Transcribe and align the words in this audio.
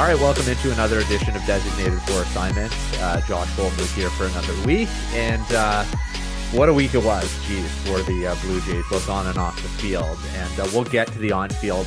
All 0.00 0.06
right, 0.06 0.18
welcome 0.18 0.48
into 0.48 0.72
another 0.72 1.00
edition 1.00 1.36
of 1.36 1.44
Designated 1.44 2.00
for 2.04 2.22
Assignment. 2.22 2.72
Uh, 3.00 3.20
Josh 3.26 3.54
Goldberg 3.54 3.86
here 3.88 4.08
for 4.08 4.24
another 4.24 4.54
week, 4.66 4.88
and 5.12 5.44
uh, 5.52 5.84
what 6.52 6.70
a 6.70 6.72
week 6.72 6.94
it 6.94 7.04
was, 7.04 7.30
geez, 7.46 7.70
for 7.84 8.00
the 8.04 8.28
uh, 8.28 8.34
Blue 8.36 8.62
Jays, 8.62 8.82
both 8.88 9.10
on 9.10 9.26
and 9.26 9.36
off 9.36 9.60
the 9.60 9.68
field. 9.68 10.16
And 10.36 10.60
uh, 10.60 10.66
we'll 10.72 10.84
get 10.84 11.08
to 11.08 11.18
the 11.18 11.32
on-field 11.32 11.86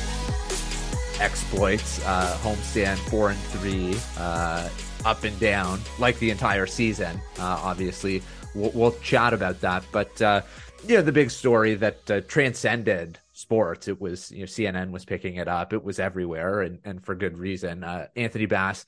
exploits. 1.18 2.00
Uh, 2.06 2.38
homestand 2.40 2.98
four 3.10 3.30
and 3.30 3.38
three, 3.40 3.96
uh, 4.16 4.68
up 5.04 5.24
and 5.24 5.36
down, 5.40 5.80
like 5.98 6.16
the 6.20 6.30
entire 6.30 6.68
season. 6.68 7.20
Obviously, 7.40 8.22
we'll, 8.54 8.70
we'll, 8.74 8.92
chat 9.00 9.34
about 9.34 9.60
that. 9.62 9.82
But 9.90 10.20
you 10.20 10.94
know, 10.94 11.02
the 11.02 11.10
big 11.10 11.32
story 11.32 11.74
that 11.74 12.28
transcended 12.28 13.18
sports. 13.34 13.88
It 13.88 14.00
was 14.00 14.30
you 14.30 14.40
know 14.40 14.46
CNN 14.46 14.90
was 14.90 15.04
picking 15.04 15.36
it 15.36 15.48
up. 15.48 15.74
It 15.74 15.84
was 15.84 15.98
everywhere, 15.98 16.62
and 16.62 16.78
and 16.84 17.04
for 17.04 17.14
good 17.14 17.36
reason. 17.36 17.84
Uh, 17.84 18.06
Anthony 18.16 18.46
Bass 18.46 18.86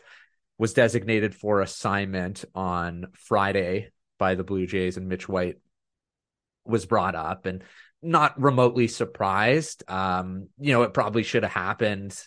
was 0.57 0.73
designated 0.73 1.35
for 1.35 1.61
assignment 1.61 2.47
on 2.55 3.09
Friday 3.13 3.91
by 4.19 4.35
the 4.35 4.45
Blue 4.45 4.67
Jays, 4.67 4.97
and 4.97 5.09
Mitch 5.09 5.29
White 5.29 5.59
was 6.65 6.87
brought 6.87 7.15
up, 7.15 7.45
and 7.45 7.63
not 8.01 8.41
remotely 8.41 8.89
surprised. 8.89 9.85
Um, 9.89 10.49
you 10.59 10.73
know, 10.73 10.83
it 10.83 10.95
probably 10.95 11.25
should 11.25 11.43
have 11.43 11.53
happened 11.53 12.19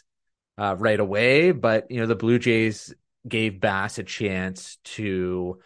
uh, 0.58 0.76
right 0.78 1.00
away, 1.00 1.52
but 1.52 1.90
you 1.90 2.00
know, 2.00 2.06
the 2.06 2.16
Blue 2.16 2.38
Jays 2.38 2.94
gave 3.28 3.60
Bass 3.60 3.98
a 3.98 4.04
chance 4.04 4.78
to 4.84 5.60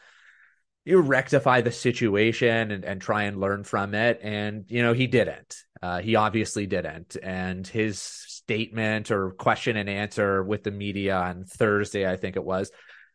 you 0.85 0.99
rectify 0.99 1.61
the 1.61 1.72
situation 1.72 2.72
and, 2.72 2.83
and 2.83 3.02
try 3.02 3.23
and 3.23 3.39
learn 3.39 3.63
from 3.63 3.94
it. 3.94 4.20
And, 4.22 4.66
you 4.67 4.81
know, 4.81 4.94
he 4.94 5.08
didn't. 5.08 5.63
Uh, 5.84 6.00
he 6.00 6.16
obviously 6.16 6.66
didn't. 6.66 7.17
And 7.22 7.67
his 7.67 8.00
statement 8.02 9.12
or 9.12 9.31
question 9.31 9.78
and 9.78 9.90
answer 9.90 10.42
with 10.42 10.64
the 10.64 10.72
media 10.72 11.16
on 11.16 11.44
Thursday, 11.44 12.09
I 12.09 12.16
think 12.16 12.38
it 12.38 12.44
was, 12.44 12.72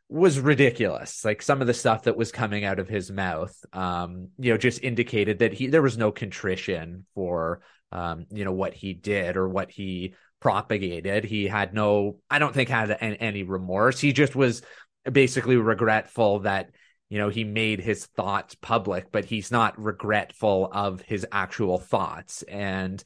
was 0.08 0.38
ridiculous. 0.38 1.24
Like 1.24 1.40
some 1.40 1.62
of 1.62 1.66
the 1.66 1.74
stuff 1.74 2.02
that 2.02 2.16
was 2.16 2.30
coming 2.30 2.64
out 2.64 2.78
of 2.78 2.88
his 2.88 3.10
mouth, 3.10 3.56
um, 3.72 4.28
you 4.38 4.52
know, 4.52 4.58
just 4.58 4.82
indicated 4.82 5.38
that 5.38 5.54
he 5.54 5.68
there 5.68 5.82
was 5.82 5.98
no 5.98 6.12
contrition 6.12 7.06
for 7.14 7.62
um, 7.92 8.26
you 8.30 8.44
know, 8.44 8.52
what 8.52 8.74
he 8.74 8.94
did 8.94 9.36
or 9.36 9.48
what 9.48 9.70
he 9.70 10.14
propagated. 10.40 11.24
He 11.24 11.46
had 11.46 11.74
no, 11.74 12.18
I 12.30 12.38
don't 12.38 12.54
think 12.54 12.68
had 12.68 12.90
any 13.00 13.42
remorse. 13.42 13.98
He 13.98 14.12
just 14.12 14.36
was 14.36 14.62
basically 15.10 15.56
regretful 15.56 16.40
that 16.40 16.70
you 17.08 17.18
know 17.18 17.28
he 17.28 17.44
made 17.44 17.80
his 17.80 18.06
thoughts 18.06 18.54
public 18.54 19.10
but 19.10 19.24
he's 19.24 19.50
not 19.50 19.80
regretful 19.80 20.68
of 20.72 21.00
his 21.02 21.26
actual 21.32 21.78
thoughts. 21.78 22.42
And 22.42 23.02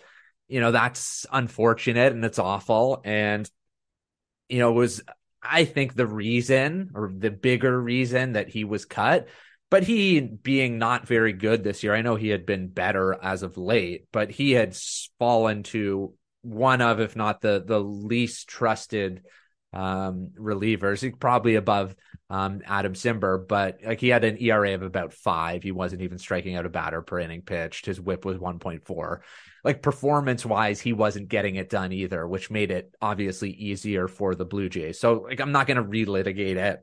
you 0.48 0.60
know 0.60 0.72
that's 0.72 1.26
unfortunate 1.32 2.12
and 2.12 2.24
it's 2.24 2.38
awful. 2.38 3.00
And 3.04 3.48
you 4.48 4.58
know 4.58 4.72
was 4.72 5.02
i 5.42 5.64
think 5.64 5.94
the 5.94 6.06
reason 6.06 6.90
or 6.94 7.10
the 7.16 7.30
bigger 7.30 7.80
reason 7.80 8.32
that 8.32 8.48
he 8.48 8.64
was 8.64 8.84
cut. 8.84 9.28
But 9.70 9.84
he 9.84 10.20
being 10.20 10.78
not 10.78 11.08
very 11.08 11.32
good 11.32 11.64
this 11.64 11.82
year 11.82 11.94
i 11.94 12.02
know 12.02 12.16
he 12.16 12.28
had 12.28 12.44
been 12.44 12.68
better 12.68 13.18
as 13.22 13.42
of 13.42 13.56
late 13.56 14.06
but 14.12 14.30
he 14.30 14.52
had 14.52 14.76
fallen 15.18 15.62
to 15.64 16.14
one 16.42 16.82
of 16.82 17.00
if 17.00 17.16
not 17.16 17.40
the 17.40 17.62
the 17.64 17.80
least 17.80 18.48
trusted 18.48 19.22
um, 19.72 20.30
relievers. 20.38 21.18
Probably 21.18 21.54
above 21.54 21.94
um, 22.32 22.62
Adam 22.64 22.94
Cimber, 22.94 23.46
but 23.46 23.80
like 23.84 24.00
he 24.00 24.08
had 24.08 24.24
an 24.24 24.38
ERA 24.40 24.74
of 24.74 24.80
about 24.80 25.12
five. 25.12 25.62
He 25.62 25.70
wasn't 25.70 26.00
even 26.00 26.16
striking 26.16 26.56
out 26.56 26.64
a 26.64 26.70
batter 26.70 27.02
per 27.02 27.20
inning 27.20 27.42
pitched. 27.42 27.84
His 27.84 28.00
WHIP 28.00 28.24
was 28.24 28.38
1.4. 28.38 29.18
Like 29.62 29.82
performance 29.82 30.46
wise, 30.46 30.80
he 30.80 30.94
wasn't 30.94 31.28
getting 31.28 31.56
it 31.56 31.68
done 31.68 31.92
either, 31.92 32.26
which 32.26 32.50
made 32.50 32.70
it 32.70 32.90
obviously 33.02 33.50
easier 33.50 34.08
for 34.08 34.34
the 34.34 34.46
Blue 34.46 34.70
Jays. 34.70 34.98
So 34.98 35.26
like 35.28 35.40
I'm 35.40 35.52
not 35.52 35.66
going 35.66 35.76
to 35.76 35.82
relitigate 35.82 36.56
it. 36.56 36.80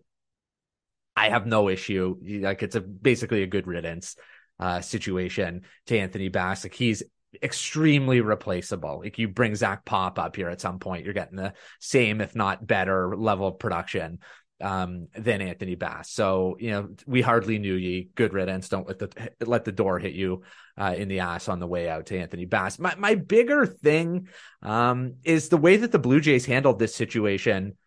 I 1.16 1.30
have 1.30 1.48
no 1.48 1.68
issue. 1.68 2.18
Like 2.22 2.62
it's 2.62 2.76
a 2.76 2.82
basically 2.82 3.42
a 3.42 3.48
good 3.48 3.66
riddance 3.66 4.18
uh, 4.60 4.82
situation 4.82 5.64
to 5.88 5.98
Anthony 5.98 6.30
Bass. 6.30 6.64
Like 6.64 6.76
he's 6.76 7.02
extremely 7.42 8.22
replaceable. 8.22 9.00
Like 9.00 9.18
you 9.18 9.28
bring 9.28 9.56
Zach 9.56 9.86
Pop 9.86 10.20
up 10.20 10.36
here 10.36 10.50
at 10.50 10.62
some 10.62 10.80
point, 10.80 11.06
you're 11.06 11.14
getting 11.14 11.38
the 11.38 11.54
same, 11.80 12.22
if 12.22 12.36
not 12.36 12.66
better, 12.66 13.16
level 13.16 13.48
of 13.48 13.60
production 13.60 14.20
um, 14.62 15.08
than 15.16 15.42
Anthony 15.42 15.76
Bass. 15.76 16.12
So 16.12 16.58
you 16.60 16.72
know 16.72 16.90
we 17.06 17.22
hardly 17.22 17.60
knew 17.60 17.76
ye. 17.76 18.10
Good 18.16 18.34
riddance. 18.34 18.70
Don't 18.70 18.88
let 18.88 19.00
the 19.00 19.32
let 19.46 19.66
the 19.66 19.72
door 19.72 20.00
hit 20.00 20.14
you 20.14 20.44
uh, 20.78 20.96
in 20.98 21.08
the 21.08 21.20
ass 21.20 21.50
on 21.50 21.60
the 21.60 21.68
way 21.68 21.90
out 21.90 22.08
to 22.08 22.18
Anthony 22.18 22.46
Bass. 22.46 22.80
My 22.80 22.96
my 22.96 23.16
bigger 23.16 23.66
thing 23.66 24.28
um, 24.62 25.16
is 25.24 25.50
the 25.50 25.58
way 25.58 25.78
that 25.78 25.92
the 25.92 26.00
Blue 26.00 26.20
Jays 26.20 26.46
handled 26.46 26.80
this 26.80 26.96
situation 26.96 27.78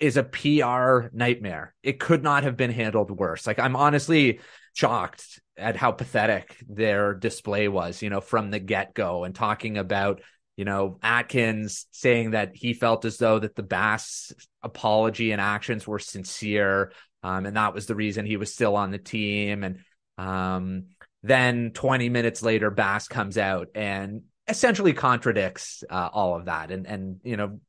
is 0.00 0.16
a 0.16 0.22
PR 0.22 1.08
nightmare. 1.12 1.74
It 1.82 1.98
could 1.98 2.22
not 2.22 2.44
have 2.44 2.56
been 2.56 2.70
handled 2.70 3.10
worse. 3.10 3.46
Like 3.46 3.58
I'm 3.58 3.76
honestly 3.76 4.40
shocked 4.72 5.40
at 5.56 5.76
how 5.76 5.90
pathetic 5.90 6.56
their 6.68 7.14
display 7.14 7.66
was, 7.66 8.00
you 8.00 8.10
know, 8.10 8.20
from 8.20 8.50
the 8.50 8.60
get 8.60 8.94
go 8.94 9.24
and 9.24 9.34
talking 9.34 9.76
about, 9.76 10.22
you 10.58 10.64
know, 10.64 10.98
Atkins 11.04 11.86
saying 11.92 12.32
that 12.32 12.50
he 12.52 12.74
felt 12.74 13.04
as 13.04 13.16
though 13.16 13.38
that 13.38 13.54
the 13.54 13.62
Bass 13.62 14.32
apology 14.60 15.30
and 15.30 15.40
actions 15.40 15.86
were 15.86 16.00
sincere. 16.00 16.90
Um, 17.22 17.46
and 17.46 17.56
that 17.56 17.74
was 17.74 17.86
the 17.86 17.94
reason 17.94 18.26
he 18.26 18.36
was 18.36 18.52
still 18.52 18.74
on 18.74 18.90
the 18.90 18.98
team. 18.98 19.62
And 19.62 19.78
um, 20.18 20.86
then 21.22 21.70
20 21.74 22.08
minutes 22.08 22.42
later, 22.42 22.72
Bass 22.72 23.06
comes 23.06 23.38
out 23.38 23.68
and 23.76 24.22
essentially 24.48 24.94
contradicts 24.94 25.84
uh, 25.88 26.08
all 26.12 26.34
of 26.34 26.46
that 26.46 26.70
and 26.70 26.86
and 26.86 27.20
you 27.22 27.36
know 27.36 27.60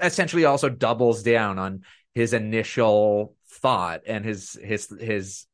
essentially 0.00 0.46
also 0.46 0.70
doubles 0.70 1.22
down 1.22 1.58
on 1.58 1.82
his 2.14 2.32
initial 2.32 3.36
thought 3.50 4.00
and 4.06 4.24
his 4.24 4.58
his 4.62 4.88
his 4.98 5.46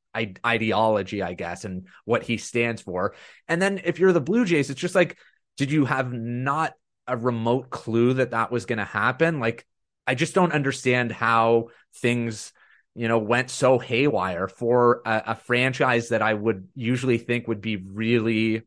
ideology, 0.45 1.23
I 1.23 1.35
guess, 1.35 1.65
and 1.65 1.87
what 2.05 2.23
he 2.23 2.37
stands 2.37 2.83
for. 2.83 3.15
And 3.47 3.61
then 3.61 3.81
if 3.85 3.99
you're 3.99 4.13
the 4.13 4.21
Blue 4.21 4.45
Jays, 4.45 4.71
it's 4.71 4.81
just 4.81 4.95
like, 4.95 5.19
did 5.59 5.71
you 5.71 5.85
have 5.85 6.13
not 6.13 6.73
a 7.07 7.17
remote 7.17 7.69
clue 7.69 8.15
that 8.15 8.31
that 8.31 8.51
was 8.51 8.65
going 8.65 8.79
to 8.79 8.85
happen? 8.85 9.41
Like, 9.41 9.67
I 10.07 10.15
just 10.15 10.35
don't 10.35 10.53
understand 10.53 11.13
how 11.13 11.69
things, 11.97 12.53
you 12.95 13.09
know, 13.09 13.19
went 13.19 13.51
so 13.51 13.79
haywire 13.79 14.49
for 14.49 15.03
a, 15.05 15.23
a 15.27 15.35
franchise 15.35 16.11
that 16.11 16.23
I 16.23 16.33
would 16.33 16.69
usually 16.75 17.19
think 17.19 17.49
would 17.49 17.61
be 17.61 17.77
really, 17.77 18.63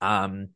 um, 0.00 0.48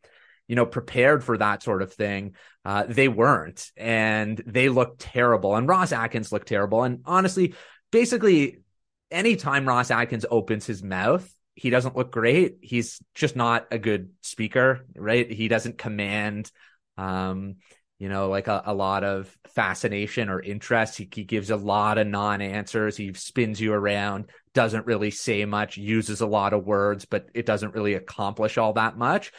you 0.48 0.56
know, 0.56 0.66
prepared 0.66 1.22
for 1.22 1.38
that 1.38 1.62
sort 1.62 1.80
of 1.80 1.92
thing. 1.92 2.34
Uh, 2.64 2.84
they 2.88 3.08
weren't, 3.08 3.70
and 3.76 4.42
they 4.46 4.68
looked 4.68 5.00
terrible. 5.00 5.54
And 5.54 5.68
Ross 5.68 5.92
Atkins 5.92 6.32
looked 6.32 6.48
terrible. 6.48 6.82
And 6.82 7.02
honestly, 7.04 7.54
basically 7.92 8.62
anytime 9.10 9.66
Ross 9.66 9.92
Atkins 9.92 10.26
opens 10.28 10.66
his 10.66 10.82
mouth, 10.82 11.32
he 11.56 11.70
doesn't 11.70 11.96
look 11.96 12.12
great. 12.12 12.58
He's 12.60 13.02
just 13.14 13.34
not 13.34 13.66
a 13.70 13.78
good 13.78 14.10
speaker, 14.20 14.84
right? 14.94 15.28
He 15.28 15.48
doesn't 15.48 15.78
command, 15.78 16.52
um, 16.98 17.56
you 17.98 18.10
know, 18.10 18.28
like 18.28 18.46
a, 18.46 18.62
a 18.66 18.74
lot 18.74 19.04
of 19.04 19.34
fascination 19.54 20.28
or 20.28 20.38
interest. 20.38 20.98
He, 20.98 21.08
he 21.10 21.24
gives 21.24 21.48
a 21.48 21.56
lot 21.56 21.96
of 21.96 22.06
non 22.06 22.42
answers. 22.42 22.94
He 22.94 23.14
spins 23.14 23.58
you 23.58 23.72
around, 23.72 24.26
doesn't 24.52 24.84
really 24.84 25.10
say 25.10 25.46
much, 25.46 25.78
uses 25.78 26.20
a 26.20 26.26
lot 26.26 26.52
of 26.52 26.66
words, 26.66 27.06
but 27.06 27.30
it 27.32 27.46
doesn't 27.46 27.74
really 27.74 27.94
accomplish 27.94 28.58
all 28.58 28.74
that 28.74 28.98
much. 28.98 29.32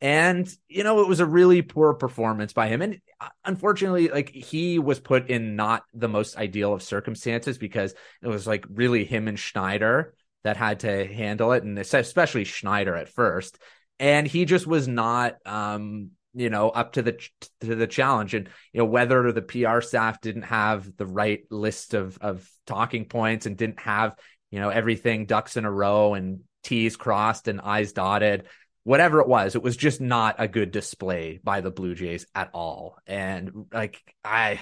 And, 0.00 0.48
you 0.68 0.84
know, 0.84 1.00
it 1.00 1.08
was 1.08 1.18
a 1.18 1.26
really 1.26 1.62
poor 1.62 1.94
performance 1.94 2.52
by 2.52 2.68
him. 2.68 2.82
And 2.82 3.00
uh, 3.20 3.28
unfortunately, 3.44 4.08
like 4.08 4.28
he 4.28 4.78
was 4.78 5.00
put 5.00 5.28
in 5.28 5.56
not 5.56 5.82
the 5.92 6.08
most 6.08 6.36
ideal 6.36 6.72
of 6.72 6.84
circumstances 6.84 7.58
because 7.58 7.94
it 8.22 8.28
was 8.28 8.46
like 8.46 8.64
really 8.68 9.04
him 9.04 9.26
and 9.26 9.38
Schneider 9.38 10.14
that 10.44 10.56
had 10.56 10.80
to 10.80 11.06
handle 11.06 11.52
it. 11.52 11.64
And 11.64 11.78
especially 11.78 12.44
Schneider 12.44 12.94
at 12.94 13.08
first. 13.08 13.58
And 13.98 14.26
he 14.26 14.44
just 14.44 14.66
was 14.66 14.86
not, 14.88 15.36
um, 15.46 16.10
you 16.34 16.50
know, 16.50 16.68
up 16.68 16.94
to 16.94 17.02
the 17.02 17.18
to 17.60 17.74
the 17.74 17.86
challenge, 17.86 18.34
and 18.34 18.48
you 18.72 18.78
know 18.78 18.86
whether 18.86 19.30
the 19.30 19.40
PR 19.40 19.80
staff 19.80 20.20
didn't 20.20 20.42
have 20.42 20.96
the 20.96 21.06
right 21.06 21.44
list 21.48 21.94
of 21.94 22.18
of 22.20 22.48
talking 22.66 23.04
points 23.04 23.46
and 23.46 23.56
didn't 23.56 23.78
have 23.78 24.16
you 24.50 24.58
know 24.58 24.68
everything 24.68 25.26
ducks 25.26 25.56
in 25.56 25.64
a 25.64 25.70
row 25.70 26.14
and 26.14 26.40
T's 26.64 26.96
crossed 26.96 27.46
and 27.46 27.60
I's 27.60 27.92
dotted 27.92 28.48
whatever 28.84 29.20
it 29.20 29.28
was, 29.28 29.54
it 29.54 29.62
was 29.62 29.76
just 29.76 30.00
not 30.00 30.36
a 30.38 30.46
good 30.46 30.70
display 30.70 31.40
by 31.42 31.62
the 31.62 31.70
Blue 31.70 31.94
Jays 31.94 32.26
at 32.34 32.50
all. 32.52 32.98
And 33.06 33.66
like 33.72 34.00
I, 34.22 34.60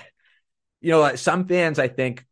you 0.80 0.92
know, 0.92 1.14
some 1.16 1.46
fans 1.46 1.78
I 1.78 1.88
think 1.88 2.24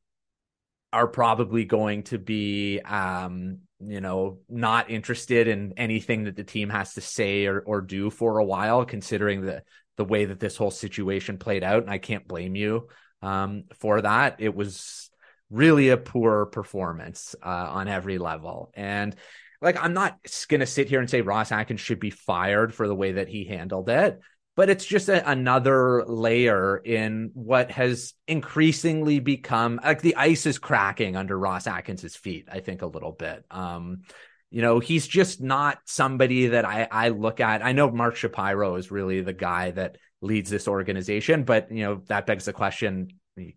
are 0.93 1.07
probably 1.07 1.65
going 1.65 2.03
to 2.05 2.19
be, 2.19 2.81
um, 2.81 3.59
you 3.81 4.01
know, 4.01 4.39
not 4.49 4.91
interested 4.91 5.49
in 5.49 5.75
anything 5.77 6.25
that 6.25 6.37
the 6.37 6.45
team 6.45 6.69
has 6.69 6.95
to 6.95 7.01
say 7.01 7.47
or, 7.47 7.61
or 7.61 7.81
do 7.81 8.11
for 8.11 8.39
a 8.39 8.45
while, 8.45 8.85
considering 8.85 9.43
the 9.43 9.63
the 9.97 10.05
way 10.05 10.25
that 10.25 10.41
this 10.41 10.57
whole 10.57 10.71
situation 10.71 11.37
played 11.37 11.63
out. 11.63 11.83
And 11.83 11.91
I 11.91 11.99
can't 11.99 12.27
blame 12.27 12.57
you 12.57 12.89
um, 13.21 13.65
for 13.79 14.01
that. 14.01 14.37
It 14.39 14.55
was 14.55 15.11
really 15.51 15.91
a 15.91 15.97
poor 15.97 16.47
performance 16.47 17.35
uh, 17.43 17.49
on 17.49 17.87
every 17.87 18.19
level. 18.19 18.73
And 18.75 19.15
like 19.61 19.83
I'm 19.83 19.93
not 19.93 20.19
gonna 20.49 20.67
sit 20.67 20.89
here 20.89 21.01
and 21.01 21.11
say 21.11 21.21
Ross 21.21 21.53
Atkins 21.53 21.81
should 21.81 22.01
be 22.01 22.11
fired 22.11 22.75
for 22.75 22.89
the 22.89 22.95
way 22.95 23.13
that 23.13 23.29
he 23.29 23.45
handled 23.45 23.91
it, 23.91 24.21
but 24.61 24.69
it's 24.69 24.85
just 24.85 25.09
a, 25.09 25.27
another 25.27 26.05
layer 26.05 26.77
in 26.77 27.31
what 27.33 27.71
has 27.71 28.13
increasingly 28.29 29.19
become 29.19 29.81
like 29.83 30.03
the 30.03 30.17
ice 30.17 30.45
is 30.45 30.59
cracking 30.59 31.17
under 31.17 31.39
Ross 31.39 31.67
Atkins's 31.67 32.15
feet. 32.15 32.47
I 32.53 32.61
think 32.61 32.83
a 32.83 32.87
little 32.87 33.13
bit. 33.13 33.43
Um, 33.51 34.03
you 34.51 34.61
know, 34.61 34.79
he's 34.79 35.09
just 35.09 35.41
not 35.41 35.79
somebody 35.87 36.49
that 36.49 36.67
I, 36.67 36.87
I 36.93 37.09
look 37.09 37.41
at. 37.41 37.65
I 37.65 37.73
know 37.73 37.91
Mark 37.91 38.17
Shapiro 38.17 38.75
is 38.75 38.91
really 38.91 39.23
the 39.23 39.33
guy 39.33 39.71
that 39.71 39.97
leads 40.21 40.51
this 40.51 40.69
organization, 40.69 41.45
but 41.45 41.73
you 41.73 41.85
know 41.85 42.03
that 42.09 42.27
begs 42.27 42.45
the 42.45 42.53
question: 42.53 43.09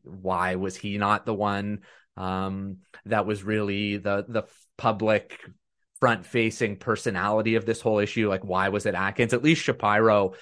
Why 0.03 0.55
was 0.55 0.77
he 0.77 0.97
not 0.97 1.25
the 1.25 1.33
one 1.33 1.79
um, 2.15 2.77
that 3.07 3.25
was 3.25 3.44
really 3.44 3.97
the 3.97 4.23
the 4.25 4.44
public 4.77 5.38
front 6.00 6.25
facing 6.25 6.77
personality 6.77 7.55
of 7.55 7.65
this 7.65 7.81
whole 7.81 8.00
issue? 8.00 8.29
Like, 8.29 8.45
why 8.45 8.69
was 8.69 8.85
it 8.85 8.95
Atkins? 8.95 9.33
At 9.33 9.44
least 9.44 9.63
Shapiro, 9.63 10.35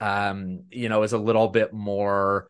um, 0.00 0.64
you 0.70 0.88
know, 0.88 1.02
is 1.02 1.12
a 1.12 1.18
little 1.18 1.48
bit 1.48 1.72
more 1.72 2.48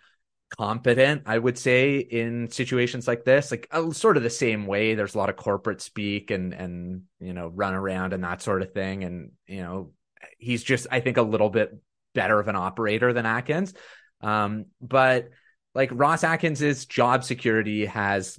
competent, 0.56 1.22
I 1.26 1.38
would 1.38 1.58
say, 1.58 1.98
in 1.98 2.50
situations 2.50 3.06
like 3.06 3.24
this. 3.24 3.50
Like 3.50 3.68
uh, 3.70 3.90
sort 3.90 4.16
of 4.16 4.22
the 4.22 4.30
same 4.30 4.66
way. 4.66 4.94
There's 4.94 5.14
a 5.14 5.18
lot 5.18 5.30
of 5.30 5.36
corporate 5.36 5.80
speak 5.80 6.30
and 6.30 6.52
and 6.52 7.02
you 7.20 7.32
know 7.32 7.48
run 7.48 7.74
around 7.74 8.12
and 8.12 8.24
that 8.24 8.42
sort 8.42 8.62
of 8.62 8.72
thing. 8.72 9.04
And 9.04 9.32
you 9.46 9.62
know, 9.62 9.92
he's 10.38 10.62
just 10.62 10.86
I 10.90 11.00
think 11.00 11.16
a 11.16 11.22
little 11.22 11.50
bit 11.50 11.76
better 12.14 12.38
of 12.38 12.48
an 12.48 12.56
operator 12.56 13.12
than 13.12 13.26
Atkins. 13.26 13.74
Um, 14.20 14.66
but 14.80 15.30
like 15.74 15.90
Ross 15.92 16.24
Atkins's 16.24 16.86
job 16.86 17.24
security 17.24 17.86
has 17.86 18.38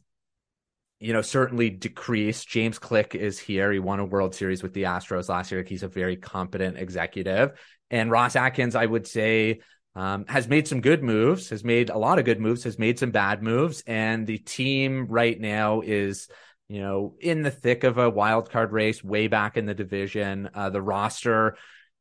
you 0.99 1.13
know, 1.13 1.21
certainly 1.21 1.69
decreased. 1.69 2.47
James 2.47 2.77
Click 2.77 3.15
is 3.15 3.39
here. 3.39 3.71
He 3.71 3.79
won 3.79 3.99
a 3.99 4.05
World 4.05 4.35
Series 4.35 4.61
with 4.61 4.73
the 4.73 4.83
Astros 4.83 5.29
last 5.29 5.51
year. 5.51 5.63
He's 5.63 5.83
a 5.83 5.87
very 5.87 6.17
competent 6.17 6.77
executive. 6.77 7.51
And 7.91 8.11
Ross 8.11 8.35
Atkins, 8.35 8.75
I 8.75 8.85
would 8.85 9.07
say, 9.07 9.61
um, 9.95 10.25
has 10.27 10.47
made 10.47 10.67
some 10.67 10.81
good 10.81 11.03
moves, 11.03 11.49
has 11.49 11.63
made 11.63 11.89
a 11.89 11.97
lot 11.97 12.19
of 12.19 12.25
good 12.25 12.39
moves, 12.39 12.63
has 12.63 12.77
made 12.79 12.99
some 12.99 13.11
bad 13.11 13.41
moves. 13.41 13.83
And 13.87 14.27
the 14.27 14.37
team 14.37 15.07
right 15.07 15.39
now 15.39 15.81
is, 15.81 16.27
you 16.67 16.81
know, 16.81 17.15
in 17.19 17.41
the 17.41 17.51
thick 17.51 17.83
of 17.83 17.97
a 17.97 18.09
wild 18.09 18.49
card 18.51 18.71
race, 18.71 19.03
way 19.03 19.27
back 19.27 19.57
in 19.57 19.65
the 19.65 19.73
division. 19.73 20.49
Uh, 20.53 20.69
the 20.69 20.81
roster, 20.81 21.57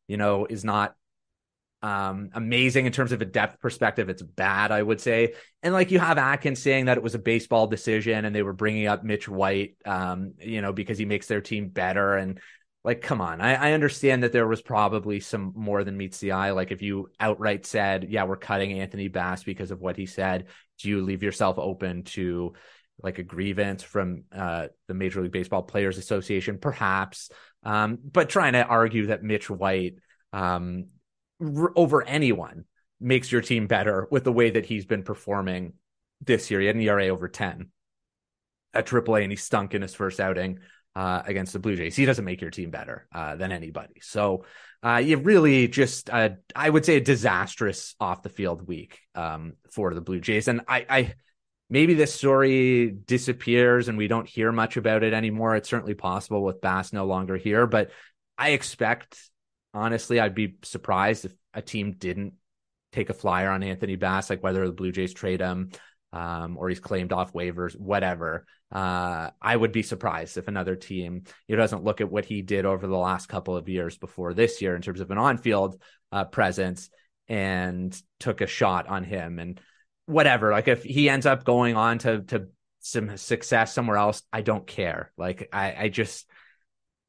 you 0.07 0.17
know, 0.17 0.47
is 0.47 0.65
not 0.65 0.95
um, 1.81 2.31
amazing 2.35 2.87
in 2.87 2.93
terms 2.93 3.13
of 3.13 3.23
a 3.23 3.25
depth 3.25 3.61
perspective. 3.61 4.09
It's 4.09 4.23
bad, 4.23 4.73
I 4.73 4.83
would 4.83 5.01
say. 5.01 5.35
And 5.63 5.73
like 5.73 5.91
you 5.91 5.99
have 5.99 6.19
Atkins 6.19 6.61
saying 6.61 6.87
that 6.87 6.97
it 6.97 7.03
was 7.03 7.15
a 7.15 7.21
baseball 7.21 7.67
decision 7.67 8.25
and 8.25 8.35
they 8.35 8.43
were 8.43 8.53
bringing 8.53 8.87
up 8.87 9.05
Mitch 9.05 9.29
White, 9.29 9.77
um, 9.85 10.35
you 10.41 10.61
know, 10.61 10.73
because 10.73 10.99
he 10.99 11.05
makes 11.05 11.27
their 11.27 11.41
team 11.41 11.69
better. 11.69 12.17
And 12.17 12.41
like, 12.89 13.03
come 13.03 13.21
on, 13.21 13.43
I, 13.43 13.53
I 13.53 13.73
understand 13.73 14.23
that 14.23 14.33
there 14.33 14.49
was 14.49 14.63
probably 14.63 15.21
some 15.21 15.53
more 15.55 15.85
than 15.85 15.99
meets 15.99 16.21
the 16.21 16.33
eye. 16.33 16.53
Like 16.53 16.71
if 16.71 16.81
you 16.81 17.11
outright 17.21 17.67
said, 17.67 18.07
yeah, 18.09 18.25
we're 18.25 18.39
cutting 18.39 18.81
Anthony 18.81 19.09
Bass 19.09 19.43
because 19.43 19.71
of 19.71 19.83
what 19.83 19.99
he 19.99 20.07
said, 20.07 20.47
do 20.79 20.89
you 20.89 21.03
leave 21.03 21.23
yourself 21.23 21.59
open 21.59 22.05
to 22.05 22.55
like 23.03 23.19
a 23.19 23.23
grievance 23.23 23.83
from 23.83 24.25
uh, 24.35 24.69
the 24.87 24.95
Major 24.95 25.21
League 25.21 25.33
Baseball 25.33 25.61
Players 25.61 25.99
Association, 25.99 26.57
perhaps? 26.57 27.31
Um, 27.63 27.99
but 28.03 28.31
trying 28.31 28.55
to 28.55 28.65
argue 28.65 29.09
that 29.09 29.23
Mitch 29.23 29.51
White, 29.51 29.97
um, 30.33 30.87
r- 31.43 31.73
over 31.77 32.03
anyone 32.03 32.65
makes 32.99 33.31
your 33.31 33.43
team 33.43 33.67
better 33.67 34.09
with 34.11 34.25
the 34.25 34.33
way 34.33 34.49
that 34.49 34.65
he's 34.65 34.87
been 34.87 35.03
performing 35.03 35.75
this 36.23 36.51
year. 36.51 36.61
He 36.61 36.67
had 36.69 36.77
an 36.77 36.81
ERA 36.81 37.09
over 37.09 37.29
10 37.29 37.69
at 38.73 38.87
AAA 38.87 39.25
and 39.25 39.33
he 39.33 39.37
stunk 39.37 39.75
in 39.75 39.83
his 39.83 39.95
first 39.95 40.21
outing 40.21 40.61
uh, 40.97 41.23
against 41.27 41.53
the 41.53 41.59
Blue 41.59 41.77
Jays. 41.77 41.97
He 41.97 42.05
doesn't 42.05 42.25
make 42.25 42.41
your 42.41 42.51
team 42.51 42.71
better 42.71 43.07
uh, 43.15 43.37
than 43.37 43.53
anybody. 43.53 44.01
So 44.01 44.45
uh, 44.83 44.97
you 44.97 45.17
really 45.17 45.69
just, 45.69 46.11
uh, 46.11 46.31
I 46.55 46.71
would 46.71 46.85
say, 46.85 46.97
a 46.97 47.01
disastrous 47.01 47.95
off 48.01 48.23
the 48.23 48.29
field 48.29 48.67
week 48.67 48.99
um, 49.15 49.55
for 49.71 49.95
the 49.95 50.01
Blue 50.01 50.21
Jays. 50.21 50.49
And 50.49 50.63
I, 50.69 50.87
I, 50.89 51.15
maybe 51.71 51.95
this 51.95 52.15
story 52.15 52.91
disappears 52.91 53.89
and 53.89 53.99
we 53.99 54.09
don't 54.09 54.29
hear 54.29 54.53
much 54.53 54.77
about 54.77 55.03
it 55.03 55.13
anymore. 55.13 55.57
It's 55.57 55.69
certainly 55.69 55.95
possible 55.95 56.43
with 56.43 56.61
Bass 56.61 56.93
no 56.93 57.07
longer 57.07 57.37
here, 57.37 57.67
but 57.67 57.91
I 58.37 58.51
expect 58.51 59.19
honestly, 59.75 60.19
I'd 60.19 60.35
be 60.35 60.57
surprised 60.63 61.25
if 61.25 61.33
a 61.55 61.63
team 61.63 61.93
didn't 61.93 62.35
take 62.93 63.11
a 63.11 63.15
flyer 63.15 63.51
on 63.51 63.63
Anthony 63.63 63.97
Bass, 63.97 64.31
like 64.31 64.43
whether 64.43 64.67
the 64.67 64.73
Blue 64.73 64.93
Jays 64.93 65.13
trade 65.13 65.41
him 65.41 65.71
um, 66.13 66.57
or 66.57 66.69
he's 66.69 66.81
claimed 66.81 67.13
off 67.13 67.33
waivers, 67.33 67.79
whatever. 67.79 68.47
Uh, 68.71 69.31
I 69.41 69.57
would 69.57 69.73
be 69.73 69.83
surprised 69.83 70.37
if 70.37 70.49
another 70.49 70.77
team 70.77 71.23
you 71.47 71.57
know, 71.57 71.63
doesn't 71.63 71.85
look 71.85 72.01
at 72.01 72.11
what 72.11 72.27
he 72.27 72.43
did 72.43 72.67
over 72.67 72.87
the 72.87 72.97
last 72.97 73.27
couple 73.27 73.57
of 73.57 73.69
years 73.69 73.97
before 73.97 74.35
this 74.35 74.61
year 74.61 74.77
in 74.77 74.83
terms 74.83 75.01
of 75.01 75.11
an 75.11 75.19
on-field 75.19 75.81
uh, 76.13 76.25
presence 76.25 76.91
and 77.29 77.99
took 78.21 78.41
a 78.41 78.47
shot 78.47 78.87
on 78.89 79.05
him 79.05 79.39
and 79.39 79.61
whatever. 80.07 80.51
Like 80.51 80.69
if 80.69 80.83
he 80.83 81.09
ends 81.09 81.27
up 81.27 81.45
going 81.45 81.77
on 81.77 81.99
to 82.01 82.23
to 82.23 82.49
some 82.81 83.17
success 83.17 83.75
somewhere 83.75 83.97
else, 83.97 84.23
I 84.33 84.43
don't 84.43 84.67
care. 84.67 85.13
Like 85.17 85.49
I, 85.53 85.75
I 85.85 85.89
just 85.89 86.27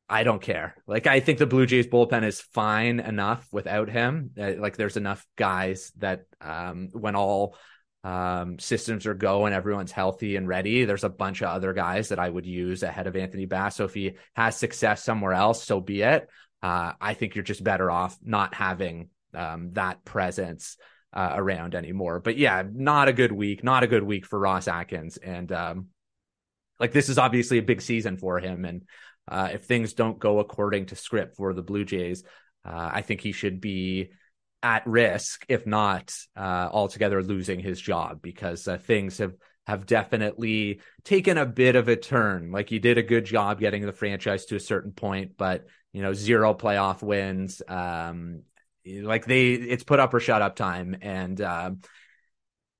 I 0.09 0.23
don't 0.23 0.41
care. 0.41 0.75
Like 0.88 1.07
I 1.07 1.19
think 1.19 1.39
the 1.39 1.45
Blue 1.45 1.65
Jays 1.65 1.88
bullpen 1.88 2.23
is 2.23 2.41
fine 2.41 3.00
enough 3.00 3.47
without 3.51 3.89
him. 3.89 4.31
Uh, 4.39 4.53
like 4.57 4.75
there's 4.75 4.97
enough 4.97 5.25
guys 5.35 5.91
that 5.97 6.25
um, 6.41 6.89
when 6.94 7.15
all 7.15 7.56
um, 8.04 8.60
systems 8.60 9.06
are 9.06 9.13
going, 9.13 9.54
everyone's 9.54 9.92
healthy 9.92 10.36
and 10.36 10.48
ready, 10.48 10.86
there's 10.86 11.04
a 11.04 11.10
bunch 11.10 11.42
of 11.42 11.50
other 11.50 11.74
guys 11.74 12.10
that 12.10 12.19
I 12.19 12.30
would 12.30 12.46
use 12.46 12.84
ahead 12.84 13.07
of 13.07 13.16
Anthony 13.16 13.46
Bass. 13.46 13.75
So 13.75 13.86
if 13.86 13.94
he 13.94 14.13
has 14.36 14.56
success 14.56 15.04
somewhere 15.04 15.34
else, 15.34 15.63
so 15.63 15.81
be 15.81 16.01
it. 16.01 16.30
Uh, 16.62 16.94
I 17.00 17.13
think 17.13 17.36
you're 17.36 17.44
just 17.44 17.63
better 17.63 17.90
off 17.90 18.18
not 18.22 18.54
having 18.54 19.10
um, 19.34 19.72
that 19.74 20.04
presence 20.06 20.78
uh, 21.13 21.34
around 21.36 21.75
anymore. 21.75 22.19
But 22.19 22.38
yeah, 22.38 22.63
not 22.72 23.07
a 23.07 23.13
good 23.13 23.31
week. 23.31 23.63
Not 23.63 23.84
a 23.84 23.88
good 23.88 24.04
week 24.04 24.25
for 24.25 24.38
Ross 24.40 24.68
Atkins. 24.68 25.18
And 25.18 25.52
um, 25.52 25.88
like 26.80 26.92
this 26.92 27.10
is 27.10 27.18
obviously 27.18 27.57
a 27.57 27.63
big 27.63 27.81
season 27.81 28.18
for 28.18 28.40
him, 28.40 28.66
and 28.66 28.84
uh, 29.28 29.50
if 29.54 29.66
things 29.66 29.94
don't 29.94 30.18
go 30.18 30.40
according 30.40 30.88
to 30.88 30.95
script 30.95 31.36
for 31.36 31.54
the 31.54 31.62
Blue 31.62 31.86
Jays, 31.86 32.24
uh, 32.66 32.90
I 32.94 33.02
think 33.02 33.22
he 33.22 33.31
should 33.31 33.62
be 33.62 34.12
at 34.61 34.85
risk, 34.85 35.45
if 35.47 35.65
not 35.65 36.13
uh, 36.35 36.69
altogether 36.71 37.23
losing 37.23 37.59
his 37.59 37.79
job, 37.79 38.21
because 38.21 38.67
uh, 38.67 38.77
things 38.77 39.17
have 39.19 39.35
have 39.67 39.85
definitely 39.85 40.81
taken 41.03 41.38
a 41.38 41.45
bit 41.45 41.75
of 41.75 41.88
a 41.88 41.95
turn. 41.95 42.51
Like 42.51 42.71
you 42.71 42.79
did 42.79 42.97
a 42.97 43.03
good 43.03 43.25
job 43.25 43.59
getting 43.59 43.85
the 43.85 43.94
franchise 43.94 44.45
to 44.45 44.56
a 44.56 44.59
certain 44.59 44.91
point, 44.91 45.33
but 45.38 45.67
you 45.94 46.01
know 46.01 46.13
zero 46.13 46.54
playoff 46.54 47.01
wins. 47.01 47.61
Um, 47.68 48.42
like 48.85 49.25
they, 49.25 49.51
it's 49.51 49.83
put 49.83 49.99
up 49.99 50.13
or 50.13 50.19
shut 50.19 50.42
up 50.42 50.56
time, 50.56 50.97
and 51.01 51.39
um, 51.42 51.81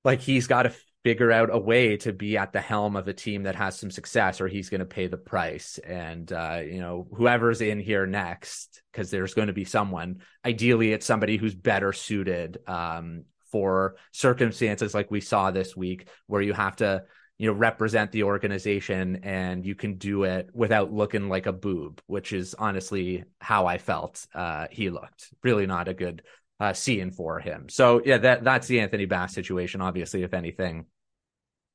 like 0.04 0.20
he's 0.20 0.46
got 0.46 0.64
to 0.64 0.72
figure 1.02 1.32
out 1.32 1.48
a 1.52 1.58
way 1.58 1.96
to 1.96 2.12
be 2.12 2.36
at 2.36 2.52
the 2.52 2.60
helm 2.60 2.94
of 2.94 3.08
a 3.08 3.14
team 3.14 3.44
that 3.44 3.56
has 3.56 3.78
some 3.78 3.90
success 3.90 4.40
or 4.40 4.48
he's 4.48 4.68
going 4.68 4.80
to 4.80 4.86
pay 4.86 5.06
the 5.06 5.16
price. 5.16 5.78
And 5.78 6.30
uh, 6.32 6.60
you 6.64 6.80
know 6.80 7.06
whoever's 7.16 7.60
in 7.60 7.80
here 7.80 8.06
next 8.06 8.82
because 8.92 9.10
there's 9.10 9.34
going 9.34 9.48
to 9.48 9.52
be 9.52 9.64
someone 9.64 10.20
ideally 10.44 10.92
it's 10.92 11.06
somebody 11.06 11.36
who's 11.36 11.54
better 11.54 11.92
suited 11.92 12.58
um, 12.66 13.24
for 13.50 13.96
circumstances 14.12 14.94
like 14.94 15.10
we 15.10 15.20
saw 15.20 15.50
this 15.50 15.76
week 15.76 16.08
where 16.26 16.42
you 16.42 16.52
have 16.52 16.76
to 16.76 17.02
you 17.38 17.46
know 17.46 17.52
represent 17.52 18.12
the 18.12 18.24
organization 18.24 19.20
and 19.22 19.64
you 19.64 19.74
can 19.74 19.94
do 19.94 20.24
it 20.24 20.50
without 20.52 20.92
looking 20.92 21.28
like 21.28 21.46
a 21.46 21.52
boob 21.52 22.00
which 22.06 22.32
is 22.32 22.54
honestly 22.58 23.24
how 23.40 23.66
i 23.66 23.78
felt 23.78 24.26
uh, 24.34 24.66
he 24.70 24.90
looked. 24.90 25.32
Really 25.42 25.66
not 25.66 25.88
a 25.88 25.94
good 25.94 26.22
uh, 26.60 26.74
seeing 26.74 27.10
for 27.10 27.40
him. 27.40 27.68
So 27.68 28.02
yeah, 28.04 28.18
that 28.18 28.44
that's 28.44 28.68
the 28.68 28.80
Anthony 28.80 29.06
Bass 29.06 29.34
situation. 29.34 29.80
Obviously, 29.80 30.22
if 30.22 30.34
anything 30.34 30.84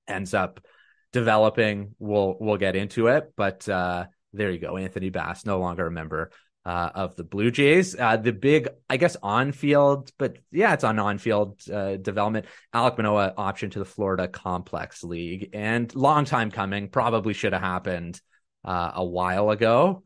ends 0.08 0.34
up 0.34 0.63
developing, 1.12 1.96
we'll 1.98 2.38
we'll 2.39 2.58
get 2.58 2.75
into 2.75 3.08
it. 3.08 3.34
But 3.36 3.68
uh, 3.68 4.06
there 4.32 4.51
you 4.51 4.60
go, 4.60 4.77
Anthony 4.77 5.10
Bass, 5.10 5.46
no 5.46 5.60
longer 5.60 5.88
a 5.88 5.92
member 5.92 6.30
uh, 6.65 6.89
of 6.94 7.15
the 7.15 7.24
Blue 7.24 7.50
Jays. 7.50 7.96
Uh, 8.00 8.18
the 8.18 8.32
big, 8.32 8.70
I 8.88 8.98
guess, 8.98 9.18
on 9.24 9.51
field, 9.51 10.12
but 10.20 10.38
yeah, 10.51 10.74
it's 10.74 10.84
on 10.84 11.00
on 11.00 11.18
field 11.18 11.60
uh, 11.72 11.98
development. 11.98 12.46
Alek 12.74 12.98
Manoah 12.98 13.34
option 13.38 13.72
to 13.72 13.80
the 13.80 13.86
Florida 13.86 14.27
Complex 14.27 15.04
League, 15.04 15.50
and 15.54 15.94
long 15.96 16.25
time 16.25 16.51
coming. 16.51 16.89
Probably 16.89 17.34
should 17.34 17.54
have 17.54 17.62
happened 17.62 18.22
uh, 18.63 18.92
a 18.96 19.06
while 19.06 19.50
ago, 19.50 20.04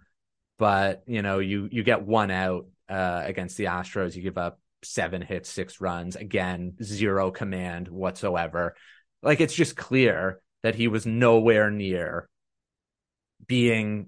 but 0.57 1.03
you 1.05 1.21
know, 1.21 1.39
you 1.39 1.67
you 1.69 1.83
get 1.83 2.03
one 2.03 2.31
out 2.31 2.67
uh, 2.87 3.23
against 3.25 3.57
the 3.57 3.65
Astros, 3.65 4.15
you 4.15 4.21
give 4.21 4.37
up 4.37 4.59
seven 4.83 5.21
hits, 5.21 5.49
six 5.49 5.81
runs. 5.81 6.15
Again, 6.15 6.73
zero 6.81 7.31
command 7.31 7.87
whatsoever. 7.87 8.75
Like 9.21 9.41
it's 9.41 9.53
just 9.53 9.75
clear 9.75 10.41
that 10.63 10.75
he 10.75 10.87
was 10.87 11.05
nowhere 11.05 11.71
near 11.71 12.27
being 13.47 14.07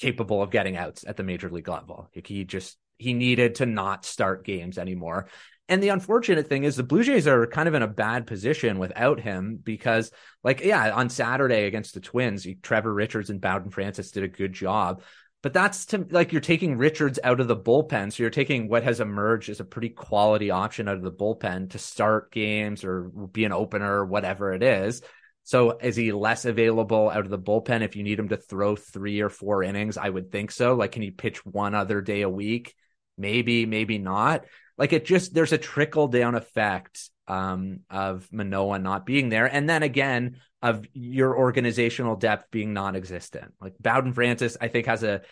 capable 0.00 0.42
of 0.42 0.50
getting 0.50 0.76
outs 0.76 1.04
at 1.06 1.16
the 1.16 1.22
major 1.22 1.50
league 1.50 1.68
level. 1.68 2.10
Like 2.14 2.26
he 2.26 2.44
just 2.44 2.78
he 2.98 3.14
needed 3.14 3.56
to 3.56 3.66
not 3.66 4.04
start 4.04 4.44
games 4.44 4.76
anymore. 4.76 5.28
And 5.70 5.80
the 5.80 5.90
unfortunate 5.90 6.48
thing 6.48 6.64
is 6.64 6.74
the 6.74 6.82
Blue 6.82 7.04
Jays 7.04 7.28
are 7.28 7.46
kind 7.46 7.68
of 7.68 7.74
in 7.74 7.82
a 7.82 7.88
bad 7.88 8.26
position 8.26 8.80
without 8.80 9.20
him 9.20 9.58
because, 9.62 10.10
like, 10.42 10.62
yeah, 10.64 10.90
on 10.92 11.08
Saturday 11.08 11.66
against 11.66 11.94
the 11.94 12.00
Twins, 12.00 12.44
Trevor 12.60 12.92
Richards 12.92 13.30
and 13.30 13.40
Bowden 13.40 13.70
Francis 13.70 14.10
did 14.10 14.24
a 14.24 14.28
good 14.28 14.52
job. 14.52 15.02
But 15.42 15.54
that's 15.54 15.86
to 15.86 16.06
like 16.10 16.32
you're 16.32 16.42
taking 16.42 16.76
Richards 16.76 17.18
out 17.24 17.40
of 17.40 17.48
the 17.48 17.56
bullpen. 17.56 18.12
So 18.12 18.22
you're 18.22 18.30
taking 18.30 18.68
what 18.68 18.84
has 18.84 19.00
emerged 19.00 19.48
as 19.48 19.60
a 19.60 19.64
pretty 19.64 19.88
quality 19.88 20.50
option 20.50 20.86
out 20.86 20.96
of 20.96 21.02
the 21.02 21.12
bullpen 21.12 21.70
to 21.70 21.78
start 21.78 22.30
games 22.30 22.84
or 22.84 23.04
be 23.04 23.44
an 23.44 23.52
opener, 23.52 24.04
whatever 24.04 24.52
it 24.52 24.62
is. 24.62 25.00
So 25.44 25.78
is 25.78 25.96
he 25.96 26.12
less 26.12 26.44
available 26.44 27.08
out 27.08 27.24
of 27.24 27.30
the 27.30 27.38
bullpen 27.38 27.80
if 27.80 27.96
you 27.96 28.02
need 28.02 28.18
him 28.18 28.28
to 28.28 28.36
throw 28.36 28.76
three 28.76 29.20
or 29.20 29.30
four 29.30 29.62
innings? 29.62 29.96
I 29.96 30.08
would 30.08 30.30
think 30.30 30.50
so. 30.50 30.74
Like, 30.74 30.92
can 30.92 31.02
he 31.02 31.10
pitch 31.10 31.44
one 31.46 31.74
other 31.74 32.02
day 32.02 32.20
a 32.20 32.28
week? 32.28 32.74
Maybe, 33.16 33.64
maybe 33.66 33.98
not. 33.98 34.44
Like 34.76 34.92
it 34.92 35.04
just 35.04 35.34
there's 35.34 35.52
a 35.52 35.58
trickle 35.58 36.08
down 36.08 36.34
effect 36.34 37.10
um, 37.30 37.80
of 37.88 38.28
Manoah 38.32 38.80
not 38.80 39.06
being 39.06 39.28
there, 39.28 39.46
and 39.46 39.70
then 39.70 39.84
again 39.84 40.36
of 40.60 40.84
your 40.92 41.36
organizational 41.38 42.16
depth 42.16 42.50
being 42.50 42.72
non-existent. 42.72 43.54
Like 43.60 43.74
Bowden 43.78 44.12
Francis, 44.12 44.56
I 44.60 44.66
think 44.66 44.86
has 44.86 45.04
a 45.04 45.22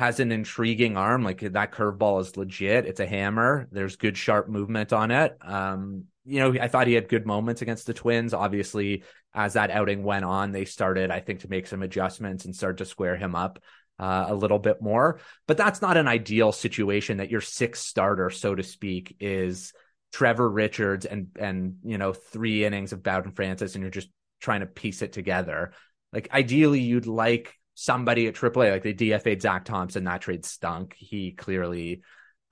has 0.00 0.18
an 0.18 0.32
intriguing 0.32 0.96
arm. 0.96 1.22
Like 1.22 1.40
that 1.40 1.72
curveball 1.72 2.20
is 2.20 2.36
legit. 2.36 2.84
It's 2.84 3.00
a 3.00 3.06
hammer. 3.06 3.68
There's 3.70 3.96
good 3.96 4.18
sharp 4.18 4.48
movement 4.48 4.92
on 4.92 5.12
it. 5.12 5.38
Um, 5.40 6.06
you 6.24 6.40
know, 6.40 6.60
I 6.60 6.66
thought 6.66 6.88
he 6.88 6.94
had 6.94 7.08
good 7.08 7.24
moments 7.24 7.62
against 7.62 7.86
the 7.86 7.94
Twins. 7.94 8.34
Obviously, 8.34 9.04
as 9.32 9.52
that 9.52 9.70
outing 9.70 10.02
went 10.02 10.24
on, 10.24 10.50
they 10.50 10.64
started, 10.64 11.12
I 11.12 11.20
think, 11.20 11.40
to 11.40 11.48
make 11.48 11.68
some 11.68 11.82
adjustments 11.82 12.44
and 12.44 12.56
start 12.56 12.78
to 12.78 12.84
square 12.84 13.16
him 13.16 13.36
up 13.36 13.60
uh, 14.00 14.26
a 14.28 14.34
little 14.34 14.58
bit 14.58 14.82
more. 14.82 15.20
But 15.46 15.56
that's 15.56 15.80
not 15.80 15.96
an 15.96 16.08
ideal 16.08 16.50
situation 16.50 17.18
that 17.18 17.30
your 17.30 17.40
sixth 17.40 17.84
starter, 17.84 18.30
so 18.30 18.54
to 18.54 18.64
speak, 18.64 19.16
is 19.20 19.72
Trevor 20.12 20.48
Richards 20.48 21.04
and 21.04 21.28
and 21.38 21.76
you 21.84 21.98
know 21.98 22.12
three 22.12 22.64
innings 22.64 22.92
of 22.92 23.02
Bowden 23.02 23.32
Francis, 23.32 23.74
and 23.74 23.82
you're 23.82 23.90
just 23.90 24.08
trying 24.40 24.60
to 24.60 24.66
piece 24.66 25.02
it 25.02 25.12
together. 25.12 25.72
Like 26.12 26.28
ideally, 26.32 26.80
you'd 26.80 27.06
like 27.06 27.54
somebody 27.74 28.26
at 28.26 28.34
AAA, 28.34 28.70
like 28.70 28.82
they 28.82 28.94
DFA'd 28.94 29.42
Zach 29.42 29.64
Thompson. 29.64 30.04
That 30.04 30.22
trade 30.22 30.44
stunk. 30.44 30.94
He 30.96 31.32
clearly 31.32 32.02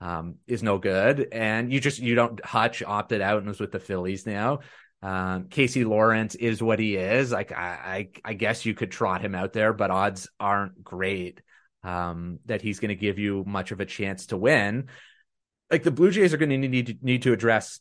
um, 0.01 0.35
is 0.47 0.61
no 0.61 0.77
good, 0.77 1.27
and 1.31 1.71
you 1.71 1.79
just 1.79 1.99
you 1.99 2.15
don't 2.15 2.43
Hutch 2.45 2.83
opted 2.83 3.21
out 3.21 3.39
and 3.39 3.47
was 3.47 3.59
with 3.59 3.71
the 3.71 3.79
Phillies 3.79 4.25
now. 4.25 4.59
Um, 5.01 5.49
Casey 5.49 5.85
Lawrence 5.85 6.35
is 6.35 6.63
what 6.63 6.79
he 6.79 6.95
is. 6.95 7.31
Like 7.31 7.51
I, 7.51 8.09
I, 8.25 8.31
I, 8.31 8.33
guess 8.33 8.65
you 8.65 8.73
could 8.73 8.89
trot 8.89 9.21
him 9.21 9.35
out 9.35 9.53
there, 9.53 9.71
but 9.71 9.91
odds 9.91 10.27
aren't 10.39 10.83
great 10.83 11.41
um, 11.83 12.39
that 12.45 12.63
he's 12.63 12.79
going 12.79 12.89
to 12.89 12.95
give 12.95 13.19
you 13.19 13.43
much 13.45 13.71
of 13.71 13.79
a 13.79 13.85
chance 13.85 14.27
to 14.27 14.37
win. 14.37 14.87
Like 15.71 15.83
the 15.83 15.91
Blue 15.91 16.11
Jays 16.11 16.33
are 16.33 16.37
going 16.37 16.49
to 16.49 16.57
need 16.57 16.87
to 16.87 16.95
need 17.01 17.23
to 17.23 17.33
address 17.33 17.79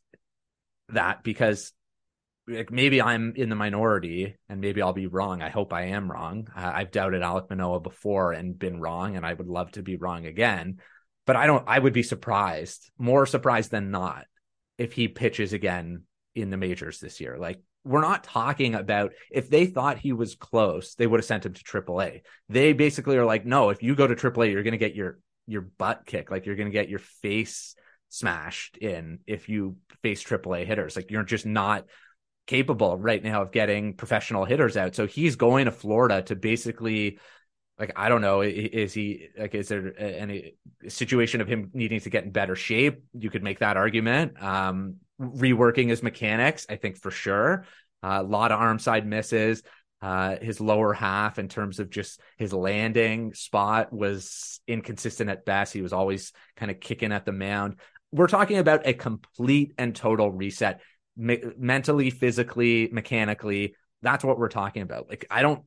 that 0.89 1.23
because 1.23 1.73
like 2.47 2.71
maybe 2.71 3.01
I'm 3.01 3.35
in 3.37 3.49
the 3.49 3.57
minority 3.57 4.37
and 4.49 4.61
maybe 4.61 4.83
I'll 4.83 4.93
be 4.93 5.07
wrong. 5.07 5.43
I 5.43 5.49
hope 5.49 5.73
I 5.73 5.87
am 5.87 6.11
wrong. 6.11 6.49
I've 6.55 6.91
doubted 6.91 7.23
Alek 7.23 7.49
Manoah 7.51 7.81
before 7.81 8.33
and 8.33 8.59
been 8.59 8.81
wrong, 8.81 9.17
and 9.17 9.25
I 9.25 9.33
would 9.33 9.47
love 9.49 9.73
to 9.73 9.83
be 9.83 9.97
wrong 9.97 10.27
again. 10.27 10.79
But 11.27 11.37
I 11.37 11.47
don't. 11.47 11.65
I 11.67 11.79
would 11.79 11.95
be 11.95 12.03
surprised, 12.03 12.91
more 12.99 13.27
surprised 13.27 13.71
than 13.71 13.91
not, 13.91 14.27
if 14.77 14.93
he 14.93 15.09
pitches 15.09 15.53
again 15.53 16.03
in 16.35 16.51
the 16.51 16.57
majors 16.57 17.01
this 17.01 17.21
year. 17.21 17.39
Like 17.39 17.63
we're 17.85 18.01
not 18.01 18.25
talking 18.25 18.75
about 18.75 19.13
if 19.31 19.49
they 19.49 19.67
thought 19.67 19.99
he 19.99 20.13
was 20.13 20.35
close, 20.35 20.95
they 20.95 21.07
would 21.07 21.21
have 21.21 21.27
sent 21.27 21.47
him 21.47 21.55
to 21.55 21.65
AAA. 21.65 22.23
They 22.49 22.73
basically 22.73 23.17
are 23.17 23.27
like, 23.27 23.47
no, 23.47 23.71
if 23.71 23.83
you 23.83 23.95
go 23.95 24.07
to 24.07 24.15
AAA, 24.15 24.53
you're 24.53 24.63
going 24.63 24.73
to 24.73 24.79
get 24.79 24.95
your 24.95 25.19
your 25.47 25.63
butt 25.63 26.07
kicked, 26.07 26.31
like 26.31 26.47
you're 26.47 26.57
going 26.57 26.69
to 26.69 26.73
get 26.73 26.89
your 26.89 27.01
face 27.01 27.75
smashed 28.09 28.77
in 28.77 29.19
if 29.27 29.49
you 29.49 29.77
face 30.03 30.23
AAA 30.23 30.67
hitters. 30.67 30.97
Like 30.97 31.11
you're 31.11 31.25
just 31.25 31.47
not 31.47 31.87
capable 32.47 32.99
right 32.99 33.23
now 33.23 33.43
of 33.43 33.53
getting 33.53 33.95
professional 33.95 34.45
hitters 34.45 34.77
out. 34.77 34.95
So 34.95 35.07
he's 35.07 35.37
going 35.37 35.65
to 35.65 35.73
Florida 35.73 36.23
to 36.23 36.37
basically 36.37 37.19
like 37.79 37.93
I 37.97 38.09
don't 38.09 38.21
know 38.21 38.43
is 38.43 38.93
he 38.93 39.29
like 39.39 39.55
is 39.55 39.69
there 39.69 39.99
any 39.99 40.55
situation 40.89 41.41
of 41.41 41.49
him 41.49 41.71
needing 41.75 42.01
to 42.01 42.11
get 42.11 42.25
in 42.25 42.31
better 42.31 42.55
shape 42.55 43.03
you 43.13 43.31
could 43.31 43.43
make 43.43 43.59
that 43.61 43.77
argument 43.77 44.41
um 44.43 44.97
reworking 45.21 45.89
his 45.89 46.03
mechanics 46.03 46.67
I 46.69 46.77
think 46.77 46.97
for 46.97 47.11
sure 47.11 47.65
uh, 48.03 48.19
a 48.21 48.23
lot 48.23 48.53
of 48.53 48.61
arm 48.61 48.79
side 48.79 49.07
misses 49.07 49.63
uh, 50.05 50.37
his 50.43 50.61
lower 50.61 50.93
half 50.93 51.39
in 51.39 51.49
terms 51.49 51.79
of 51.79 51.89
just 51.89 52.21
his 52.37 52.53
landing 52.53 53.33
spot 53.33 53.93
was 53.93 54.61
inconsistent 54.67 55.31
at 55.31 55.45
best 55.45 55.73
he 55.73 55.83
was 55.83 55.93
always 55.93 56.33
kind 56.57 56.71
of 56.71 56.81
kicking 56.81 57.13
at 57.13 57.25
the 57.25 57.33
mound 57.33 57.77
we're 58.13 58.27
talking 58.27 58.59
about 58.59 58.87
a 58.87 58.93
complete 58.93 59.73
and 59.79 59.95
total 59.97 60.31
reset 60.31 60.81
me- 61.17 61.43
mentally 61.57 62.11
physically 62.11 62.89
mechanically 62.93 63.75
that's 64.03 64.25
what 64.25 64.39
we're 64.39 64.49
talking 64.49 64.83
about 64.83 65.09
like 65.09 65.25
I 65.31 65.43
don't 65.43 65.63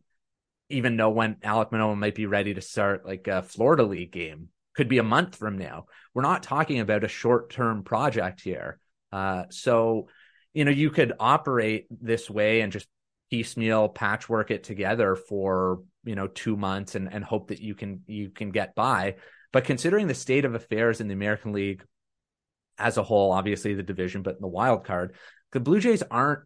even 0.70 0.96
know 0.96 1.10
when 1.10 1.36
Alek 1.36 1.72
Manoah 1.72 1.96
might 1.96 2.16
be 2.16 2.26
ready 2.26 2.54
to 2.54 2.62
start 2.62 3.06
like 3.06 3.28
a 3.28 3.42
Florida 3.42 3.84
League 3.84 4.12
game. 4.12 4.50
Could 4.76 4.90
be 4.90 4.98
a 4.98 5.04
month 5.04 5.36
from 5.36 5.58
now. 5.58 5.86
We're 6.14 6.22
not 6.22 6.44
talking 6.44 6.80
about 6.80 7.04
a 7.04 7.08
short 7.08 7.50
term 7.50 7.84
project 7.84 8.42
here. 8.42 8.80
Uh, 9.12 9.46
so, 9.50 10.08
you 10.54 10.66
know, 10.66 10.72
you 10.72 10.90
could 10.92 11.14
operate 11.20 11.88
this 11.90 12.30
way 12.30 12.62
and 12.62 12.72
just 12.72 12.88
piecemeal 13.30 13.90
patchwork 13.90 14.52
it 14.52 14.64
together 14.64 15.16
for 15.16 15.82
you 16.04 16.16
know 16.16 16.28
two 16.28 16.56
months 16.56 16.96
and 16.96 17.12
and 17.12 17.24
hope 17.24 17.50
that 17.50 17.60
you 17.60 17.76
can 17.76 18.02
you 18.08 18.30
can 18.30 18.52
get 18.52 18.76
by. 18.76 19.16
But 19.52 19.66
considering 19.66 20.08
the 20.08 20.14
state 20.14 20.46
of 20.46 20.56
affairs 20.56 21.02
in 21.02 21.08
the 21.08 21.14
American 21.14 21.54
League 21.54 21.84
as 22.78 22.98
a 22.98 23.04
whole, 23.04 23.32
obviously 23.32 23.74
the 23.74 23.84
division, 23.84 24.22
but 24.22 24.36
in 24.36 24.42
the 24.42 24.48
wild 24.48 24.86
card, 24.86 25.16
the 25.52 25.60
Blue 25.60 25.80
Jays 25.80 26.04
aren't 26.04 26.42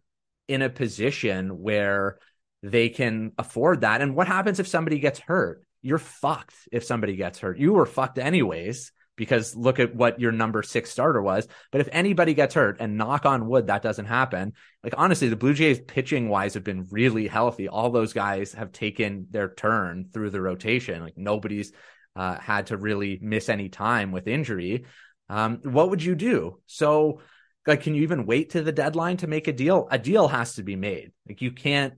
in 0.48 0.62
a 0.62 0.70
position 0.70 1.58
where 1.60 2.18
they 2.62 2.88
can 2.88 3.32
afford 3.38 3.82
that. 3.82 4.00
And 4.00 4.14
what 4.14 4.28
happens 4.28 4.60
if 4.60 4.68
somebody 4.68 4.98
gets 4.98 5.18
hurt? 5.18 5.64
You're 5.82 5.98
fucked 5.98 6.54
if 6.70 6.84
somebody 6.84 7.16
gets 7.16 7.40
hurt. 7.40 7.58
You 7.58 7.72
were 7.72 7.86
fucked 7.86 8.18
anyways 8.18 8.92
because 9.16 9.54
look 9.54 9.78
at 9.78 9.94
what 9.94 10.20
your 10.20 10.32
number 10.32 10.62
six 10.62 10.90
starter 10.90 11.20
was. 11.20 11.46
But 11.70 11.80
if 11.80 11.88
anybody 11.92 12.34
gets 12.34 12.54
hurt, 12.54 12.78
and 12.80 12.96
knock 12.96 13.26
on 13.26 13.46
wood, 13.46 13.66
that 13.66 13.82
doesn't 13.82 14.06
happen. 14.06 14.54
Like 14.82 14.94
honestly, 14.96 15.28
the 15.28 15.36
Blue 15.36 15.54
Jays 15.54 15.80
pitching 15.80 16.28
wise 16.28 16.54
have 16.54 16.64
been 16.64 16.86
really 16.90 17.26
healthy. 17.26 17.68
All 17.68 17.90
those 17.90 18.12
guys 18.12 18.52
have 18.54 18.72
taken 18.72 19.26
their 19.30 19.52
turn 19.54 20.08
through 20.12 20.30
the 20.30 20.40
rotation. 20.40 21.02
Like 21.02 21.16
nobody's 21.16 21.72
uh, 22.16 22.38
had 22.38 22.66
to 22.68 22.76
really 22.76 23.18
miss 23.22 23.48
any 23.48 23.68
time 23.68 24.12
with 24.12 24.28
injury. 24.28 24.84
Um, 25.28 25.60
what 25.62 25.90
would 25.90 26.02
you 26.02 26.14
do? 26.14 26.58
So, 26.66 27.20
like, 27.66 27.82
can 27.82 27.94
you 27.94 28.02
even 28.02 28.26
wait 28.26 28.50
to 28.50 28.62
the 28.62 28.72
deadline 28.72 29.18
to 29.18 29.26
make 29.26 29.48
a 29.48 29.52
deal? 29.52 29.88
A 29.90 29.98
deal 29.98 30.28
has 30.28 30.56
to 30.56 30.62
be 30.62 30.76
made. 30.76 31.12
Like, 31.28 31.40
you 31.40 31.52
can't 31.52 31.94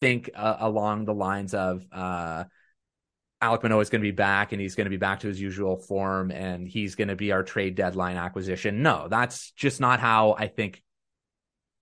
think 0.00 0.30
uh, 0.34 0.56
along 0.58 1.04
the 1.04 1.14
lines 1.14 1.54
of 1.54 1.86
uh, 1.92 2.44
Alek 3.42 3.62
Manoah 3.62 3.80
is 3.80 3.90
going 3.90 4.00
to 4.00 4.06
be 4.06 4.12
back 4.12 4.52
and 4.52 4.60
he's 4.60 4.74
going 4.74 4.86
to 4.86 4.90
be 4.90 4.96
back 4.96 5.20
to 5.20 5.28
his 5.28 5.40
usual 5.40 5.76
form 5.76 6.30
and 6.30 6.66
he's 6.66 6.94
going 6.94 7.08
to 7.08 7.16
be 7.16 7.32
our 7.32 7.42
trade 7.42 7.74
deadline 7.74 8.16
acquisition. 8.16 8.82
No, 8.82 9.06
that's 9.08 9.50
just 9.52 9.80
not 9.80 10.00
how 10.00 10.34
I 10.38 10.48
think 10.48 10.82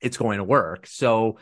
it's 0.01 0.17
going 0.17 0.39
to 0.39 0.45
work. 0.45 0.87
So, 0.87 1.39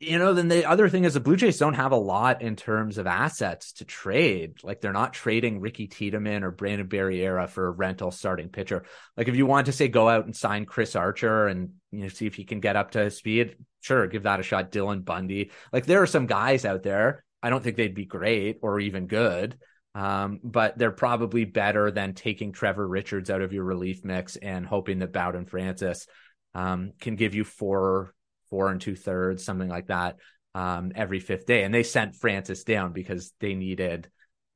you 0.00 0.18
know, 0.18 0.32
then 0.32 0.48
the 0.48 0.64
other 0.64 0.88
thing 0.88 1.04
is 1.04 1.14
the 1.14 1.20
Blue 1.20 1.36
Jays 1.36 1.58
don't 1.58 1.74
have 1.74 1.92
a 1.92 1.96
lot 1.96 2.40
in 2.40 2.56
terms 2.56 2.98
of 2.98 3.06
assets 3.06 3.72
to 3.74 3.84
trade. 3.84 4.62
Like 4.62 4.80
they're 4.80 4.92
not 4.92 5.12
trading 5.12 5.60
Ricky 5.60 5.88
Tiedemann 5.88 6.44
or 6.44 6.50
Brandon 6.50 6.88
Barriera 6.88 7.48
for 7.48 7.66
a 7.66 7.72
rental 7.72 8.10
starting 8.10 8.48
pitcher. 8.48 8.84
Like 9.16 9.28
if 9.28 9.36
you 9.36 9.44
want 9.44 9.66
to 9.66 9.72
say 9.72 9.88
go 9.88 10.08
out 10.08 10.24
and 10.24 10.34
sign 10.34 10.64
Chris 10.64 10.96
Archer 10.96 11.48
and 11.48 11.70
you 11.90 12.02
know 12.02 12.08
see 12.08 12.26
if 12.26 12.36
he 12.36 12.44
can 12.44 12.60
get 12.60 12.76
up 12.76 12.92
to 12.92 13.10
speed, 13.10 13.56
sure, 13.80 14.06
give 14.06 14.22
that 14.22 14.40
a 14.40 14.44
shot. 14.44 14.70
Dylan 14.70 15.04
Bundy. 15.04 15.50
Like 15.72 15.84
there 15.84 16.00
are 16.00 16.06
some 16.06 16.26
guys 16.26 16.64
out 16.64 16.84
there. 16.84 17.24
I 17.42 17.50
don't 17.50 17.62
think 17.62 17.76
they'd 17.76 17.94
be 17.94 18.04
great 18.04 18.58
or 18.62 18.80
even 18.80 19.06
good. 19.06 19.58
Um, 19.94 20.38
but 20.44 20.78
they're 20.78 20.92
probably 20.92 21.44
better 21.44 21.90
than 21.90 22.14
taking 22.14 22.52
Trevor 22.52 22.86
Richards 22.86 23.30
out 23.30 23.42
of 23.42 23.52
your 23.52 23.64
relief 23.64 24.04
mix 24.04 24.36
and 24.36 24.64
hoping 24.64 25.00
that 25.00 25.12
Bowden 25.12 25.46
Francis 25.46 26.06
um, 26.54 26.92
can 27.00 27.16
give 27.16 27.34
you 27.34 27.42
four, 27.42 28.14
four 28.48 28.70
and 28.70 28.80
two 28.80 28.94
thirds, 28.94 29.44
something 29.44 29.68
like 29.68 29.88
that, 29.88 30.16
um, 30.54 30.92
every 30.94 31.18
fifth 31.18 31.46
day. 31.46 31.64
And 31.64 31.74
they 31.74 31.82
sent 31.82 32.14
Francis 32.14 32.62
down 32.64 32.92
because 32.92 33.32
they 33.40 33.54
needed 33.54 34.08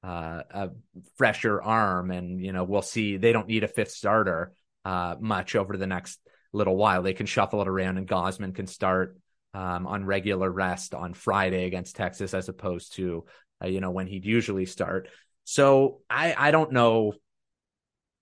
uh, 0.05 0.43
a 0.51 0.71
fresher 1.17 1.61
arm. 1.61 2.11
And, 2.11 2.41
you 2.41 2.53
know, 2.53 2.65
we'll 2.65 2.83
see. 2.83 3.17
They 3.17 3.33
don't 3.33 3.49
need 3.49 3.65
a 3.65 3.69
fifth 3.69 3.93
starter 3.93 4.53
uh, 4.85 5.17
much 5.19 5.57
over 5.57 5.77
the 5.77 5.87
next 5.87 6.21
little 6.53 6.77
while. 6.77 7.03
They 7.03 7.15
can 7.15 7.27
shuffle 7.27 7.63
it 7.63 7.69
around, 7.69 7.99
and 7.99 8.07
Gausman 8.07 8.55
can 8.55 8.67
start 8.67 9.17
um, 9.55 9.87
on 9.87 10.05
regular 10.05 10.51
rest 10.51 10.95
on 10.95 11.15
Friday 11.15 11.65
against 11.65 11.97
Texas, 11.97 12.35
as 12.35 12.49
opposed 12.49 12.95
to 12.95 13.25
uh, 13.63 13.67
you 13.67 13.81
know 13.81 13.91
when 13.91 14.07
he'd 14.07 14.25
usually 14.25 14.67
start. 14.67 15.09
So 15.45 16.01
I 16.09 16.35
I 16.37 16.51
don't 16.51 16.73
know, 16.73 17.15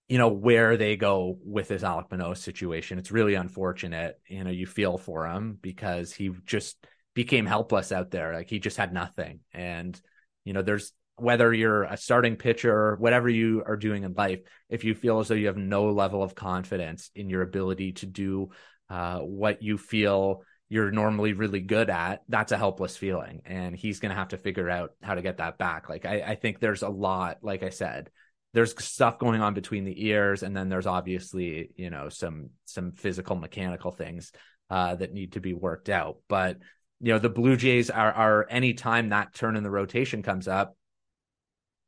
you 0.08 0.18
know 0.18 0.28
where 0.28 0.76
they 0.76 0.96
go 0.96 1.38
with 1.44 1.68
this 1.68 1.82
Alek 1.82 2.10
Manoah 2.10 2.36
situation. 2.36 2.98
It's 2.98 3.12
really 3.12 3.34
unfortunate. 3.34 4.18
You 4.28 4.44
know 4.44 4.50
you 4.50 4.66
feel 4.66 4.98
for 4.98 5.26
him 5.26 5.58
because 5.60 6.12
he 6.12 6.30
just 6.44 6.76
became 7.14 7.46
helpless 7.46 7.92
out 7.92 8.10
there. 8.10 8.34
Like 8.34 8.50
he 8.50 8.58
just 8.58 8.76
had 8.76 8.92
nothing, 8.92 9.40
and 9.52 10.00
you 10.44 10.52
know 10.52 10.62
there's 10.62 10.92
whether 11.16 11.52
you're 11.52 11.82
a 11.82 11.98
starting 11.98 12.36
pitcher, 12.36 12.74
or 12.74 12.96
whatever 12.96 13.28
you 13.28 13.62
are 13.66 13.76
doing 13.76 14.04
in 14.04 14.14
life, 14.14 14.40
if 14.70 14.84
you 14.84 14.94
feel 14.94 15.20
as 15.20 15.28
though 15.28 15.34
you 15.34 15.48
have 15.48 15.56
no 15.56 15.92
level 15.92 16.22
of 16.22 16.34
confidence 16.34 17.10
in 17.14 17.28
your 17.28 17.42
ability 17.42 17.92
to 17.92 18.06
do 18.06 18.48
uh, 18.88 19.18
what 19.18 19.62
you 19.62 19.76
feel 19.76 20.42
you're 20.70 20.92
normally 20.92 21.32
really 21.32 21.60
good 21.60 21.90
at, 21.90 22.22
that's 22.28 22.52
a 22.52 22.56
helpless 22.56 22.96
feeling. 22.96 23.42
And 23.44 23.74
he's 23.74 23.98
going 23.98 24.10
to 24.10 24.16
have 24.16 24.28
to 24.28 24.38
figure 24.38 24.70
out 24.70 24.92
how 25.02 25.16
to 25.16 25.20
get 25.20 25.38
that 25.38 25.58
back. 25.58 25.88
Like, 25.88 26.06
I, 26.06 26.22
I 26.22 26.34
think 26.36 26.60
there's 26.60 26.82
a 26.82 26.88
lot, 26.88 27.38
like 27.42 27.64
I 27.64 27.70
said, 27.70 28.08
there's 28.54 28.82
stuff 28.82 29.18
going 29.18 29.42
on 29.42 29.52
between 29.52 29.84
the 29.84 30.06
ears. 30.06 30.44
And 30.44 30.56
then 30.56 30.68
there's 30.68 30.86
obviously, 30.86 31.70
you 31.74 31.90
know, 31.90 32.08
some, 32.08 32.50
some 32.66 32.92
physical 32.92 33.34
mechanical 33.34 33.90
things 33.90 34.30
uh, 34.70 34.94
that 34.94 35.12
need 35.12 35.32
to 35.32 35.40
be 35.40 35.54
worked 35.54 35.88
out. 35.88 36.18
But, 36.28 36.58
you 37.00 37.12
know, 37.12 37.18
the 37.18 37.28
Blue 37.28 37.56
Jays 37.56 37.90
are, 37.90 38.12
are 38.12 38.46
anytime 38.48 39.08
that 39.08 39.34
turn 39.34 39.56
in 39.56 39.64
the 39.64 39.70
rotation 39.70 40.22
comes 40.22 40.46
up, 40.46 40.76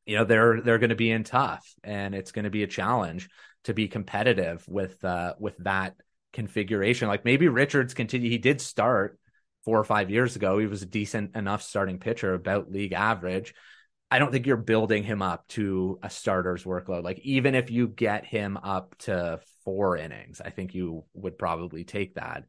you 0.07 0.17
know, 0.17 0.25
they're, 0.25 0.61
they're 0.61 0.79
going 0.79 0.91
to 0.91 0.97
be 0.97 1.13
in 1.13 1.23
tough 1.23 1.65
and 1.85 2.17
it's 2.17 2.33
going 2.33 2.47
to 2.47 2.51
be 2.51 2.65
a 2.65 2.69
challenge 2.69 3.29
to 3.63 3.75
be 3.75 3.87
competitive 3.87 4.65
with, 4.67 5.05
uh, 5.05 5.35
with 5.39 5.57
that 5.59 5.95
configuration. 6.33 7.09
Like 7.09 7.25
maybe 7.25 7.49
Richards 7.49 7.95
continue. 7.95 8.31
He 8.31 8.39
did 8.39 8.61
start 8.61 9.19
four 9.65 9.79
or 9.79 9.85
five 9.85 10.11
years 10.11 10.37
ago. 10.37 10.59
He 10.59 10.67
was 10.67 10.83
a 10.83 10.87
decent 10.87 11.37
enough 11.37 11.63
starting 11.63 11.99
pitcher, 11.99 12.35
about 12.35 12.71
league 12.71 12.93
average. 12.93 13.55
I 14.11 14.19
don't 14.19 14.31
think 14.31 14.47
you're 14.47 14.57
building 14.57 15.05
him 15.05 15.23
up 15.23 15.47
to 15.49 15.99
a 16.03 16.11
starter's 16.11 16.65
workload. 16.65 17.03
Like 17.03 17.21
even 17.21 17.55
if 17.55 17.71
you 17.71 17.89
get 17.89 18.27
him 18.27 18.59
up 18.59 18.95
to 19.01 19.41
four 19.65 19.97
innings, 19.97 20.41
I 20.45 20.51
think 20.51 20.75
you 20.75 21.05
would 21.15 21.39
probably 21.39 21.85
take 21.85 22.17
that. 22.17 22.45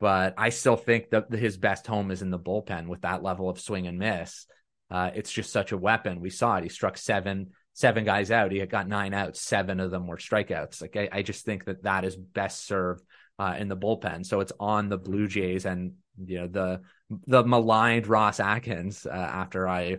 But 0.00 0.34
I 0.36 0.50
still 0.50 0.76
think 0.76 1.10
that 1.10 1.32
his 1.32 1.56
best 1.56 1.86
home 1.86 2.10
is 2.10 2.22
in 2.22 2.30
the 2.30 2.38
bullpen 2.38 2.88
with 2.88 3.02
that 3.02 3.22
level 3.22 3.48
of 3.48 3.60
swing 3.60 3.86
and 3.86 3.98
miss. 3.98 4.46
Uh, 4.90 5.10
it's 5.14 5.32
just 5.32 5.50
such 5.50 5.72
a 5.72 5.78
weapon. 5.78 6.20
We 6.20 6.30
saw 6.30 6.56
it. 6.56 6.64
He 6.64 6.68
struck 6.68 6.96
seven 6.96 7.52
seven 7.78 8.04
guys 8.04 8.32
out. 8.32 8.50
He 8.50 8.64
got 8.66 8.88
nine 8.88 9.14
outs. 9.14 9.40
Seven 9.40 9.78
of 9.78 9.92
them 9.92 10.08
were 10.08 10.16
strikeouts. 10.16 10.82
Like 10.82 10.96
I, 10.96 11.08
I 11.12 11.22
just 11.22 11.44
think 11.44 11.64
that 11.66 11.84
that 11.84 12.04
is 12.04 12.16
best 12.16 12.66
served 12.66 13.04
uh, 13.38 13.54
in 13.58 13.68
the 13.68 13.76
bullpen. 13.76 14.26
So 14.26 14.40
it's 14.40 14.52
on 14.58 14.88
the 14.88 14.98
Blue 14.98 15.28
Jays 15.28 15.64
and 15.64 15.92
you 16.24 16.40
know 16.40 16.46
the 16.48 16.80
the 17.26 17.44
maligned 17.44 18.06
Ross 18.06 18.40
Atkins 18.40 19.06
uh, 19.06 19.10
after 19.10 19.68
I 19.68 19.98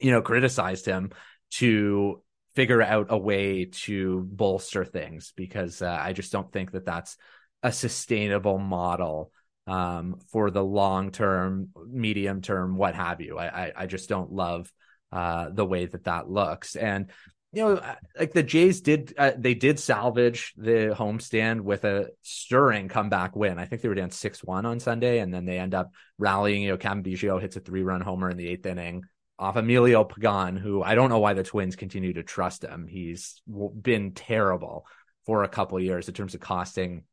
you 0.00 0.10
know 0.10 0.22
criticized 0.22 0.86
him 0.86 1.10
to 1.52 2.22
figure 2.54 2.82
out 2.82 3.06
a 3.10 3.18
way 3.18 3.66
to 3.66 4.26
bolster 4.30 4.84
things 4.84 5.32
because 5.36 5.82
uh, 5.82 5.98
I 6.00 6.12
just 6.12 6.32
don't 6.32 6.52
think 6.52 6.72
that 6.72 6.84
that's 6.84 7.16
a 7.62 7.72
sustainable 7.72 8.58
model 8.58 9.32
um, 9.66 10.16
for 10.30 10.50
the 10.50 10.64
long 10.64 11.10
term, 11.10 11.68
medium 11.88 12.42
term, 12.42 12.76
what 12.76 12.94
have 12.94 13.20
you. 13.20 13.38
I, 13.38 13.66
I, 13.66 13.72
I 13.76 13.86
just 13.86 14.08
don't 14.08 14.32
love 14.32 14.72
uh, 15.12 15.50
the 15.50 15.64
way 15.64 15.86
that 15.86 16.04
that 16.04 16.28
looks. 16.28 16.74
And 16.74 17.10
you 17.52 17.62
know, 17.62 17.82
like 18.18 18.32
the 18.32 18.42
Jays 18.42 18.80
did, 18.80 19.12
uh, 19.18 19.32
they 19.36 19.54
did 19.54 19.78
salvage 19.78 20.54
the 20.56 20.94
homestand 20.96 21.60
with 21.60 21.84
a 21.84 22.08
stirring 22.22 22.88
comeback 22.88 23.36
win. 23.36 23.58
I 23.58 23.66
think 23.66 23.82
they 23.82 23.88
were 23.88 23.94
down 23.94 24.10
six 24.10 24.42
one 24.42 24.64
on 24.64 24.80
Sunday, 24.80 25.18
and 25.18 25.32
then 25.32 25.44
they 25.44 25.58
end 25.58 25.74
up 25.74 25.92
rallying. 26.18 26.62
You 26.62 26.70
know, 26.70 26.76
Cam 26.78 27.04
hits 27.04 27.56
a 27.56 27.60
three 27.60 27.82
run 27.82 28.00
homer 28.00 28.30
in 28.30 28.38
the 28.38 28.48
eighth 28.48 28.64
inning 28.64 29.04
off 29.38 29.56
Emilio 29.56 30.04
Pagan, 30.04 30.56
who 30.56 30.82
I 30.82 30.94
don't 30.94 31.10
know 31.10 31.18
why 31.18 31.34
the 31.34 31.42
Twins 31.42 31.76
continue 31.76 32.14
to 32.14 32.22
trust 32.22 32.64
him. 32.64 32.86
He's 32.86 33.42
been 33.46 34.12
terrible 34.12 34.86
for 35.26 35.44
a 35.44 35.48
couple 35.48 35.78
years 35.78 36.08
in 36.08 36.14
terms 36.14 36.34
of 36.34 36.40
costing 36.40 37.04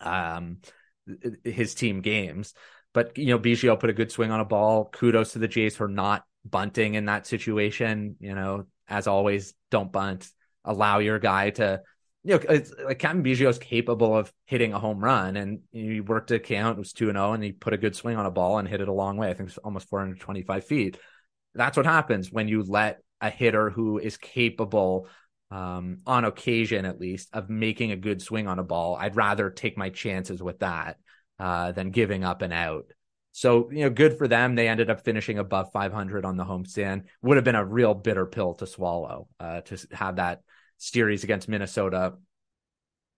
um 0.00 0.58
his 1.44 1.74
team 1.74 2.00
games. 2.00 2.54
But 2.92 3.18
you 3.18 3.26
know, 3.26 3.38
Biggio 3.38 3.78
put 3.78 3.90
a 3.90 3.94
good 3.94 4.10
swing 4.10 4.30
on 4.30 4.40
a 4.40 4.44
ball. 4.44 4.86
Kudos 4.86 5.32
to 5.32 5.38
the 5.38 5.48
Jays 5.48 5.76
for 5.76 5.86
not 5.86 6.24
bunting 6.44 6.94
in 6.94 7.06
that 7.06 7.26
situation. 7.26 8.16
You 8.20 8.34
know, 8.34 8.66
as 8.88 9.06
always, 9.06 9.54
don't 9.70 9.92
bunt. 9.92 10.28
Allow 10.64 10.98
your 10.98 11.18
guy 11.18 11.50
to, 11.50 11.82
you 12.22 12.34
know, 12.34 12.40
it's 12.48 12.72
like 12.82 12.98
Captain 12.98 13.26
is 13.26 13.58
capable 13.58 14.16
of 14.16 14.32
hitting 14.46 14.72
a 14.72 14.78
home 14.78 15.02
run, 15.02 15.36
and 15.36 15.60
he 15.72 16.00
worked 16.00 16.30
a 16.30 16.38
count. 16.38 16.78
It 16.78 16.80
was 16.80 16.92
two 16.92 17.08
and 17.08 17.16
zero, 17.16 17.30
oh, 17.30 17.32
and 17.32 17.44
he 17.44 17.52
put 17.52 17.74
a 17.74 17.78
good 17.78 17.94
swing 17.94 18.16
on 18.16 18.26
a 18.26 18.30
ball 18.30 18.58
and 18.58 18.68
hit 18.68 18.80
it 18.80 18.88
a 18.88 18.92
long 18.92 19.16
way. 19.16 19.28
I 19.28 19.34
think 19.34 19.50
it's 19.50 19.58
almost 19.58 19.88
425 19.88 20.64
feet. 20.64 20.98
That's 21.54 21.76
what 21.76 21.86
happens 21.86 22.32
when 22.32 22.48
you 22.48 22.62
let 22.62 23.00
a 23.20 23.30
hitter 23.30 23.70
who 23.70 23.98
is 23.98 24.16
capable, 24.16 25.08
um, 25.50 25.98
on 26.06 26.24
occasion 26.24 26.84
at 26.84 27.00
least, 27.00 27.28
of 27.32 27.50
making 27.50 27.92
a 27.92 27.96
good 27.96 28.20
swing 28.20 28.48
on 28.48 28.58
a 28.58 28.64
ball. 28.64 28.96
I'd 28.96 29.16
rather 29.16 29.50
take 29.50 29.76
my 29.78 29.90
chances 29.90 30.42
with 30.42 30.60
that 30.60 30.96
uh, 31.38 31.72
than 31.72 31.90
giving 31.90 32.24
up 32.24 32.42
an 32.42 32.52
out. 32.52 32.86
So, 33.36 33.68
you 33.72 33.80
know, 33.80 33.90
good 33.90 34.16
for 34.16 34.28
them. 34.28 34.54
They 34.54 34.68
ended 34.68 34.90
up 34.90 35.00
finishing 35.04 35.40
above 35.40 35.72
500 35.72 36.24
on 36.24 36.36
the 36.36 36.44
homestand. 36.44 37.06
Would 37.22 37.36
have 37.36 37.42
been 37.42 37.56
a 37.56 37.64
real 37.64 37.92
bitter 37.92 38.26
pill 38.26 38.54
to 38.54 38.66
swallow 38.66 39.26
uh, 39.40 39.62
to 39.62 39.88
have 39.90 40.16
that 40.16 40.42
series 40.78 41.24
against 41.24 41.48
Minnesota, 41.48 42.14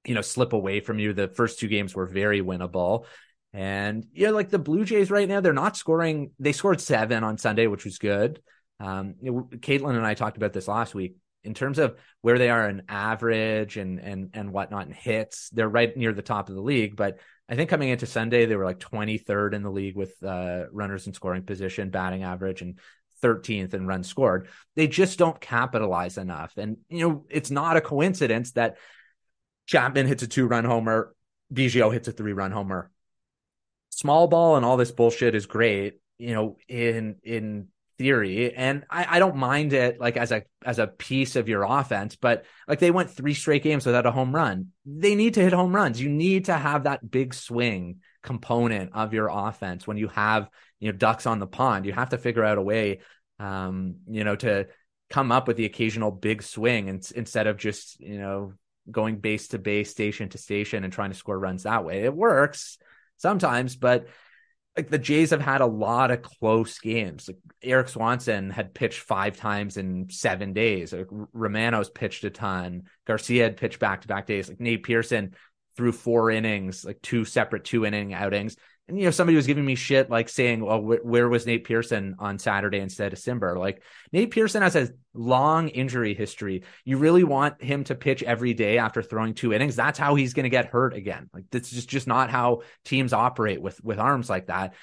you 0.07 0.15
know, 0.15 0.23
slip 0.23 0.55
away 0.55 0.81
from 0.81 0.99
you. 0.99 1.13
The 1.13 1.29
first 1.29 1.59
two 1.59 1.69
games 1.69 1.95
were 1.95 2.07
very 2.07 2.41
winnable. 2.41 3.05
And, 3.53 4.07
you 4.15 4.27
know, 4.27 4.33
like 4.33 4.49
the 4.49 4.59
Blue 4.59 4.87
Jays 4.87 5.11
right 5.11 5.29
now, 5.29 5.41
they're 5.41 5.53
not 5.53 5.77
scoring. 5.77 6.31
They 6.39 6.53
scored 6.53 6.81
seven 6.81 7.23
on 7.23 7.37
Sunday, 7.37 7.67
which 7.67 7.85
was 7.85 7.99
good. 7.99 8.41
Um, 8.81 9.17
you 9.21 9.33
know, 9.33 9.49
Caitlin 9.59 9.97
and 9.97 10.07
I 10.07 10.15
talked 10.15 10.39
about 10.39 10.55
this 10.55 10.67
last 10.67 10.95
week 10.95 11.17
in 11.45 11.53
terms 11.53 11.79
of 11.79 11.95
where 12.23 12.39
they 12.39 12.49
are 12.49 12.71
in 12.71 12.85
average 12.89 13.77
and 13.77 13.99
and 14.01 14.31
and 14.33 14.51
whatnot 14.51 14.87
in 14.87 14.93
hits. 14.93 15.51
They're 15.51 15.69
right 15.69 15.95
near 15.95 16.15
the 16.15 16.23
top 16.23 16.49
of 16.49 16.55
the 16.55 16.63
league, 16.63 16.97
but 16.97 17.19
I 17.49 17.55
think 17.55 17.71
coming 17.71 17.91
into 17.91 18.07
Sunday, 18.07 18.47
they 18.47 18.57
were 18.57 18.65
like 18.65 18.81
23rd 18.81 19.55
in 19.55 19.63
the 19.63 19.71
league 19.71 19.95
with 19.95 20.21
uh, 20.23 20.65
runners 20.73 21.07
in 21.07 21.15
scoring 21.15 21.45
position, 21.45 21.91
batting 21.91 22.25
average, 22.25 22.61
and 22.61 22.79
13th 23.23 23.73
in 23.75 23.87
runs 23.87 24.09
scored. 24.09 24.49
They 24.75 24.89
just 24.89 25.19
don't 25.19 25.41
capitalize 25.41 26.19
enough. 26.19 26.55
And, 26.57 26.79
you 26.89 27.09
know, 27.09 27.25
it's 27.31 27.51
not 27.51 27.77
a 27.77 27.81
coincidence 27.81 28.53
that 28.53 28.77
Chapman 29.67 30.07
hits 30.07 30.23
a 30.23 30.27
two 30.27 30.47
run 30.47 30.65
homer, 30.65 31.15
Biggio 31.53 31.93
hits 31.93 32.09
a 32.09 32.13
three 32.13 32.33
run 32.33 32.51
homer. 32.51 32.91
Small 33.91 34.27
ball 34.27 34.57
and 34.57 34.65
all 34.65 34.77
this 34.77 34.91
bullshit 34.91 35.35
is 35.35 35.47
great, 35.47 36.01
you 36.19 36.35
know, 36.35 36.57
in, 36.69 37.17
in 37.23 37.69
theory 37.99 38.55
and 38.55 38.85
I, 38.91 39.17
I 39.17 39.19
don't 39.19 39.37
mind 39.37 39.73
it 39.73 39.99
like 39.99 40.17
as 40.17 40.31
a 40.31 40.43
as 40.65 40.79
a 40.79 40.87
piece 40.87 41.37
of 41.37 41.49
your 41.49 41.63
offense 41.63 42.15
but 42.17 42.45
like 42.69 42.79
they 42.79 42.91
went 42.91 43.11
three 43.11 43.35
straight 43.35 43.63
games 43.63 43.87
without 43.87 44.07
a 44.07 44.11
home 44.11 44.35
run. 44.35 44.69
They 44.85 45.15
need 45.15 45.35
to 45.35 45.43
hit 45.43 45.53
home 45.53 45.75
runs. 45.75 46.01
You 46.01 46.09
need 46.09 46.47
to 46.47 46.55
have 46.55 46.85
that 46.85 47.11
big 47.11 47.35
swing 47.35 48.01
component 48.23 48.91
of 48.95 49.15
your 49.15 49.29
offense 49.33 49.87
when 49.87 49.97
you 49.97 50.09
have 50.09 50.49
you 50.79 50.91
know 50.91 50.97
ducks 50.97 51.27
on 51.27 51.39
the 51.39 51.47
pond. 51.47 51.87
You 51.87 51.93
have 51.93 52.11
to 52.11 52.19
figure 52.19 52.45
out 52.45 52.59
a 52.59 52.63
way 52.63 53.01
um 53.39 53.97
you 54.09 54.25
know 54.25 54.37
to 54.37 54.67
come 55.09 55.33
up 55.33 55.47
with 55.47 55.57
the 55.57 55.67
occasional 55.67 56.11
big 56.11 56.43
swing 56.43 56.89
and, 56.89 57.09
instead 57.15 57.47
of 57.47 57.57
just 57.57 58.01
you 58.01 58.19
know 58.19 58.53
going 58.91 59.19
base 59.19 59.49
to 59.49 59.59
base 59.59 59.91
station 59.91 60.29
to 60.29 60.39
station 60.39 60.85
and 60.85 60.93
trying 60.93 61.11
to 61.11 61.17
score 61.17 61.39
runs 61.39 61.63
that 61.63 61.85
way. 61.85 62.05
It 62.05 62.15
works 62.15 62.79
sometimes 63.17 63.77
but 63.77 64.07
like 64.77 64.91
the 64.91 64.99
Jays 64.99 65.31
have 65.31 65.41
had 65.41 65.61
a 65.61 65.67
lot 65.67 66.11
of 66.11 66.23
close 66.23 66.79
games. 66.79 67.29
Like 67.29 67.39
Erik 67.63 67.89
Swanson 67.89 68.51
had 68.51 68.75
pitched 68.75 69.01
five 69.01 69.37
times 69.37 69.77
in 69.77 70.09
seven 70.11 70.53
days. 70.53 70.93
Like 70.93 71.09
Romano's 71.33 71.89
pitched 71.89 72.25
a 72.25 72.31
ton. 72.31 72.83
Garcia 73.07 73.45
had 73.45 73.57
pitched 73.57 73.79
back 73.79 74.03
to 74.03 74.09
back 74.09 74.27
days. 74.27 74.49
Like 74.49 74.61
Nate 74.61 74.83
Pearson 74.83 75.35
threw 75.77 75.93
four 75.93 76.31
innings, 76.31 76.85
like 76.85 77.01
two 77.03 77.25
separate 77.25 77.65
two 77.65 77.87
inning 77.87 78.13
outings 78.13 78.57
and 78.89 78.99
you 78.99 79.05
know 79.05 79.11
somebody 79.11 79.37
was 79.37 79.47
giving 79.47 79.65
me 79.65 79.75
shit 79.75 80.11
like 80.11 80.29
saying 80.29 80.65
well 80.65 80.81
wh- 80.81 81.05
where 81.05 81.29
was 81.29 81.47
nate 81.47 81.65
pearson 81.65 82.17
on 82.19 82.39
saturday 82.39 82.79
instead 82.79 83.13
of 83.13 83.19
cimber 83.19 83.57
like 83.57 83.83
nate 84.13 84.31
pearson 84.31 84.63
has 84.63 84.77
a 84.77 84.89
long 85.17 85.69
injury 85.69 86.15
history. 86.15 86.63
You 86.85 86.99
really 86.99 87.25
want 87.25 87.63
him 87.63 87.85
to 87.85 87.95
pitch 87.95 88.23
every 88.23 88.55
day 88.55 88.79
after 88.79 89.03
throwing 89.03 89.35
two 89.35 89.53
innings? 89.53 89.77
That's 89.77 89.99
how 89.99 90.15
he's 90.15 90.35
going 90.35 90.45
to 90.45 90.51
get 90.51 90.67
hurt 90.67 90.95
again. 90.95 91.29
Like 91.33 91.45
that's 91.51 91.71
just 91.71 91.89
just 91.89 92.07
not 92.07 92.31
how 92.31 92.63
teams 92.85 93.13
operate 93.13 93.61
with 93.61 93.83
with 93.83 93.99
arms 93.99 94.31
like 94.31 94.47
that. 94.47 94.75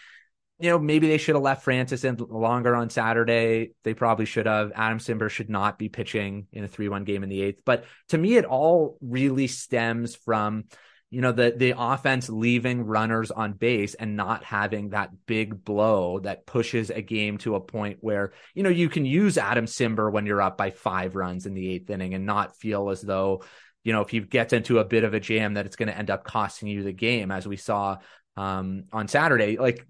You 0.59 0.69
know 0.69 0.79
maybe 0.79 1.07
they 1.07 1.17
should 1.17 1.35
have 1.35 1.43
left 1.43 1.63
francis 1.63 2.03
in 2.03 2.15
longer 2.17 2.75
on 2.75 2.89
saturday. 2.89 3.71
They 3.83 3.93
probably 3.93 4.25
should 4.25 4.45
have 4.45 4.71
adam 4.75 4.99
cimber 4.99 5.29
should 5.29 5.49
not 5.49 5.77
be 5.77 5.89
pitching 5.89 6.47
in 6.51 6.63
a 6.63 6.67
3-1 6.67 7.05
game 7.05 7.23
in 7.23 7.29
the 7.29 7.41
eighth. 7.41 7.61
But 7.65 7.85
to 8.09 8.17
me 8.17 8.35
it 8.35 8.45
all 8.45 8.97
really 9.01 9.47
stems 9.47 10.15
from 10.15 10.65
you 11.13 11.21
know 11.21 11.31
the 11.31 11.53
the 11.55 11.75
offense 11.77 12.27
leaving 12.27 12.85
runners 12.85 13.29
on 13.29 13.53
base 13.53 13.93
and 13.93 14.17
not 14.17 14.43
having 14.43 14.89
that 14.89 15.11
big 15.27 15.63
blow 15.63 16.19
that 16.19 16.47
pushes 16.47 16.89
a 16.89 17.03
game 17.03 17.37
to 17.37 17.53
a 17.53 17.61
point 17.61 17.99
where 18.01 18.33
you 18.55 18.63
know 18.63 18.69
you 18.69 18.89
can 18.89 19.05
use 19.05 19.37
Adam 19.37 19.65
Cimber 19.65 20.11
when 20.11 20.25
you're 20.25 20.41
up 20.41 20.57
by 20.57 20.71
five 20.71 21.15
runs 21.15 21.45
in 21.45 21.53
the 21.53 21.69
eighth 21.69 21.87
inning 21.91 22.15
and 22.15 22.25
not 22.25 22.57
feel 22.57 22.89
as 22.89 22.99
though 22.99 23.43
you 23.83 23.93
know 23.93 24.01
if 24.01 24.09
he 24.09 24.21
gets 24.21 24.53
into 24.53 24.79
a 24.79 24.85
bit 24.85 25.03
of 25.03 25.13
a 25.13 25.19
jam 25.19 25.53
that 25.53 25.67
it's 25.67 25.75
going 25.75 25.87
to 25.87 25.97
end 25.97 26.09
up 26.09 26.23
costing 26.23 26.67
you 26.67 26.81
the 26.81 26.91
game 26.91 27.29
as 27.29 27.47
we 27.47 27.57
saw 27.57 27.97
um, 28.35 28.85
on 28.91 29.07
Saturday. 29.07 29.57
Like 29.57 29.85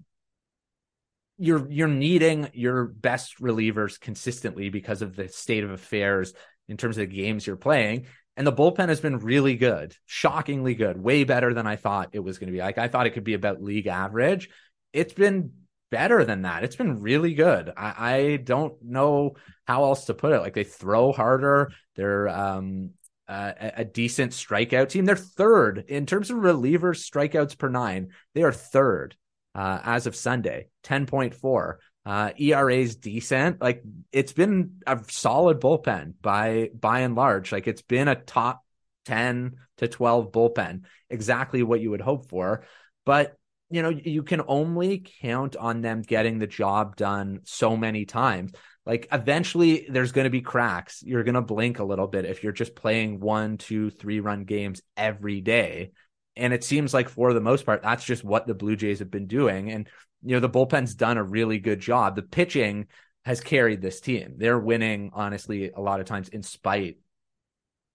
you're 1.37 1.71
you're 1.71 1.87
needing 1.87 2.49
your 2.53 2.83
best 2.83 3.39
relievers 3.39 3.97
consistently 3.97 4.69
because 4.69 5.01
of 5.01 5.15
the 5.15 5.29
state 5.29 5.63
of 5.63 5.71
affairs 5.71 6.33
in 6.67 6.75
terms 6.75 6.97
of 6.97 7.09
the 7.09 7.15
games 7.15 7.47
you're 7.47 7.55
playing 7.55 8.07
and 8.35 8.47
the 8.47 8.53
bullpen 8.53 8.89
has 8.89 8.99
been 8.99 9.19
really 9.19 9.55
good, 9.55 9.95
shockingly 10.05 10.75
good, 10.75 11.01
way 11.01 11.23
better 11.23 11.53
than 11.53 11.67
I 11.67 11.75
thought 11.75 12.09
it 12.13 12.19
was 12.19 12.39
going 12.39 12.47
to 12.47 12.53
be. 12.53 12.59
Like 12.59 12.77
I 12.77 12.87
thought 12.87 13.07
it 13.07 13.11
could 13.11 13.23
be 13.23 13.35
about 13.35 13.61
league 13.61 13.87
average. 13.87 14.49
It's 14.91 15.13
been 15.13 15.51
better 15.91 16.25
than 16.25 16.41
that. 16.41 16.63
It's 16.63 16.75
been 16.75 17.01
really 17.01 17.35
good. 17.35 17.71
I, 17.77 17.93
I 17.97 18.35
don't 18.37 18.81
know 18.83 19.35
how 19.65 19.83
else 19.83 20.05
to 20.05 20.13
put 20.13 20.33
it. 20.33 20.39
Like 20.39 20.53
they 20.53 20.63
throw 20.63 21.11
harder. 21.11 21.71
They're 21.95 22.27
um 22.29 22.91
a 23.27 23.85
decent 23.85 24.31
strikeout 24.31 24.89
team. 24.89 25.05
They're 25.05 25.15
third 25.15 25.85
in 25.87 26.05
terms 26.05 26.29
of 26.29 26.37
relievers 26.37 27.09
strikeouts 27.09 27.57
per 27.57 27.69
nine. 27.69 28.09
They 28.35 28.43
are 28.43 28.51
third 28.51 29.15
uh, 29.55 29.79
as 29.83 30.07
of 30.07 30.15
Sunday, 30.15 30.67
10.4. 30.83 31.75
Uh, 32.05 32.31
ERA 32.37 32.75
is 32.75 32.97
decent. 32.97 33.61
Like 33.61 33.81
it's 34.11 34.33
been 34.33 34.81
a 34.85 34.99
solid 35.09 35.61
bullpen 35.61 36.15
by 36.21 36.69
by 36.77 36.99
and 36.99 37.15
large. 37.15 37.51
Like 37.51 37.67
it's 37.67 37.81
been 37.81 38.07
a 38.07 38.15
top 38.15 38.63
10 39.05 39.55
to 39.77 39.87
12 39.87 40.31
bullpen, 40.31 40.81
exactly 41.09 41.63
what 41.63 41.81
you 41.81 41.91
would 41.91 42.01
hope 42.01 42.27
for. 42.27 42.65
But 43.05 43.37
you 43.69 43.81
know, 43.81 43.89
you 43.89 44.21
can 44.21 44.41
only 44.47 45.03
count 45.21 45.55
on 45.55 45.81
them 45.81 46.01
getting 46.01 46.37
the 46.37 46.47
job 46.47 46.95
done 46.95 47.39
so 47.45 47.75
many 47.75 48.05
times. 48.05 48.51
Like 48.85 49.07
eventually 49.11 49.87
there's 49.89 50.11
going 50.11 50.25
to 50.25 50.29
be 50.29 50.41
cracks. 50.41 51.01
You're 51.03 51.23
going 51.23 51.35
to 51.35 51.41
blink 51.41 51.79
a 51.79 51.83
little 51.83 52.07
bit 52.07 52.25
if 52.25 52.43
you're 52.43 52.51
just 52.51 52.75
playing 52.75 53.19
one, 53.19 53.57
two, 53.57 53.89
three 53.89 54.19
run 54.19 54.43
games 54.43 54.81
every 54.97 55.41
day. 55.41 55.91
And 56.35 56.53
it 56.53 56.63
seems 56.63 56.93
like 56.93 57.09
for 57.09 57.33
the 57.33 57.41
most 57.41 57.65
part, 57.65 57.81
that's 57.83 58.03
just 58.03 58.23
what 58.23 58.47
the 58.47 58.55
Blue 58.55 58.75
Jays 58.75 58.99
have 58.99 59.11
been 59.11 59.27
doing. 59.27 59.71
And, 59.71 59.87
you 60.23 60.35
know, 60.35 60.39
the 60.39 60.49
bullpen's 60.49 60.95
done 60.95 61.17
a 61.17 61.23
really 61.23 61.59
good 61.59 61.79
job. 61.79 62.15
The 62.15 62.23
pitching 62.23 62.87
has 63.25 63.39
carried 63.39 63.81
this 63.81 64.01
team. 64.01 64.35
They're 64.37 64.59
winning, 64.59 65.11
honestly, 65.13 65.71
a 65.71 65.81
lot 65.81 65.99
of 65.99 66.05
times 66.05 66.29
in 66.29 66.43
spite 66.43 66.97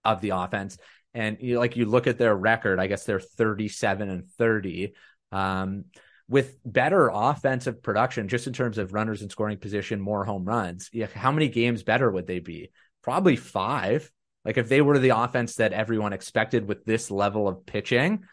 of 0.04 0.20
the 0.20 0.30
offense. 0.30 0.78
And 1.14 1.38
you 1.40 1.58
like 1.58 1.76
you 1.76 1.86
look 1.86 2.06
at 2.06 2.18
their 2.18 2.34
record, 2.34 2.78
I 2.78 2.86
guess 2.86 3.04
they're 3.04 3.20
37 3.20 4.08
and 4.08 4.28
30. 4.30 4.94
Um, 5.32 5.86
with 6.28 6.58
better 6.64 7.10
offensive 7.12 7.82
production, 7.82 8.28
just 8.28 8.46
in 8.46 8.52
terms 8.52 8.78
of 8.78 8.92
runners 8.92 9.22
in 9.22 9.30
scoring 9.30 9.56
position, 9.56 10.00
more 10.00 10.24
home 10.24 10.44
runs, 10.44 10.90
how 11.14 11.32
many 11.32 11.48
games 11.48 11.82
better 11.82 12.10
would 12.10 12.26
they 12.26 12.38
be? 12.38 12.70
Probably 13.02 13.36
five. 13.36 14.10
Like 14.44 14.58
if 14.58 14.68
they 14.68 14.80
were 14.80 14.98
the 14.98 15.16
offense 15.16 15.56
that 15.56 15.72
everyone 15.72 16.12
expected 16.12 16.66
with 16.66 16.84
this 16.84 17.10
level 17.10 17.48
of 17.48 17.66
pitching, 17.66 18.24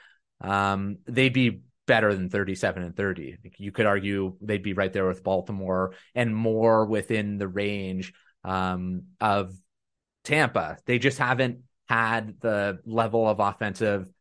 um, 0.42 0.98
they'd 1.06 1.34
be 1.34 1.62
better 1.88 2.14
than 2.14 2.30
37 2.30 2.84
and 2.84 2.96
30. 2.96 3.38
You 3.58 3.72
could 3.72 3.86
argue 3.86 4.36
they'd 4.42 4.64
be 4.64 4.74
right 4.74 4.92
there 4.92 5.08
with 5.08 5.24
Baltimore 5.24 5.94
and 6.14 6.36
more 6.36 6.86
within 6.86 7.38
the 7.38 7.48
range 7.48 8.14
um, 8.44 9.04
of 9.20 9.54
Tampa. 10.24 10.78
They 10.86 11.00
just 11.00 11.18
haven't 11.18 11.60
had 11.88 12.40
the 12.42 12.80
level 12.86 13.28
of 13.28 13.40
offensive 13.40 14.12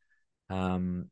um, 0.50 1.06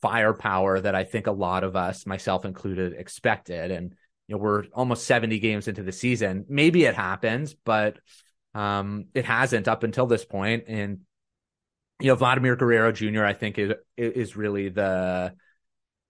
firepower 0.00 0.80
that 0.80 0.94
I 0.94 1.04
think 1.04 1.26
a 1.26 1.32
lot 1.32 1.64
of 1.64 1.76
us, 1.76 2.06
myself 2.06 2.44
included, 2.44 2.94
expected. 2.94 3.70
And 3.70 3.94
you 4.26 4.34
know, 4.34 4.42
we're 4.42 4.64
almost 4.72 5.06
70 5.06 5.38
games 5.38 5.68
into 5.68 5.82
the 5.82 5.92
season. 5.92 6.46
Maybe 6.48 6.84
it 6.84 6.94
happens, 6.94 7.54
but 7.54 7.98
um, 8.54 9.06
it 9.14 9.24
hasn't 9.24 9.68
up 9.68 9.82
until 9.82 10.06
this 10.06 10.24
point. 10.24 10.64
And 10.68 11.00
you 12.00 12.08
know, 12.08 12.14
Vladimir 12.14 12.56
Guerrero 12.56 12.92
Jr. 12.92 13.24
I 13.24 13.32
think 13.32 13.58
is 13.58 13.72
is 13.96 14.36
really 14.36 14.68
the 14.68 15.34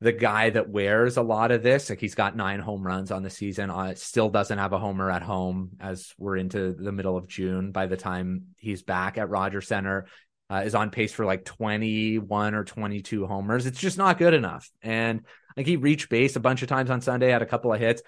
the 0.00 0.12
guy 0.12 0.50
that 0.50 0.68
wears 0.68 1.16
a 1.16 1.22
lot 1.22 1.50
of 1.50 1.62
this. 1.62 1.90
Like 1.90 2.00
he's 2.00 2.14
got 2.14 2.36
nine 2.36 2.60
home 2.60 2.86
runs 2.86 3.10
on 3.10 3.22
the 3.22 3.30
season. 3.30 3.70
Uh, 3.70 3.94
still 3.94 4.28
doesn't 4.28 4.58
have 4.58 4.72
a 4.72 4.78
homer 4.78 5.10
at 5.10 5.22
home 5.22 5.70
as 5.80 6.14
we're 6.18 6.36
into 6.36 6.72
the 6.72 6.92
middle 6.92 7.16
of 7.16 7.26
June. 7.26 7.72
By 7.72 7.86
the 7.86 7.96
time 7.96 8.48
he's 8.58 8.82
back 8.82 9.18
at 9.18 9.30
Rogers 9.30 9.66
Center, 9.66 10.06
uh, 10.50 10.62
is 10.64 10.74
on 10.74 10.90
pace 10.90 11.12
for 11.12 11.24
like 11.24 11.44
21 11.44 12.54
or 12.54 12.64
22 12.64 13.26
homers. 13.26 13.66
It's 13.66 13.80
just 13.80 13.98
not 13.98 14.18
good 14.18 14.34
enough. 14.34 14.70
And 14.82 15.22
like 15.56 15.66
he 15.66 15.76
reached 15.76 16.08
base 16.08 16.36
a 16.36 16.40
bunch 16.40 16.62
of 16.62 16.68
times 16.68 16.90
on 16.90 17.00
Sunday, 17.00 17.30
had 17.30 17.42
a 17.42 17.46
couple 17.46 17.72
of 17.72 17.80
hits. 17.80 18.02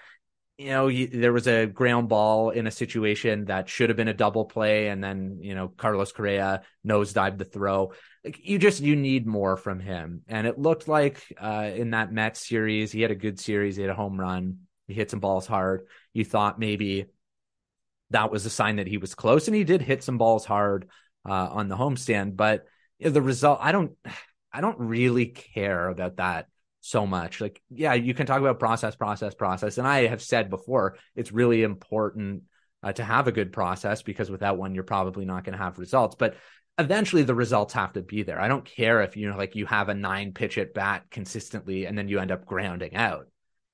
You 0.57 0.69
know, 0.69 0.87
he, 0.87 1.07
there 1.07 1.33
was 1.33 1.47
a 1.47 1.65
ground 1.65 2.07
ball 2.07 2.51
in 2.51 2.67
a 2.67 2.71
situation 2.71 3.45
that 3.45 3.67
should 3.67 3.89
have 3.89 3.97
been 3.97 4.07
a 4.07 4.13
double 4.13 4.45
play, 4.45 4.89
and 4.89 5.03
then 5.03 5.39
you 5.41 5.55
know 5.55 5.69
Carlos 5.69 6.11
Correa 6.11 6.61
nosedived 6.85 7.39
the 7.39 7.45
throw. 7.45 7.93
Like 8.23 8.39
you 8.43 8.59
just 8.59 8.81
you 8.81 8.95
need 8.95 9.25
more 9.25 9.57
from 9.57 9.79
him, 9.79 10.21
and 10.27 10.45
it 10.45 10.59
looked 10.59 10.87
like 10.87 11.23
uh, 11.41 11.71
in 11.73 11.91
that 11.91 12.11
Mets 12.11 12.47
series 12.47 12.91
he 12.91 13.01
had 13.01 13.09
a 13.11 13.15
good 13.15 13.39
series. 13.39 13.75
He 13.75 13.81
had 13.81 13.89
a 13.91 13.95
home 13.95 14.19
run. 14.19 14.59
He 14.87 14.93
hit 14.93 15.09
some 15.09 15.19
balls 15.19 15.47
hard. 15.47 15.87
You 16.13 16.25
thought 16.25 16.59
maybe 16.59 17.07
that 18.11 18.31
was 18.31 18.45
a 18.45 18.49
sign 18.49 18.75
that 18.75 18.87
he 18.87 18.97
was 18.97 19.15
close, 19.15 19.47
and 19.47 19.55
he 19.55 19.63
did 19.63 19.81
hit 19.81 20.03
some 20.03 20.17
balls 20.19 20.45
hard 20.45 20.87
uh, 21.27 21.47
on 21.51 21.69
the 21.69 21.77
homestand. 21.77 22.35
But 22.35 22.65
the 22.99 23.21
result, 23.21 23.59
I 23.61 23.71
don't, 23.71 23.93
I 24.53 24.61
don't 24.61 24.79
really 24.79 25.27
care 25.27 25.87
about 25.87 26.17
that 26.17 26.47
so 26.81 27.07
much. 27.07 27.39
Like, 27.39 27.61
yeah, 27.69 27.93
you 27.93 28.13
can 28.13 28.25
talk 28.25 28.41
about 28.41 28.59
process, 28.59 28.95
process, 28.95 29.33
process, 29.33 29.77
and 29.77 29.87
I 29.87 30.07
have 30.07 30.21
said 30.21 30.49
before, 30.49 30.97
it's 31.15 31.31
really 31.31 31.63
important 31.63 32.43
uh, 32.83 32.91
to 32.93 33.03
have 33.03 33.27
a 33.27 33.31
good 33.31 33.53
process 33.53 34.01
because 34.01 34.29
without 34.29 34.57
one, 34.57 34.75
you're 34.75 34.83
probably 34.83 35.25
not 35.25 35.43
going 35.43 35.57
to 35.57 35.63
have 35.63 35.79
results. 35.79 36.15
But 36.17 36.35
eventually, 36.77 37.23
the 37.23 37.35
results 37.35 37.73
have 37.75 37.93
to 37.93 38.01
be 38.01 38.23
there. 38.23 38.41
I 38.41 38.47
don't 38.47 38.65
care 38.65 39.01
if 39.01 39.15
you 39.15 39.29
know, 39.29 39.37
like, 39.37 39.55
you 39.55 39.65
have 39.67 39.89
a 39.89 39.93
nine 39.93 40.33
pitch 40.33 40.57
at 40.57 40.73
bat 40.73 41.05
consistently, 41.09 41.85
and 41.85 41.97
then 41.97 42.07
you 42.07 42.19
end 42.19 42.31
up 42.31 42.45
grounding 42.45 42.95
out. 42.95 43.27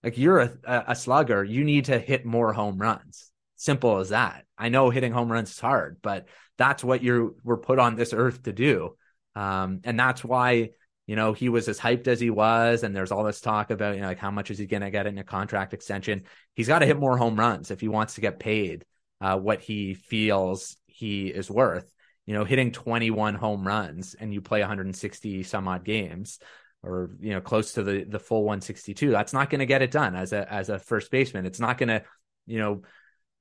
Like 0.04 0.17
you're 0.17 0.39
a, 0.39 0.86
a 0.89 0.96
slugger, 0.96 1.43
you 1.43 1.63
need 1.63 1.86
to 1.86 2.00
hit 2.00 2.26
more 2.26 2.54
home 2.54 2.78
runs. 2.78 3.32
Simple 3.56 3.98
as 3.98 4.10
that. 4.10 4.46
I 4.58 4.70
know 4.70 4.89
hitting 4.89 5.12
home 5.12 5.32
runs 5.32 5.50
is 5.52 5.60
hard, 5.60 5.98
but 6.02 6.28
that's 6.58 6.84
what 6.84 7.04
you're 7.04 7.32
we're 7.43 7.58
put 7.58 7.80
on 7.80 7.96
this 7.96 8.13
earth 8.13 8.43
to 8.43 8.54
do. 8.54 8.96
Um, 9.36 9.82
and 9.84 10.00
that's 10.00 10.24
why 10.24 10.70
you 11.08 11.15
know 11.15 11.34
he 11.34 11.50
was 11.50 11.67
as 11.70 11.80
hyped 11.80 12.08
as 12.08 12.20
he 12.20 12.30
was, 12.30 12.84
and 12.84 12.96
there's 12.96 13.12
all 13.12 13.24
this 13.24 13.41
talk 13.41 13.72
about 13.72 13.96
you 13.96 14.02
know 14.02 14.08
like 14.08 14.20
how 14.20 14.30
much 14.30 14.52
is 14.52 14.58
he 14.58 14.67
going 14.67 14.82
to 14.82 14.91
get 14.91 15.08
in 15.08 15.17
a 15.17 15.24
contract 15.24 15.74
extension? 15.74 16.24
He's 16.54 16.67
got 16.67 16.80
to 16.80 16.86
hit 16.86 17.00
more 17.00 17.17
home 17.17 17.39
runs 17.39 17.72
if 17.72 17.80
he 17.80 17.88
wants 17.88 18.15
to 18.15 18.22
get 18.22 18.39
paid 18.39 18.86
uh, 19.22 19.38
what 19.38 19.62
he 19.62 19.93
feels 19.93 20.76
he 20.86 21.28
is 21.28 21.50
worth. 21.50 21.91
You 22.26 22.34
know, 22.34 22.43
hitting 22.43 22.74
21 22.74 23.36
home 23.36 23.65
runs 23.65 24.13
and 24.13 24.34
you 24.34 24.41
play 24.41 24.60
160 24.60 25.43
some 25.43 25.67
odd 25.70 25.86
games, 25.86 26.39
or 26.84 27.12
you 27.22 27.32
know 27.32 27.41
close 27.41 27.74
to 27.74 27.84
the 27.84 28.04
the 28.04 28.20
full 28.20 28.43
162. 28.43 29.10
That's 29.10 29.34
not 29.34 29.50
going 29.50 29.60
to 29.60 29.65
get 29.65 29.82
it 29.82 29.91
done 29.91 30.13
as 30.13 30.34
a 30.34 30.52
as 30.52 30.67
a 30.70 30.78
first 30.78 31.10
baseman. 31.10 31.46
It's 31.46 31.62
not 31.62 31.78
going 31.78 31.89
to 31.89 32.04
you 32.46 32.60
know 32.60 32.82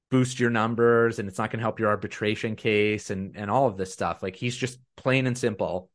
boost 0.09 0.38
your 0.38 0.50
numbers 0.50 1.18
and 1.18 1.29
it's 1.29 1.38
not 1.38 1.50
going 1.50 1.59
to 1.59 1.64
help 1.64 1.81
your 1.81 1.88
arbitration 1.88 2.55
case 2.55 3.11
and 3.11 3.37
and 3.37 3.50
all 3.50 3.66
of 3.66 3.76
this 3.76 3.92
stuff. 3.92 4.22
Like 4.22 4.37
he's 4.37 4.57
just 4.57 4.79
plain 4.96 5.26
and 5.26 5.37
simple 5.37 5.90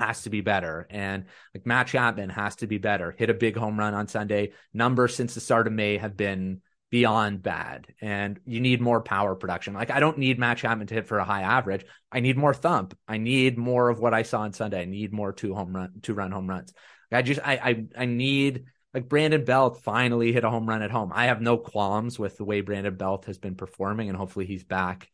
has 0.00 0.22
to 0.22 0.30
be 0.30 0.40
better. 0.40 0.86
And 0.90 1.26
like 1.54 1.66
Matt 1.66 1.86
Chapman 1.86 2.30
has 2.30 2.56
to 2.56 2.66
be 2.66 2.78
better. 2.78 3.14
Hit 3.16 3.30
a 3.30 3.34
big 3.34 3.56
home 3.56 3.78
run 3.78 3.94
on 3.94 4.08
Sunday. 4.08 4.52
Numbers 4.74 5.14
since 5.14 5.34
the 5.34 5.40
start 5.40 5.66
of 5.66 5.72
May 5.72 5.98
have 5.98 6.16
been 6.16 6.62
beyond 6.90 7.42
bad. 7.42 7.86
And 8.00 8.40
you 8.44 8.60
need 8.60 8.80
more 8.80 9.00
power 9.00 9.36
production. 9.36 9.74
Like 9.74 9.90
I 9.90 10.00
don't 10.00 10.18
need 10.18 10.38
Matt 10.38 10.58
Chapman 10.58 10.88
to 10.88 10.94
hit 10.94 11.06
for 11.06 11.18
a 11.18 11.24
high 11.24 11.42
average. 11.42 11.84
I 12.10 12.20
need 12.20 12.36
more 12.36 12.54
thump. 12.54 12.96
I 13.06 13.18
need 13.18 13.58
more 13.58 13.88
of 13.88 14.00
what 14.00 14.14
I 14.14 14.22
saw 14.22 14.40
on 14.40 14.52
Sunday. 14.52 14.82
I 14.82 14.86
need 14.86 15.12
more 15.12 15.32
two 15.32 15.54
home 15.54 15.76
run 15.76 15.92
two 16.02 16.14
run 16.14 16.32
home 16.32 16.48
runs. 16.48 16.72
I 17.12 17.22
just 17.22 17.40
I 17.44 17.54
I, 17.54 17.86
I 18.02 18.04
need 18.06 18.64
like 18.94 19.08
Brandon 19.08 19.44
Belt 19.44 19.82
finally 19.82 20.32
hit 20.32 20.44
a 20.44 20.50
home 20.50 20.68
run 20.68 20.82
at 20.82 20.90
home. 20.90 21.12
I 21.14 21.26
have 21.26 21.40
no 21.40 21.56
qualms 21.56 22.18
with 22.18 22.36
the 22.36 22.44
way 22.44 22.60
Brandon 22.60 22.96
Belt 22.96 23.26
has 23.26 23.38
been 23.38 23.54
performing, 23.54 24.08
and 24.08 24.18
hopefully 24.18 24.46
he's 24.46 24.64
back 24.64 25.08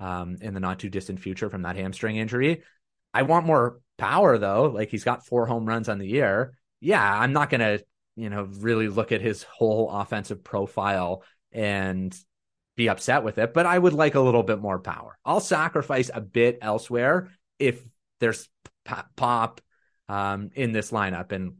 um, 0.00 0.38
in 0.40 0.54
the 0.54 0.60
not 0.60 0.80
too 0.80 0.90
distant 0.90 1.20
future 1.20 1.50
from 1.50 1.62
that 1.62 1.76
hamstring 1.76 2.16
injury. 2.16 2.62
I 3.12 3.22
want 3.22 3.46
more 3.46 3.80
power 4.00 4.38
though. 4.38 4.64
Like 4.64 4.90
he's 4.90 5.04
got 5.04 5.26
four 5.26 5.46
home 5.46 5.66
runs 5.66 5.88
on 5.88 5.98
the 5.98 6.08
year. 6.08 6.54
Yeah, 6.80 7.02
I'm 7.02 7.32
not 7.32 7.50
gonna, 7.50 7.80
you 8.16 8.30
know, 8.30 8.48
really 8.58 8.88
look 8.88 9.12
at 9.12 9.20
his 9.20 9.42
whole 9.42 9.90
offensive 9.90 10.42
profile 10.42 11.22
and 11.52 12.16
be 12.76 12.88
upset 12.88 13.22
with 13.22 13.38
it, 13.38 13.52
but 13.52 13.66
I 13.66 13.78
would 13.78 13.92
like 13.92 14.14
a 14.14 14.20
little 14.20 14.42
bit 14.42 14.58
more 14.58 14.78
power. 14.78 15.18
I'll 15.24 15.40
sacrifice 15.40 16.10
a 16.12 16.20
bit 16.20 16.58
elsewhere 16.62 17.30
if 17.58 17.84
there's 18.20 18.48
pop 19.16 19.60
um, 20.08 20.50
in 20.54 20.72
this 20.72 20.90
lineup. 20.90 21.32
And 21.32 21.56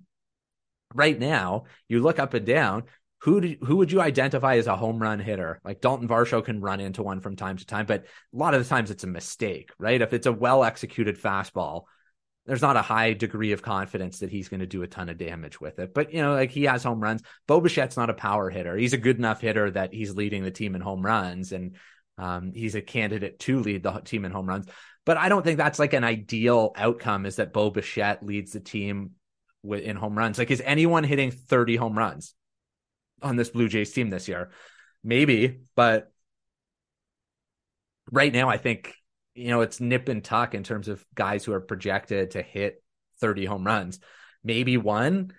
right 0.94 1.18
now, 1.18 1.64
you 1.88 2.00
look 2.00 2.18
up 2.18 2.32
and 2.32 2.46
down, 2.46 2.84
who 3.20 3.40
do, 3.42 3.56
who 3.62 3.76
would 3.76 3.92
you 3.92 4.00
identify 4.00 4.56
as 4.56 4.66
a 4.66 4.76
home 4.76 4.98
run 4.98 5.20
hitter? 5.20 5.60
Like 5.62 5.82
Dalton 5.82 6.08
Varsho 6.08 6.42
can 6.42 6.62
run 6.62 6.80
into 6.80 7.02
one 7.02 7.20
from 7.20 7.36
time 7.36 7.58
to 7.58 7.66
time, 7.66 7.84
but 7.84 8.04
a 8.04 8.36
lot 8.36 8.54
of 8.54 8.62
the 8.62 8.68
times 8.68 8.90
it's 8.90 9.04
a 9.04 9.08
mistake, 9.08 9.70
right? 9.78 10.00
If 10.00 10.14
it's 10.14 10.26
a 10.26 10.32
well 10.32 10.64
executed 10.64 11.20
fastball, 11.20 11.82
there's 12.46 12.62
not 12.62 12.76
a 12.76 12.82
high 12.82 13.12
degree 13.12 13.52
of 13.52 13.62
confidence 13.62 14.20
that 14.20 14.30
he's 14.30 14.48
going 14.48 14.60
to 14.60 14.66
do 14.66 14.82
a 14.82 14.88
ton 14.88 15.08
of 15.08 15.18
damage 15.18 15.60
with 15.60 15.78
it. 15.78 15.94
But 15.94 16.12
you 16.12 16.22
know, 16.22 16.32
like 16.32 16.50
he 16.50 16.64
has 16.64 16.82
home 16.82 17.00
runs. 17.00 17.22
Bo 17.46 17.60
Bichette's 17.60 17.96
not 17.96 18.10
a 18.10 18.14
power 18.14 18.50
hitter. 18.50 18.76
He's 18.76 18.92
a 18.92 18.98
good 18.98 19.18
enough 19.18 19.40
hitter 19.40 19.70
that 19.72 19.92
he's 19.92 20.14
leading 20.14 20.42
the 20.42 20.50
team 20.50 20.74
in 20.74 20.80
home 20.80 21.04
runs, 21.04 21.52
and 21.52 21.76
um, 22.18 22.52
he's 22.54 22.74
a 22.74 22.82
candidate 22.82 23.38
to 23.40 23.60
lead 23.60 23.82
the 23.82 23.92
team 24.00 24.24
in 24.24 24.32
home 24.32 24.46
runs. 24.46 24.66
But 25.06 25.16
I 25.16 25.28
don't 25.28 25.44
think 25.44 25.58
that's 25.58 25.78
like 25.78 25.92
an 25.92 26.04
ideal 26.04 26.72
outcome. 26.76 27.26
Is 27.26 27.36
that 27.36 27.52
Bo 27.52 27.70
Bichette 27.70 28.24
leads 28.24 28.52
the 28.52 28.60
team 28.60 29.12
in 29.64 29.96
home 29.96 30.16
runs. 30.16 30.38
Like, 30.38 30.50
is 30.50 30.62
anyone 30.64 31.04
hitting 31.04 31.30
30 31.30 31.76
home 31.76 31.96
runs 31.96 32.34
on 33.22 33.36
this 33.36 33.50
Blue 33.50 33.68
Jays 33.68 33.92
team 33.92 34.10
this 34.10 34.28
year? 34.28 34.50
Maybe, 35.02 35.60
but 35.76 36.12
right 38.10 38.32
now, 38.32 38.48
I 38.48 38.56
think, 38.56 38.94
you 39.40 39.48
know, 39.48 39.62
it's 39.62 39.80
nip 39.80 40.08
and 40.08 40.22
tuck 40.22 40.54
in 40.54 40.62
terms 40.62 40.88
of 40.88 41.04
guys 41.14 41.44
who 41.44 41.52
are 41.52 41.60
projected 41.60 42.32
to 42.32 42.42
hit 42.42 42.82
30 43.20 43.44
home 43.46 43.64
runs. 43.64 43.98
Maybe 44.44 44.76
one, 44.76 45.32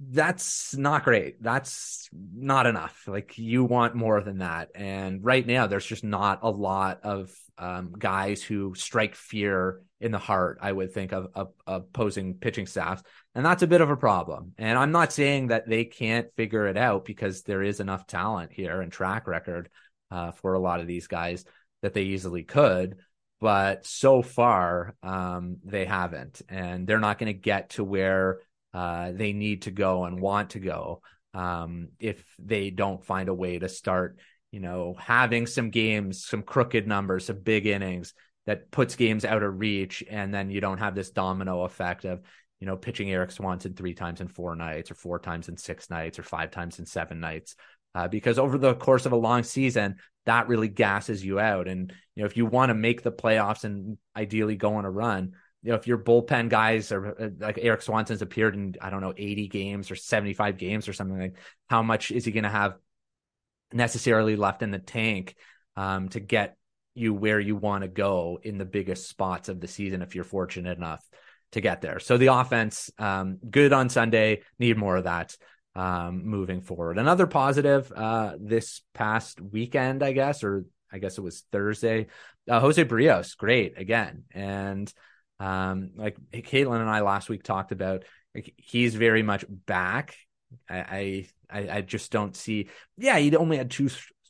that's 0.00 0.74
not 0.76 1.04
great. 1.04 1.42
That's 1.42 2.08
not 2.12 2.66
enough. 2.66 3.04
Like 3.06 3.36
you 3.36 3.64
want 3.64 3.94
more 3.94 4.20
than 4.22 4.38
that. 4.38 4.70
And 4.74 5.22
right 5.22 5.46
now, 5.46 5.66
there's 5.66 5.84
just 5.84 6.04
not 6.04 6.40
a 6.42 6.50
lot 6.50 7.00
of 7.02 7.30
um, 7.58 7.92
guys 7.98 8.42
who 8.42 8.74
strike 8.74 9.14
fear 9.14 9.82
in 10.00 10.12
the 10.12 10.18
heart. 10.18 10.58
I 10.62 10.72
would 10.72 10.94
think 10.94 11.12
of, 11.12 11.28
of, 11.34 11.52
opposing 11.66 12.34
pitching 12.34 12.66
staffs, 12.66 13.02
and 13.34 13.44
that's 13.44 13.62
a 13.62 13.66
bit 13.66 13.82
of 13.82 13.90
a 13.90 13.96
problem. 13.96 14.54
And 14.56 14.78
I'm 14.78 14.92
not 14.92 15.12
saying 15.12 15.48
that 15.48 15.68
they 15.68 15.84
can't 15.84 16.28
figure 16.36 16.66
it 16.66 16.78
out 16.78 17.04
because 17.04 17.42
there 17.42 17.62
is 17.62 17.80
enough 17.80 18.06
talent 18.06 18.52
here 18.52 18.80
and 18.80 18.90
track 18.90 19.26
record 19.26 19.68
uh, 20.10 20.30
for 20.30 20.54
a 20.54 20.58
lot 20.58 20.80
of 20.80 20.86
these 20.86 21.06
guys 21.06 21.44
that 21.82 21.92
they 21.92 22.04
easily 22.04 22.42
could. 22.42 22.96
But 23.40 23.86
so 23.86 24.20
far, 24.20 24.94
um, 25.02 25.56
they 25.64 25.86
haven't, 25.86 26.42
and 26.48 26.86
they're 26.86 26.98
not 26.98 27.18
going 27.18 27.32
to 27.32 27.38
get 27.38 27.70
to 27.70 27.84
where 27.84 28.40
uh, 28.74 29.12
they 29.12 29.32
need 29.32 29.62
to 29.62 29.70
go 29.70 30.04
and 30.04 30.20
want 30.20 30.50
to 30.50 30.58
go 30.58 31.00
um, 31.32 31.88
if 31.98 32.22
they 32.38 32.70
don't 32.70 33.04
find 33.04 33.28
a 33.28 33.34
way 33.34 33.58
to 33.58 33.68
start, 33.68 34.18
you 34.50 34.60
know, 34.60 34.94
having 34.98 35.46
some 35.46 35.70
games, 35.70 36.24
some 36.24 36.42
crooked 36.42 36.86
numbers, 36.86 37.26
some 37.26 37.38
big 37.38 37.66
innings 37.66 38.12
that 38.46 38.70
puts 38.70 38.96
games 38.96 39.24
out 39.24 39.42
of 39.42 39.58
reach, 39.58 40.04
and 40.10 40.34
then 40.34 40.50
you 40.50 40.60
don't 40.60 40.78
have 40.78 40.94
this 40.94 41.10
domino 41.10 41.62
effect 41.62 42.04
of, 42.04 42.20
you 42.58 42.66
know, 42.66 42.76
pitching 42.76 43.10
Erik 43.10 43.30
Swanson 43.30 43.74
three 43.74 43.94
times 43.94 44.20
in 44.20 44.28
four 44.28 44.54
nights, 44.54 44.90
or 44.90 44.94
four 44.94 45.18
times 45.18 45.48
in 45.48 45.56
six 45.56 45.88
nights, 45.88 46.18
or 46.18 46.22
five 46.22 46.50
times 46.50 46.78
in 46.78 46.84
seven 46.84 47.20
nights. 47.20 47.54
Uh, 47.94 48.08
because 48.08 48.38
over 48.38 48.56
the 48.56 48.74
course 48.74 49.06
of 49.06 49.12
a 49.12 49.16
long 49.16 49.42
season, 49.42 49.96
that 50.26 50.48
really 50.48 50.68
gasses 50.68 51.24
you 51.24 51.40
out. 51.40 51.66
And 51.66 51.92
you 52.14 52.22
know, 52.22 52.26
if 52.26 52.36
you 52.36 52.46
want 52.46 52.70
to 52.70 52.74
make 52.74 53.02
the 53.02 53.12
playoffs 53.12 53.64
and 53.64 53.98
ideally 54.16 54.56
go 54.56 54.74
on 54.74 54.84
a 54.84 54.90
run, 54.90 55.32
you 55.62 55.70
know, 55.70 55.76
if 55.76 55.86
your 55.86 55.98
bullpen 55.98 56.48
guys 56.48 56.92
are 56.92 57.20
uh, 57.20 57.28
like 57.38 57.58
Erik 57.60 57.82
Swanson's 57.82 58.22
appeared 58.22 58.54
in, 58.54 58.76
I 58.80 58.90
don't 58.90 59.00
know, 59.00 59.12
80 59.16 59.48
games 59.48 59.90
or 59.90 59.96
75 59.96 60.56
games 60.56 60.88
or 60.88 60.92
something 60.92 61.18
like, 61.18 61.36
how 61.68 61.82
much 61.82 62.10
is 62.10 62.24
he 62.24 62.32
going 62.32 62.44
to 62.44 62.50
have 62.50 62.74
necessarily 63.72 64.36
left 64.36 64.62
in 64.62 64.70
the 64.70 64.78
tank 64.78 65.36
um, 65.76 66.08
to 66.10 66.20
get 66.20 66.56
you 66.94 67.14
where 67.14 67.38
you 67.38 67.56
want 67.56 67.82
to 67.82 67.88
go 67.88 68.38
in 68.42 68.58
the 68.58 68.64
biggest 68.64 69.08
spots 69.08 69.48
of 69.48 69.60
the 69.60 69.68
season 69.68 70.02
if 70.02 70.14
you're 70.14 70.24
fortunate 70.24 70.76
enough 70.76 71.04
to 71.52 71.60
get 71.60 71.80
there. 71.80 71.98
So 71.98 72.16
the 72.16 72.28
offense, 72.28 72.90
um, 72.98 73.38
good 73.48 73.72
on 73.72 73.88
Sunday, 73.88 74.42
need 74.58 74.76
more 74.76 74.96
of 74.96 75.04
that 75.04 75.36
um, 75.74 76.24
moving 76.24 76.60
forward. 76.60 76.98
Another 76.98 77.26
positive 77.26 77.92
uh, 77.94 78.34
this 78.38 78.82
past 78.94 79.40
weekend, 79.40 80.02
I 80.02 80.12
guess, 80.12 80.42
or 80.44 80.64
I 80.92 80.98
guess 80.98 81.18
it 81.18 81.22
was 81.22 81.44
Thursday. 81.52 82.06
Uh, 82.48 82.60
Jose 82.60 82.84
Berrios, 82.84 83.36
great 83.36 83.78
again, 83.78 84.24
and 84.32 84.92
um, 85.38 85.90
like 85.94 86.16
Caitlin 86.32 86.80
and 86.80 86.90
I 86.90 87.00
last 87.00 87.28
week 87.28 87.42
talked 87.42 87.72
about, 87.72 88.04
like, 88.34 88.52
he's 88.56 88.94
very 88.94 89.22
much 89.22 89.44
back. 89.48 90.16
I, 90.68 91.28
I 91.48 91.68
I 91.76 91.80
just 91.80 92.10
don't 92.10 92.36
see. 92.36 92.68
Yeah, 92.98 93.18
he 93.18 93.36
only 93.36 93.56
had 93.56 93.70
two 93.70 93.88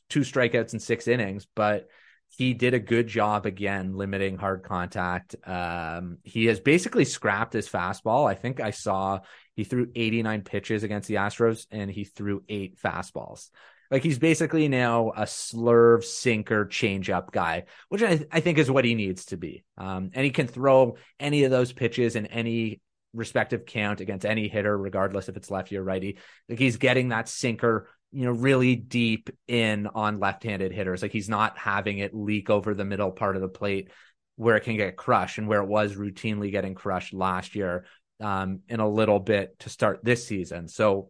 two 0.09 0.19
strikeouts 0.19 0.73
in 0.73 0.79
six 0.79 1.07
innings, 1.07 1.47
but 1.55 1.87
he 2.37 2.53
did 2.53 2.73
a 2.73 2.79
good 2.79 3.07
job 3.07 3.45
again 3.45 3.95
limiting 3.97 4.37
hard 4.37 4.63
contact. 4.63 5.35
Um, 5.45 6.17
he 6.23 6.45
has 6.45 6.61
basically 6.61 7.03
scrapped 7.03 7.51
his 7.51 7.67
fastball. 7.67 8.29
I 8.29 8.35
think 8.35 8.61
I 8.61 8.71
saw 8.71 9.19
he 9.53 9.65
threw 9.65 9.91
89 9.93 10.43
pitches 10.43 10.83
against 10.83 11.09
the 11.09 11.15
Astros 11.15 11.67
and 11.71 11.91
he 11.91 12.05
threw 12.05 12.43
eight 12.47 12.79
fastballs. 12.79 13.49
Like 13.91 14.03
he's 14.03 14.17
basically 14.17 14.69
now 14.69 15.09
a 15.09 15.23
slurve 15.23 16.05
sinker 16.05 16.65
changeup 16.65 17.31
guy, 17.31 17.65
which 17.89 18.01
I, 18.01 18.25
I 18.31 18.39
think 18.39 18.57
is 18.57 18.71
what 18.71 18.85
he 18.85 18.95
needs 18.95 19.25
to 19.25 19.37
be. 19.37 19.65
Um, 19.77 20.11
and 20.13 20.23
he 20.23 20.31
can 20.31 20.47
throw 20.47 20.95
any 21.19 21.43
of 21.43 21.51
those 21.51 21.73
pitches 21.73 22.15
in 22.15 22.27
any 22.27 22.79
respective 23.13 23.65
count 23.65 23.99
against 23.99 24.25
any 24.25 24.47
hitter, 24.47 24.77
regardless 24.77 25.27
if 25.27 25.35
it's 25.35 25.51
lefty 25.51 25.75
or 25.75 25.83
righty. 25.83 26.17
Like 26.47 26.59
he's 26.59 26.77
getting 26.77 27.09
that 27.09 27.27
sinker, 27.27 27.89
you 28.11 28.25
know, 28.25 28.31
really 28.31 28.75
deep 28.75 29.29
in 29.47 29.87
on 29.87 30.19
left-handed 30.19 30.71
hitters. 30.71 31.01
Like 31.01 31.11
he's 31.11 31.29
not 31.29 31.57
having 31.57 31.99
it 31.99 32.13
leak 32.13 32.49
over 32.49 32.73
the 32.73 32.85
middle 32.85 33.11
part 33.11 33.35
of 33.35 33.41
the 33.41 33.47
plate 33.47 33.89
where 34.35 34.55
it 34.55 34.63
can 34.63 34.77
get 34.77 34.97
crushed 34.97 35.37
and 35.37 35.47
where 35.47 35.61
it 35.61 35.67
was 35.67 35.95
routinely 35.95 36.51
getting 36.51 36.75
crushed 36.75 37.13
last 37.13 37.55
year 37.55 37.85
um, 38.19 38.61
in 38.67 38.79
a 38.79 38.89
little 38.89 39.19
bit 39.19 39.57
to 39.59 39.69
start 39.69 40.01
this 40.03 40.25
season. 40.25 40.67
So 40.67 41.09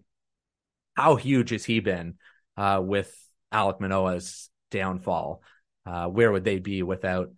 how 0.95 1.15
huge 1.15 1.51
has 1.51 1.65
he 1.65 1.79
been? 1.79 2.15
uh, 2.57 2.81
with 2.83 3.13
alek 3.53 3.79
manoah's 3.79 4.49
downfall. 4.69 5.41
Uh, 5.85 6.05
where 6.05 6.31
would 6.31 6.43
they 6.43 6.59
be 6.59 6.83
without 6.83 7.31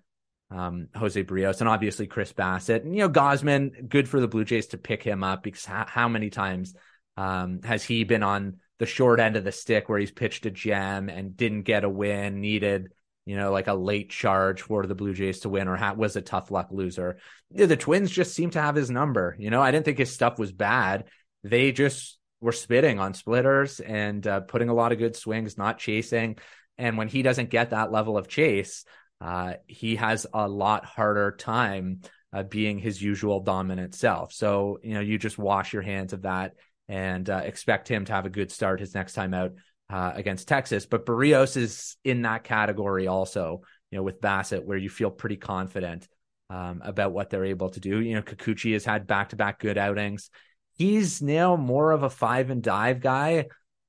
um, 0.52 0.90
Jose 0.96 1.24
Berrios 1.24 1.62
and 1.62 1.70
obviously 1.70 2.08
Chris 2.08 2.34
Bassitt 2.34 2.84
And, 2.84 2.94
you 2.94 3.02
know, 3.02 3.10
Gausman 3.10 3.88
good 3.88 4.08
for 4.08 4.20
the 4.20 4.28
Blue 4.28 4.44
Jays 4.44 4.68
to 4.68 4.78
pick 4.78 5.02
him 5.02 5.24
up 5.24 5.44
because 5.44 5.66
how, 5.66 5.86
how 5.88 6.08
many 6.10 6.30
times 6.30 6.76
um, 7.16 7.62
has 7.64 7.84
he 7.84 8.04
been 8.04 8.22
on 8.22 8.58
the 8.80 8.86
short 8.86 9.20
end 9.20 9.36
of 9.36 9.44
the 9.44 9.52
stick 9.52 9.88
where 9.88 10.00
he's 10.00 10.12
pitched 10.12 10.46
a 10.46 10.52
gem 10.52 11.10
and 11.10 11.38
didn't 11.38 11.64
get 11.64 11.84
a 11.84 11.90
win, 11.90 12.42
needed, 12.42 12.92
you 13.26 13.36
know, 13.36 13.52
like 13.52 13.68
a 13.68 13.74
late 13.74 14.10
charge 14.10 14.62
for 14.62 14.86
the 14.86 14.96
Blue 14.96 15.14
Jays 15.14 15.42
to 15.42 15.50
win 15.50 15.68
or 15.68 15.76
ha- 15.76 15.94
was 15.94 16.16
a 16.16 16.22
tough 16.22 16.52
luck 16.52 16.70
loser? 16.72 17.18
the 17.52 17.78
Twins 17.78 18.10
just 18.10 18.34
seem 18.34 18.50
to 18.52 18.62
have 18.62 18.76
his 18.76 18.90
number. 18.90 19.36
You 19.40 19.50
know, 19.50 19.62
I 19.62 19.72
didn't 19.72 19.86
think 19.86 20.00
his 20.00 20.12
stuff 20.12 20.40
was 20.40 20.52
bad. 20.52 21.06
They 21.44 21.72
just 21.72 22.18
were 22.42 22.52
spitting 22.52 23.00
on 23.00 23.14
splitters 23.14 23.80
and 23.80 24.26
uh, 24.26 24.42
putting 24.42 24.70
a 24.70 24.74
lot 24.74 24.92
of 24.92 24.98
good 24.98 25.16
swings, 25.16 25.58
not 25.58 25.78
chasing. 25.80 26.38
And 26.78 26.98
when 26.98 27.08
he 27.08 27.22
doesn't 27.22 27.50
get 27.50 27.70
that 27.70 27.92
level 27.92 28.18
of 28.18 28.28
chase, 28.28 28.86
uh, 29.22 29.54
he 29.68 29.96
has 29.96 30.28
a 30.34 30.48
lot 30.50 30.84
harder 30.84 31.32
time 31.32 32.02
uh, 32.34 32.44
being 32.44 32.80
his 32.80 33.02
usual 33.02 33.40
dominant 33.40 33.96
self. 33.96 34.34
So, 34.34 34.80
you 34.84 34.96
know, 34.96 35.00
you 35.00 35.18
just 35.18 35.38
wash 35.38 35.72
your 35.72 35.84
hands 35.84 36.14
of 36.14 36.24
that 36.24 36.56
and 36.88 37.30
uh, 37.30 37.42
expect 37.44 37.88
him 37.88 38.06
to 38.06 38.14
have 38.14 38.26
a 38.26 38.30
good 38.30 38.52
start 38.52 38.80
his 38.80 38.96
next 38.96 39.14
time 39.14 39.34
out 39.34 39.54
uh, 39.90 40.12
against 40.16 40.48
Texas. 40.48 40.86
But 40.86 41.06
Berrios 41.06 41.58
is 41.58 41.98
in 42.04 42.24
that 42.24 42.44
category 42.44 43.08
also, 43.08 43.62
you 43.92 43.98
know, 43.98 44.04
with 44.04 44.22
Bassitt, 44.22 44.66
where 44.66 44.78
you 44.78 44.90
feel 44.90 45.12
pretty 45.12 45.38
confident 45.38 46.08
um, 46.50 46.82
about 46.84 47.14
what 47.14 47.30
they're 47.30 47.46
able 47.46 47.70
to 47.70 47.80
do. 47.80 48.00
You 48.00 48.16
know, 48.16 48.22
Kikuchi 48.22 48.74
has 48.74 48.86
had 48.86 49.08
back 49.08 49.30
to 49.30 49.36
back 49.36 49.60
good 49.60 49.78
outings 49.78 50.30
he's 50.74 51.22
now 51.22 51.56
more 51.56 51.92
of 51.92 52.04
a 52.04 52.10
five 52.10 52.50
and 52.50 52.62
dive 52.62 53.00
guy. 53.00 53.48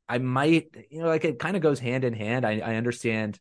I 0.08 0.18
might, 0.18 0.68
you 0.90 1.00
know, 1.00 1.08
like 1.08 1.24
it 1.24 1.38
kind 1.38 1.56
of 1.56 1.62
goes 1.62 1.80
hand 1.80 2.04
in 2.04 2.12
hand. 2.12 2.44
I, 2.44 2.58
I 2.58 2.76
understand, 2.76 3.40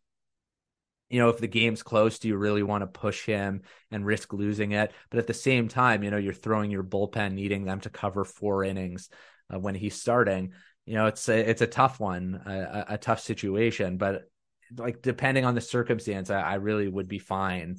you 1.09 1.19
know, 1.19 1.29
if 1.29 1.39
the 1.39 1.47
game's 1.47 1.83
close, 1.83 2.19
do 2.19 2.29
you 2.29 2.37
really 2.37 2.63
want 2.63 2.83
to 2.83 2.87
push 2.87 3.25
him 3.25 3.61
and 3.91 4.05
risk 4.05 4.33
losing 4.33 4.71
it? 4.71 4.93
But 5.09 5.19
at 5.19 5.27
the 5.27 5.33
same 5.33 5.67
time, 5.67 6.03
you 6.03 6.11
know, 6.11 6.17
you're 6.17 6.33
throwing 6.33 6.71
your 6.71 6.83
bullpen, 6.83 7.33
needing 7.33 7.65
them 7.65 7.81
to 7.81 7.89
cover 7.89 8.23
four 8.23 8.63
innings 8.63 9.09
uh, 9.53 9.59
when 9.59 9.75
he's 9.75 9.99
starting. 9.99 10.53
You 10.85 10.95
know, 10.95 11.05
it's 11.07 11.29
a, 11.29 11.49
it's 11.49 11.61
a 11.61 11.67
tough 11.67 11.99
one, 11.99 12.41
a, 12.45 12.85
a 12.89 12.97
tough 12.97 13.19
situation. 13.19 13.97
But 13.97 14.23
like 14.77 15.01
depending 15.01 15.45
on 15.45 15.55
the 15.55 15.61
circumstance, 15.61 16.29
I, 16.29 16.41
I 16.41 16.53
really 16.55 16.87
would 16.87 17.07
be 17.07 17.19
fine 17.19 17.77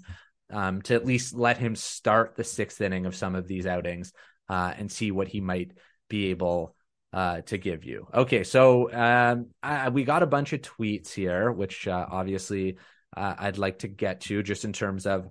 um, 0.50 0.82
to 0.82 0.94
at 0.94 1.06
least 1.06 1.34
let 1.34 1.58
him 1.58 1.76
start 1.76 2.36
the 2.36 2.44
sixth 2.44 2.80
inning 2.80 3.06
of 3.06 3.16
some 3.16 3.34
of 3.34 3.46
these 3.46 3.66
outings 3.66 4.12
uh, 4.48 4.72
and 4.76 4.90
see 4.90 5.10
what 5.10 5.28
he 5.28 5.40
might 5.40 5.72
be 6.08 6.26
able 6.30 6.74
uh, 7.12 7.40
to 7.42 7.58
give 7.58 7.84
you. 7.84 8.06
Okay, 8.12 8.44
so 8.44 8.92
um, 8.92 9.46
I, 9.62 9.88
we 9.88 10.04
got 10.04 10.22
a 10.22 10.26
bunch 10.26 10.52
of 10.52 10.62
tweets 10.62 11.12
here, 11.12 11.50
which 11.52 11.86
uh, 11.86 12.06
obviously 12.10 12.76
uh, 13.16 13.34
I'd 13.38 13.58
like 13.58 13.80
to 13.80 13.88
get 13.88 14.22
to, 14.22 14.42
just 14.42 14.64
in 14.64 14.72
terms 14.72 15.06
of 15.06 15.28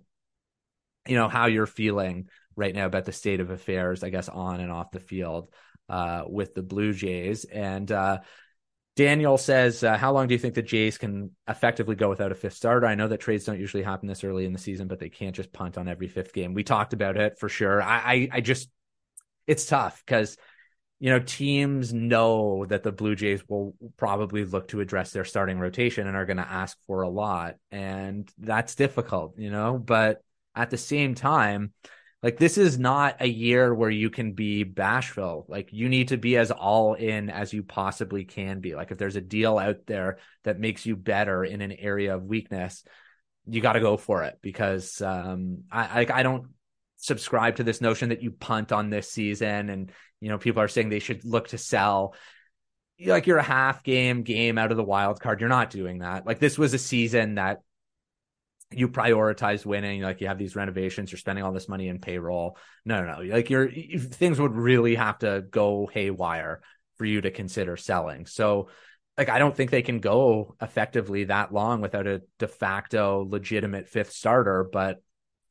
you 1.07 1.17
know 1.17 1.27
how 1.27 1.47
you're 1.47 1.65
feeling 1.65 2.29
right 2.55 2.73
now 2.73 2.85
about 2.85 3.03
the 3.03 3.11
state 3.11 3.41
of 3.41 3.49
affairs, 3.49 4.03
I 4.03 4.09
guess, 4.09 4.29
on 4.29 4.61
and 4.61 4.71
off 4.71 4.91
the 4.91 4.99
field 4.99 5.49
uh, 5.93 6.23
with 6.27 6.55
the 6.55 6.63
Blue 6.63 6.91
Jays. 6.91 7.45
And 7.45 7.91
uh, 7.91 8.21
Daniel 8.95 9.37
says, 9.37 9.83
uh, 9.83 9.95
How 9.95 10.11
long 10.11 10.27
do 10.27 10.33
you 10.33 10.39
think 10.39 10.55
the 10.55 10.63
Jays 10.63 10.97
can 10.97 11.29
effectively 11.47 11.95
go 11.95 12.09
without 12.09 12.31
a 12.31 12.35
fifth 12.35 12.55
starter? 12.55 12.87
I 12.87 12.95
know 12.95 13.07
that 13.09 13.19
trades 13.19 13.45
don't 13.45 13.59
usually 13.59 13.83
happen 13.83 14.07
this 14.07 14.23
early 14.23 14.45
in 14.45 14.53
the 14.53 14.59
season, 14.59 14.87
but 14.87 14.97
they 14.97 15.09
can't 15.09 15.35
just 15.35 15.53
punt 15.53 15.77
on 15.77 15.87
every 15.87 16.07
fifth 16.07 16.33
game. 16.33 16.55
We 16.55 16.63
talked 16.63 16.93
about 16.93 17.15
it 17.15 17.37
for 17.37 17.47
sure. 17.47 17.79
I, 17.79 17.97
I, 17.97 18.29
I 18.33 18.41
just 18.41 18.69
it's 19.45 19.67
tough 19.67 20.01
because 20.03 20.35
you 20.99 21.11
know 21.11 21.19
teams 21.19 21.93
know 21.93 22.65
that 22.65 22.81
the 22.81 22.91
Blue 22.91 23.15
Jays 23.15 23.47
will 23.47 23.75
probably 23.97 24.45
look 24.45 24.69
to 24.69 24.81
address 24.81 25.11
their 25.11 25.25
starting 25.25 25.59
rotation 25.59 26.07
and 26.07 26.17
are 26.17 26.25
going 26.25 26.37
to 26.37 26.49
ask 26.49 26.75
for 26.87 27.03
a 27.03 27.09
lot, 27.09 27.57
and 27.69 28.27
that's 28.39 28.73
difficult, 28.73 29.37
you 29.37 29.51
know. 29.51 29.77
But 29.77 30.23
at 30.55 30.71
the 30.71 30.77
same 30.77 31.13
time, 31.13 31.71
like 32.23 32.37
this 32.37 32.57
is 32.57 32.79
not 32.79 33.17
a 33.19 33.27
year 33.27 33.75
where 33.75 33.89
you 33.89 34.09
can 34.09 34.31
be 34.31 34.63
bashful. 34.63 35.45
Like 35.49 35.73
you 35.73 35.89
need 35.89 36.07
to 36.07 36.17
be 36.17 36.37
as 36.37 36.51
all 36.51 36.93
in 36.93 37.29
as 37.29 37.51
you 37.51 37.63
possibly 37.63 38.23
can 38.23 38.61
be. 38.61 38.75
Like 38.75 38.91
if 38.91 38.97
there's 38.97 39.17
a 39.17 39.21
deal 39.21 39.57
out 39.57 39.85
there 39.85 40.19
that 40.43 40.57
makes 40.57 40.85
you 40.85 40.95
better 40.95 41.43
in 41.43 41.61
an 41.61 41.73
area 41.73 42.15
of 42.15 42.23
weakness, 42.23 42.85
you 43.45 43.59
got 43.59 43.73
to 43.73 43.81
go 43.81 43.97
for 43.97 44.23
it 44.23 44.39
because 44.41 45.01
um, 45.01 45.63
I, 45.69 46.01
I 46.01 46.19
I 46.19 46.23
don't 46.23 46.47
subscribe 46.95 47.57
to 47.57 47.65
this 47.65 47.81
notion 47.81 48.09
that 48.09 48.23
you 48.23 48.31
punt 48.31 48.71
on 48.71 48.89
this 48.89 49.11
season 49.11 49.69
and 49.69 49.91
you 50.21 50.29
know 50.29 50.37
people 50.37 50.61
are 50.61 50.69
saying 50.69 50.87
they 50.87 50.99
should 50.99 51.25
look 51.25 51.49
to 51.49 51.57
sell 51.57 52.15
like 53.05 53.27
you're 53.27 53.37
a 53.37 53.43
half 53.43 53.83
game 53.83 54.23
game 54.23 54.57
out 54.57 54.71
of 54.71 54.77
the 54.77 54.83
wild 54.83 55.19
card 55.19 55.41
you're 55.41 55.49
not 55.49 55.69
doing 55.69 55.99
that 55.99 56.25
like 56.25 56.39
this 56.39 56.57
was 56.57 56.73
a 56.73 56.77
season 56.77 57.35
that 57.35 57.59
you 58.77 58.89
prioritize 58.89 59.65
winning 59.65 60.01
like 60.01 60.21
you 60.21 60.27
have 60.27 60.37
these 60.37 60.55
renovations 60.55 61.11
you're 61.11 61.19
spending 61.19 61.43
all 61.43 61.51
this 61.51 61.69
money 61.69 61.87
in 61.87 61.99
payroll. 61.99 62.57
No 62.85 63.03
no 63.03 63.19
no. 63.19 63.33
Like 63.33 63.49
your 63.49 63.69
things 63.69 64.39
would 64.39 64.55
really 64.55 64.95
have 64.95 65.19
to 65.19 65.43
go 65.49 65.89
haywire 65.91 66.61
for 66.97 67.05
you 67.05 67.21
to 67.21 67.31
consider 67.31 67.77
selling. 67.77 68.25
So 68.25 68.69
like 69.17 69.29
i 69.29 69.39
don't 69.39 69.55
think 69.55 69.71
they 69.71 69.81
can 69.81 69.99
go 69.99 70.55
effectively 70.61 71.25
that 71.25 71.53
long 71.53 71.81
without 71.81 72.07
a 72.07 72.21
de 72.39 72.47
facto 72.47 73.25
legitimate 73.27 73.87
fifth 73.87 74.11
starter 74.11 74.67
but 74.71 75.01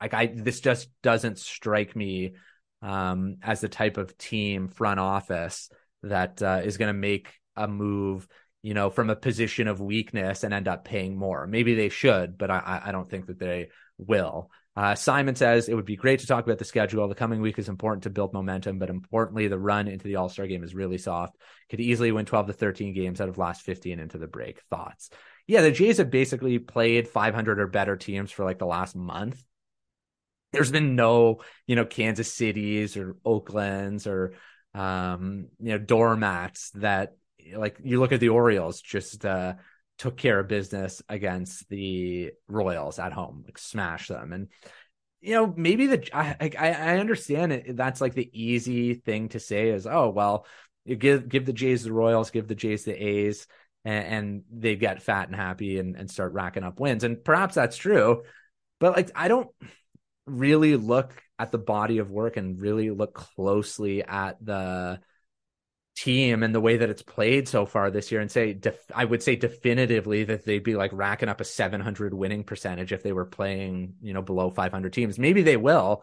like 0.01 0.15
i 0.15 0.27
this 0.27 0.61
just 0.61 0.89
doesn't 1.03 1.39
strike 1.39 1.95
me 1.95 2.35
um 2.83 3.37
as 3.43 3.61
the 3.61 3.69
type 3.69 3.97
of 3.97 4.17
team 4.19 4.69
front 4.69 5.01
office 5.01 5.71
that 6.03 6.43
uh, 6.43 6.61
is 6.65 6.79
going 6.79 6.93
to 6.93 6.99
make 6.99 7.33
a 7.57 7.69
move 7.69 8.27
you 8.63 8.75
know, 8.75 8.91
from 8.91 9.11
a 9.11 9.17
position 9.17 9.69
of 9.69 9.81
weakness 9.81 10.45
and 10.45 10.55
end 10.55 10.69
up 10.69 10.85
paying 10.85 11.17
more. 11.17 11.47
Maybe 11.47 11.75
they 11.75 11.89
should, 11.89 12.39
but 12.39 12.51
I, 12.51 12.83
I 12.87 12.93
don't 12.93 13.11
think 13.11 13.27
that 13.27 13.39
they 13.39 13.71
will. 13.99 14.51
Uh, 14.75 14.95
Simon 14.95 15.35
says 15.35 15.69
it 15.69 15.75
would 15.75 15.85
be 15.85 15.97
great 15.97 16.21
to 16.21 16.27
talk 16.27 16.45
about 16.45 16.59
the 16.59 16.65
schedule. 16.65 17.07
The 17.07 17.15
coming 17.15 17.43
week 17.43 17.59
is 17.59 17.69
important 17.69 18.05
to 18.05 18.11
build 18.11 18.33
momentum, 18.33 18.79
but 18.79 18.89
importantly, 18.89 19.49
the 19.49 19.59
run 19.59 19.87
into 19.87 20.05
the 20.05 20.17
All 20.17 20.31
Star 20.31 20.47
game 20.47 20.65
is 20.65 20.75
really 20.75 20.97
soft. 20.97 21.37
Could 21.69 21.81
easily 21.81 22.11
win 22.11 22.25
12 22.25 22.47
to 22.47 22.53
13 22.55 22.95
games 22.95 23.21
out 23.21 23.29
of 23.29 23.37
last 23.37 23.63
15 23.63 23.99
into 23.99 24.17
the 24.17 24.27
break. 24.27 24.63
Thoughts? 24.71 25.11
Yeah, 25.47 25.61
the 25.61 25.73
Jays 25.73 25.99
have 25.99 26.11
basically 26.11 26.59
played 26.59 27.09
500 27.09 27.61
or 27.61 27.67
better 27.67 27.97
teams 27.97 28.31
for 28.31 28.45
like 28.45 28.59
the 28.59 28.67
last 28.67 28.97
month. 28.97 29.43
There's 30.53 30.71
been 30.71 30.97
no, 30.97 31.41
you 31.67 31.77
know, 31.77 31.85
Kansas 31.85 32.33
Cities 32.33 32.97
or 32.97 33.17
Oaklands 33.25 34.07
or, 34.07 34.35
um, 34.75 35.49
you 35.59 35.73
know, 35.73 35.79
doormats 35.79 36.71
that 36.73 37.17
like 37.55 37.79
you 37.83 38.01
look 38.01 38.13
at 38.13 38.21
the 38.21 38.31
Orioles 38.31 38.81
just 38.81 39.25
uh, 39.25 39.55
took 39.99 40.17
care 40.17 40.41
of 40.41 40.49
business 40.49 41.03
against 41.09 41.69
the 41.69 42.33
Royals 42.49 42.99
at 42.99 43.13
home, 43.13 43.43
like 43.45 43.59
smash 43.59 44.09
them. 44.09 44.33
And 44.33 44.49
you 45.21 45.35
know, 45.35 45.55
maybe 45.57 45.87
the 45.87 46.17
I 46.17 46.37
I, 46.41 46.71
I 46.71 46.99
understand 46.99 47.53
it. 47.53 47.77
That's 47.77 48.01
like 48.01 48.15
the 48.15 48.31
easy 48.33 48.95
thing 48.95 49.29
to 49.31 49.41
say 49.41 49.71
is, 49.71 49.87
oh 49.87 50.11
well, 50.11 50.47
you 50.85 50.97
give 50.97 51.29
give 51.29 51.47
the 51.47 51.53
Jays 51.53 51.85
the 51.85 51.93
Royals, 51.93 52.31
give 52.31 52.49
the 52.49 52.55
Jays 52.55 52.85
the 52.85 52.95
A's, 52.95 53.47
and, 53.85 54.05
and 54.07 54.43
they 54.51 54.77
get 54.77 55.03
fat 55.03 55.29
and 55.29 55.37
happy 55.37 55.79
and, 55.79 55.97
and 55.97 56.11
start 56.11 56.33
racking 56.33 56.65
up 56.65 56.81
wins. 56.81 57.05
And 57.05 57.23
perhaps 57.23 57.55
that's 57.55 57.77
true, 57.77 58.23
but 58.81 58.97
like 58.97 59.11
I 59.15 59.29
don't 59.29 59.49
really 60.27 60.77
look 60.77 61.23
at 61.39 61.53
the 61.53 61.59
body 61.59 61.99
of 61.99 62.11
work 62.11 62.37
and 62.37 62.61
really 62.61 62.91
look 62.91 63.15
closely 63.15 64.03
at 64.03 64.45
the 64.45 65.01
team 65.97 66.43
and 66.43 66.55
the 66.55 66.61
way 66.61 66.79
that 66.79 66.91
it's 66.91 67.03
played 67.03 67.47
so 67.47 67.67
far 67.67 67.91
this 67.91 68.11
year 68.11 68.21
and 68.21 68.31
say 68.31 68.53
def- 68.55 68.91
I 68.95 69.05
would 69.05 69.23
say 69.23 69.37
definitively 69.37 70.25
that 70.25 70.45
they'd 70.45 70.63
be 70.63 70.75
like 70.75 70.91
racking 70.93 71.29
up 71.29 71.41
a 71.41 71.45
700 71.45 72.15
winning 72.15 72.45
percentage 72.45 72.93
if 72.93 73.03
they 73.03 73.13
were 73.13 73.27
playing, 73.27 73.95
you 74.01 74.15
know, 74.15 74.23
below 74.23 74.51
500 74.51 74.93
teams. 74.93 75.19
Maybe 75.19 75.43
they 75.43 75.57
will, 75.57 76.03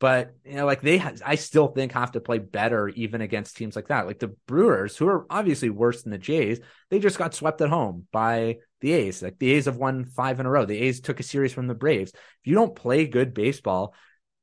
but 0.00 0.34
you 0.44 0.56
know, 0.56 0.66
like 0.66 0.80
they, 0.80 0.98
ha- 0.98 1.14
I 1.24 1.36
still 1.36 1.68
think 1.68 1.92
have 1.92 2.12
to 2.12 2.20
play 2.20 2.38
better 2.38 2.88
even 2.88 3.20
against 3.20 3.56
teams 3.56 3.76
like 3.76 3.88
that. 3.88 4.06
Like 4.06 4.18
the 4.18 4.34
Brewers, 4.46 4.96
who 4.96 5.08
are 5.08 5.26
obviously 5.30 5.70
worse 5.70 6.02
than 6.02 6.12
the 6.12 6.18
Jays, 6.18 6.60
they 6.90 6.98
just 6.98 7.18
got 7.18 7.34
swept 7.34 7.60
at 7.60 7.68
home 7.68 8.06
by 8.12 8.58
the 8.80 8.92
A's. 8.92 9.22
Like 9.22 9.38
the 9.38 9.52
A's 9.52 9.66
have 9.66 9.76
won 9.76 10.04
five 10.04 10.40
in 10.40 10.46
a 10.46 10.50
row. 10.50 10.64
The 10.64 10.78
A's 10.78 11.00
took 11.00 11.20
a 11.20 11.24
series 11.24 11.52
from 11.52 11.66
the 11.66 11.74
Braves. 11.74 12.12
If 12.12 12.46
you 12.46 12.54
don't 12.54 12.76
play 12.76 13.06
good 13.06 13.34
baseball, 13.34 13.94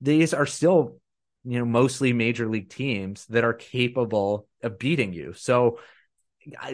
these 0.01 0.33
are 0.33 0.45
still 0.45 0.99
you 1.45 1.59
know 1.59 1.65
mostly 1.65 2.13
major 2.13 2.47
league 2.47 2.69
teams 2.69 3.25
that 3.27 3.43
are 3.43 3.53
capable 3.53 4.47
of 4.63 4.79
beating 4.79 5.13
you. 5.13 5.33
So 5.33 5.79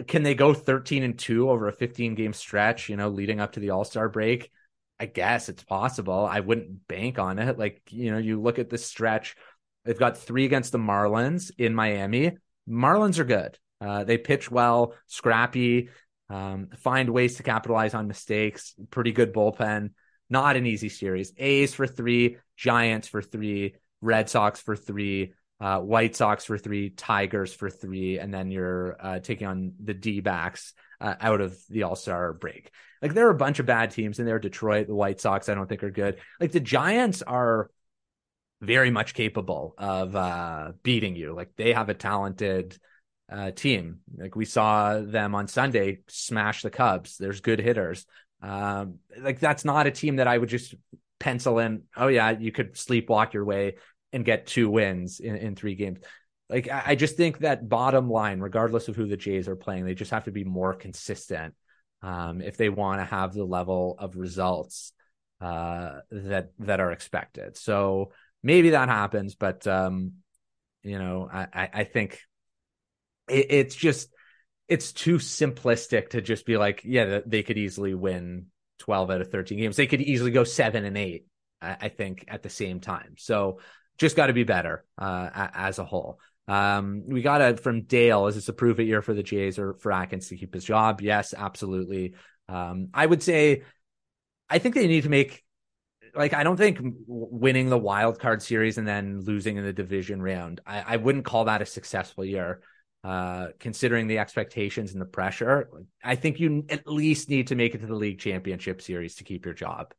can 0.06 0.22
they 0.22 0.34
go 0.34 0.52
13 0.52 1.02
and 1.02 1.18
2 1.18 1.48
over 1.48 1.68
a 1.68 1.72
15 1.72 2.14
game 2.14 2.32
stretch 2.32 2.88
you 2.88 2.96
know 2.96 3.08
leading 3.08 3.40
up 3.40 3.52
to 3.52 3.60
the 3.60 3.70
all-star 3.70 4.08
break? 4.08 4.50
I 4.98 5.06
guess 5.06 5.48
it's 5.48 5.64
possible. 5.64 6.26
I 6.30 6.40
wouldn't 6.40 6.86
bank 6.86 7.18
on 7.18 7.38
it. 7.38 7.58
Like 7.58 7.82
you 7.88 8.10
know 8.10 8.18
you 8.18 8.40
look 8.40 8.58
at 8.58 8.70
this 8.70 8.86
stretch. 8.86 9.36
They've 9.84 9.98
got 9.98 10.18
three 10.18 10.44
against 10.44 10.72
the 10.72 10.78
marlins 10.78 11.50
in 11.58 11.74
miami. 11.74 12.36
Marlins 12.68 13.18
are 13.18 13.24
good. 13.24 13.58
Uh, 13.80 14.04
they 14.04 14.16
pitch 14.16 14.48
well 14.48 14.94
scrappy 15.08 15.88
um, 16.32 16.68
find 16.78 17.10
ways 17.10 17.36
to 17.36 17.42
capitalize 17.42 17.92
on 17.92 18.08
mistakes 18.08 18.74
pretty 18.90 19.12
good 19.12 19.34
bullpen. 19.34 19.90
Not 20.30 20.56
an 20.56 20.64
easy 20.64 20.88
series. 20.88 21.32
A's 21.36 21.74
for 21.74 21.86
three 21.86 22.38
giants 22.56 23.06
for 23.06 23.20
three 23.20 23.74
Red 24.02 24.28
Sox 24.28 24.60
for 24.60 24.76
three, 24.76 25.32
uh, 25.60 25.78
White 25.78 26.14
Sox 26.14 26.44
for 26.44 26.58
three, 26.58 26.90
Tigers 26.90 27.54
for 27.54 27.70
three, 27.70 28.18
and 28.18 28.34
then 28.34 28.50
you're 28.50 28.96
uh, 29.00 29.18
taking 29.20 29.46
on 29.46 29.72
the 29.82 29.94
D 29.94 30.20
backs 30.20 30.74
uh, 31.00 31.14
out 31.20 31.40
of 31.40 31.56
the 31.70 31.84
All 31.84 31.96
Star 31.96 32.34
break. 32.34 32.70
Like 33.00 33.14
there 33.14 33.26
are 33.28 33.30
a 33.30 33.34
bunch 33.34 33.60
of 33.60 33.66
bad 33.66 33.92
teams 33.92 34.18
in 34.18 34.26
there. 34.26 34.38
Detroit, 34.38 34.88
the 34.88 34.94
White 34.94 35.20
Sox, 35.20 35.48
I 35.48 35.54
don't 35.54 35.68
think 35.68 35.82
are 35.82 35.90
good. 35.90 36.18
Like 36.40 36.52
the 36.52 36.60
Giants 36.60 37.22
are 37.22 37.70
very 38.60 38.90
much 38.90 39.14
capable 39.14 39.74
of 39.78 40.14
uh, 40.14 40.72
beating 40.82 41.16
you. 41.16 41.34
Like 41.34 41.50
they 41.56 41.72
have 41.72 41.88
a 41.88 41.94
talented 41.94 42.78
uh, 43.30 43.50
team. 43.50 44.00
Like 44.16 44.36
we 44.36 44.44
saw 44.44 45.00
them 45.00 45.34
on 45.34 45.48
Sunday 45.48 46.00
smash 46.08 46.62
the 46.62 46.70
Cubs. 46.70 47.16
There's 47.18 47.40
good 47.40 47.60
hitters. 47.60 48.04
Um, 48.40 48.98
like 49.18 49.40
that's 49.40 49.64
not 49.64 49.86
a 49.86 49.90
team 49.90 50.16
that 50.16 50.28
I 50.28 50.36
would 50.36 50.48
just 50.48 50.74
pencil 51.18 51.58
in. 51.58 51.82
Oh 51.96 52.08
yeah, 52.08 52.30
you 52.30 52.52
could 52.52 52.74
sleepwalk 52.74 53.32
your 53.32 53.44
way 53.44 53.76
and 54.12 54.24
get 54.24 54.46
two 54.46 54.70
wins 54.70 55.20
in, 55.20 55.36
in 55.36 55.56
three 55.56 55.74
games. 55.74 55.98
Like 56.48 56.68
I 56.70 56.94
just 56.94 57.16
think 57.16 57.38
that 57.38 57.68
bottom 57.68 58.10
line, 58.10 58.40
regardless 58.40 58.88
of 58.88 58.96
who 58.96 59.06
the 59.06 59.16
Jays 59.16 59.48
are 59.48 59.56
playing, 59.56 59.86
they 59.86 59.94
just 59.94 60.10
have 60.10 60.24
to 60.24 60.32
be 60.32 60.44
more 60.44 60.74
consistent 60.74 61.54
um, 62.02 62.42
if 62.42 62.56
they 62.56 62.68
want 62.68 63.00
to 63.00 63.04
have 63.04 63.32
the 63.32 63.44
level 63.44 63.96
of 63.98 64.16
results 64.16 64.92
uh, 65.40 66.00
that 66.10 66.50
that 66.58 66.80
are 66.80 66.92
expected. 66.92 67.56
So 67.56 68.12
maybe 68.42 68.70
that 68.70 68.88
happens, 68.88 69.34
but 69.34 69.66
um, 69.66 70.12
you 70.82 70.98
know, 70.98 71.28
I, 71.32 71.70
I 71.72 71.84
think 71.84 72.20
it, 73.28 73.46
it's 73.50 73.74
just 73.74 74.10
it's 74.68 74.92
too 74.92 75.16
simplistic 75.16 76.10
to 76.10 76.20
just 76.20 76.46
be 76.46 76.56
like, 76.56 76.82
yeah, 76.84 77.20
they 77.26 77.42
could 77.42 77.58
easily 77.58 77.94
win 77.94 78.46
12 78.78 79.10
out 79.10 79.20
of 79.20 79.30
13 79.30 79.58
games. 79.58 79.76
They 79.76 79.86
could 79.86 80.00
easily 80.00 80.30
go 80.30 80.44
seven 80.44 80.84
and 80.84 80.96
eight, 80.96 81.26
I, 81.60 81.88
think, 81.88 82.24
at 82.28 82.42
the 82.42 82.50
same 82.50 82.80
time. 82.80 83.14
So 83.18 83.58
just 84.02 84.16
got 84.16 84.26
to 84.26 84.32
be 84.34 84.44
better 84.44 84.84
uh, 84.98 85.30
as 85.54 85.78
a 85.78 85.84
whole. 85.84 86.20
Um, 86.48 87.04
we 87.06 87.22
got 87.22 87.40
it 87.40 87.60
from 87.60 87.82
Dale. 87.82 88.26
Is 88.26 88.34
this 88.34 88.48
a 88.48 88.52
prove 88.52 88.80
it 88.80 88.84
year 88.84 89.00
for 89.00 89.14
the 89.14 89.22
Jays 89.22 89.58
or 89.58 89.74
for 89.74 89.92
Atkins 89.92 90.28
to 90.28 90.36
keep 90.36 90.52
his 90.52 90.64
job? 90.64 91.00
Yes, 91.00 91.32
absolutely. 91.32 92.14
Um, 92.48 92.88
I 92.92 93.06
would 93.06 93.22
say, 93.22 93.62
I 94.50 94.58
think 94.58 94.74
they 94.74 94.88
need 94.88 95.04
to 95.04 95.08
make 95.08 95.42
like 96.14 96.34
I 96.34 96.42
don't 96.42 96.56
think 96.56 96.78
winning 97.06 97.70
the 97.70 97.78
wild 97.78 98.18
card 98.18 98.42
series 98.42 98.76
and 98.76 98.86
then 98.86 99.20
losing 99.20 99.56
in 99.56 99.64
the 99.64 99.72
division 99.72 100.20
round. 100.20 100.60
I, 100.66 100.94
I 100.94 100.96
wouldn't 100.96 101.24
call 101.24 101.46
that 101.46 101.62
a 101.62 101.66
successful 101.66 102.24
year, 102.24 102.60
uh, 103.04 103.48
considering 103.58 104.08
the 104.08 104.18
expectations 104.18 104.92
and 104.92 105.00
the 105.00 105.06
pressure. 105.06 105.70
I 106.04 106.16
think 106.16 106.40
you 106.40 106.66
at 106.68 106.86
least 106.86 107.30
need 107.30 107.46
to 107.46 107.54
make 107.54 107.74
it 107.74 107.78
to 107.78 107.86
the 107.86 107.94
league 107.94 108.18
championship 108.18 108.82
series 108.82 109.14
to 109.16 109.24
keep 109.24 109.44
your 109.44 109.54
job, 109.54 109.94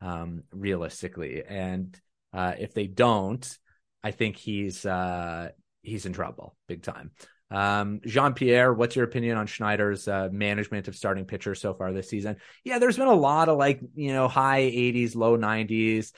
um, 0.00 0.42
realistically. 0.50 1.42
And 1.48 1.98
uh, 2.34 2.54
if 2.58 2.74
they 2.74 2.86
don't, 2.86 3.58
I 4.02 4.10
think 4.10 4.36
he's 4.36 4.84
uh, 4.84 5.50
he's 5.82 6.04
in 6.04 6.12
trouble 6.12 6.56
big 6.66 6.82
time. 6.82 7.12
Um, 7.50 8.00
Jean 8.04 8.34
Pierre, 8.34 8.72
what's 8.74 8.96
your 8.96 9.04
opinion 9.04 9.36
on 9.36 9.46
Schneider's 9.46 10.08
uh, 10.08 10.28
management 10.32 10.88
of 10.88 10.96
starting 10.96 11.24
pitchers 11.24 11.60
so 11.60 11.72
far 11.72 11.92
this 11.92 12.08
season? 12.08 12.36
Yeah, 12.64 12.78
there's 12.78 12.96
been 12.96 13.06
a 13.06 13.14
lot 13.14 13.48
of 13.48 13.58
like 13.58 13.80
you 13.94 14.12
know 14.12 14.26
high 14.26 14.62
80s, 14.62 15.14
low 15.14 15.38
90s, 15.38 16.12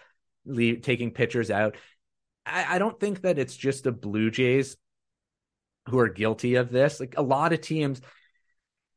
leave, 0.47 0.81
taking 0.81 1.11
pitchers 1.11 1.51
out. 1.51 1.77
I, 2.47 2.77
I 2.77 2.79
don't 2.79 2.99
think 2.99 3.23
that 3.23 3.39
it's 3.39 3.57
just 3.57 3.85
the 3.85 3.93
Blue 3.93 4.31
Jays 4.31 4.77
who 5.89 5.99
are 5.99 6.09
guilty 6.09 6.55
of 6.55 6.71
this. 6.71 6.99
Like 6.99 7.15
a 7.19 7.23
lot 7.23 7.53
of 7.53 7.61
teams, 7.61 8.01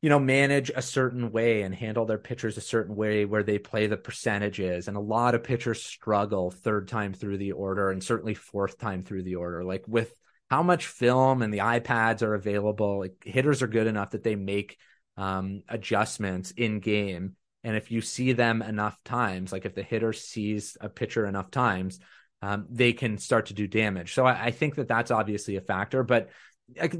you 0.01 0.09
know, 0.09 0.19
manage 0.19 0.71
a 0.73 0.81
certain 0.81 1.31
way 1.31 1.63
and 1.63 1.75
handle 1.75 2.05
their 2.05 2.17
pitchers 2.17 2.57
a 2.57 2.62
certain 2.62 2.95
way 2.95 3.25
where 3.25 3.43
they 3.43 3.59
play 3.59 3.88
the 3.88 3.97
percentages. 3.97 4.88
And 4.88 4.95
a 4.95 5.01
lot 5.01 5.35
of 5.35 5.43
pitchers 5.43 5.83
struggle 5.83 6.51
third 6.51 6.88
time 6.88 7.13
through 7.13 7.38
the 7.38 7.51
order 7.51 7.91
and 7.91 8.01
certainly 8.01 8.33
fourth 8.33 8.77
time 8.77 9.03
through 9.03 9.23
the 9.23 9.35
order. 9.35 9.63
Like 9.63 9.83
with 9.88 10.13
how 10.49 10.63
much 10.63 10.88
film 10.88 11.41
and 11.41 11.53
the 11.53 11.59
iPads 11.59 12.21
are 12.21 12.33
available, 12.33 12.99
like 12.99 13.21
hitters 13.25 13.62
are 13.62 13.67
good 13.67 13.88
enough 13.88 14.12
that 14.12 14.23
they 14.23 14.35
make 14.35 14.77
um, 15.17 15.63
adjustments 15.67 16.51
in 16.51 16.79
game. 16.79 17.35
And 17.65 17.75
if 17.75 17.91
you 17.91 17.99
see 17.99 18.31
them 18.31 18.62
enough 18.62 18.97
times, 19.03 19.51
like 19.51 19.65
if 19.65 19.75
the 19.75 19.83
hitter 19.83 20.13
sees 20.13 20.77
a 20.79 20.88
pitcher 20.88 21.25
enough 21.25 21.51
times, 21.51 21.99
um, 22.41 22.67
they 22.69 22.93
can 22.93 23.17
start 23.17 23.47
to 23.47 23.53
do 23.53 23.67
damage. 23.67 24.13
So 24.13 24.25
I, 24.25 24.45
I 24.45 24.51
think 24.51 24.75
that 24.75 24.88
that's 24.88 25.12
obviously 25.12 25.57
a 25.57 25.62
factor. 25.62 26.03
But 26.03 26.29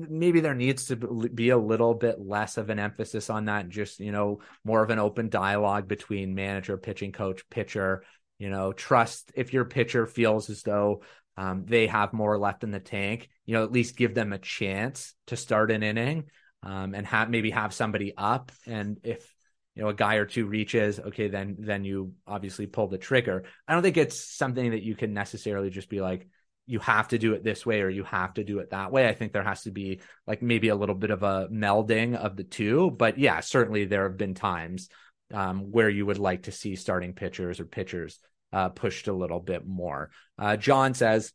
maybe 0.10 0.40
there 0.40 0.56
needs 0.56 0.86
to 0.86 0.96
be 0.96 1.50
a 1.50 1.58
little 1.58 1.94
bit 1.94 2.20
less 2.20 2.58
of 2.58 2.70
an 2.70 2.80
emphasis 2.80 3.30
on 3.30 3.46
that 3.46 3.70
just 3.70 4.00
you 4.00 4.12
know 4.12 4.40
more 4.64 4.84
of 4.84 4.90
an 4.90 5.00
open 5.00 5.30
dialogue 5.30 5.88
between 5.88 6.36
manager 6.36 6.78
pitching 6.78 7.12
coach 7.12 7.48
pitcher 7.50 8.04
you 8.38 8.50
know 8.50 8.72
trust 8.74 9.32
if 9.36 9.54
your 9.54 9.66
pitcher 9.66 10.06
feels 10.06 10.50
as 10.50 10.64
though 10.64 11.02
um, 11.38 11.66
they 11.66 11.88
have 11.88 12.14
more 12.14 12.38
left 12.38 12.64
in 12.64 12.72
the 12.72 12.80
tank 12.80 13.30
you 13.46 13.54
know 13.54 13.64
at 13.64 13.72
least 13.72 13.98
give 13.98 14.14
them 14.14 14.34
a 14.34 14.40
chance 14.40 15.14
to 15.28 15.36
start 15.36 15.72
an 15.72 15.84
inning 15.84 16.26
um, 16.64 16.94
and 16.94 17.06
have 17.08 17.30
maybe 17.30 17.52
have 17.52 17.74
somebody 17.74 18.14
up 18.18 18.52
and 18.66 19.00
if 19.04 19.34
you 19.76 19.84
know 19.84 19.90
a 19.90 19.94
guy 19.94 20.16
or 20.16 20.26
two 20.26 20.46
reaches 20.46 21.00
okay 21.00 21.28
then 21.30 21.56
then 21.60 21.86
you 21.86 22.14
obviously 22.28 22.68
pull 22.68 22.88
the 22.88 22.98
trigger. 22.98 23.44
I 23.68 23.74
don't 23.74 23.84
think 23.84 23.98
it's 23.98 24.20
something 24.20 24.72
that 24.72 24.84
you 24.84 24.96
can 24.96 25.14
necessarily 25.14 25.70
just 25.70 25.90
be 25.90 26.02
like 26.02 26.28
you 26.70 26.78
have 26.78 27.08
to 27.08 27.18
do 27.18 27.34
it 27.34 27.44
this 27.44 27.66
way 27.66 27.82
or 27.82 27.90
you 27.90 28.04
have 28.04 28.32
to 28.36 28.44
do 28.44 28.60
it 28.60 28.70
that 28.70 28.92
way 28.92 29.08
i 29.08 29.14
think 29.14 29.34
there 29.34 29.44
has 29.44 29.64
to 29.64 29.72
be 29.72 30.00
like 30.28 30.44
maybe 30.44 30.68
a 30.68 30.76
little 30.76 30.94
bit 30.94 31.10
of 31.10 31.24
a 31.24 31.48
melding 31.52 32.16
of 32.16 32.36
the 32.36 32.44
two 32.44 32.92
but 32.92 33.18
yeah 33.18 33.40
certainly 33.40 33.86
there 33.86 34.04
have 34.04 34.18
been 34.18 34.36
times 34.36 34.90
um, 35.34 35.72
where 35.72 35.90
you 35.90 36.06
would 36.06 36.20
like 36.20 36.44
to 36.44 36.52
see 36.52 36.76
starting 36.76 37.14
pitchers 37.14 37.60
or 37.60 37.66
pitchers 37.66 38.20
uh, 38.54 38.70
pushed 38.70 39.08
a 39.08 39.14
little 39.14 39.40
bit 39.40 39.66
more 39.66 40.12
uh, 40.38 40.56
john 40.56 40.94
says 40.94 41.34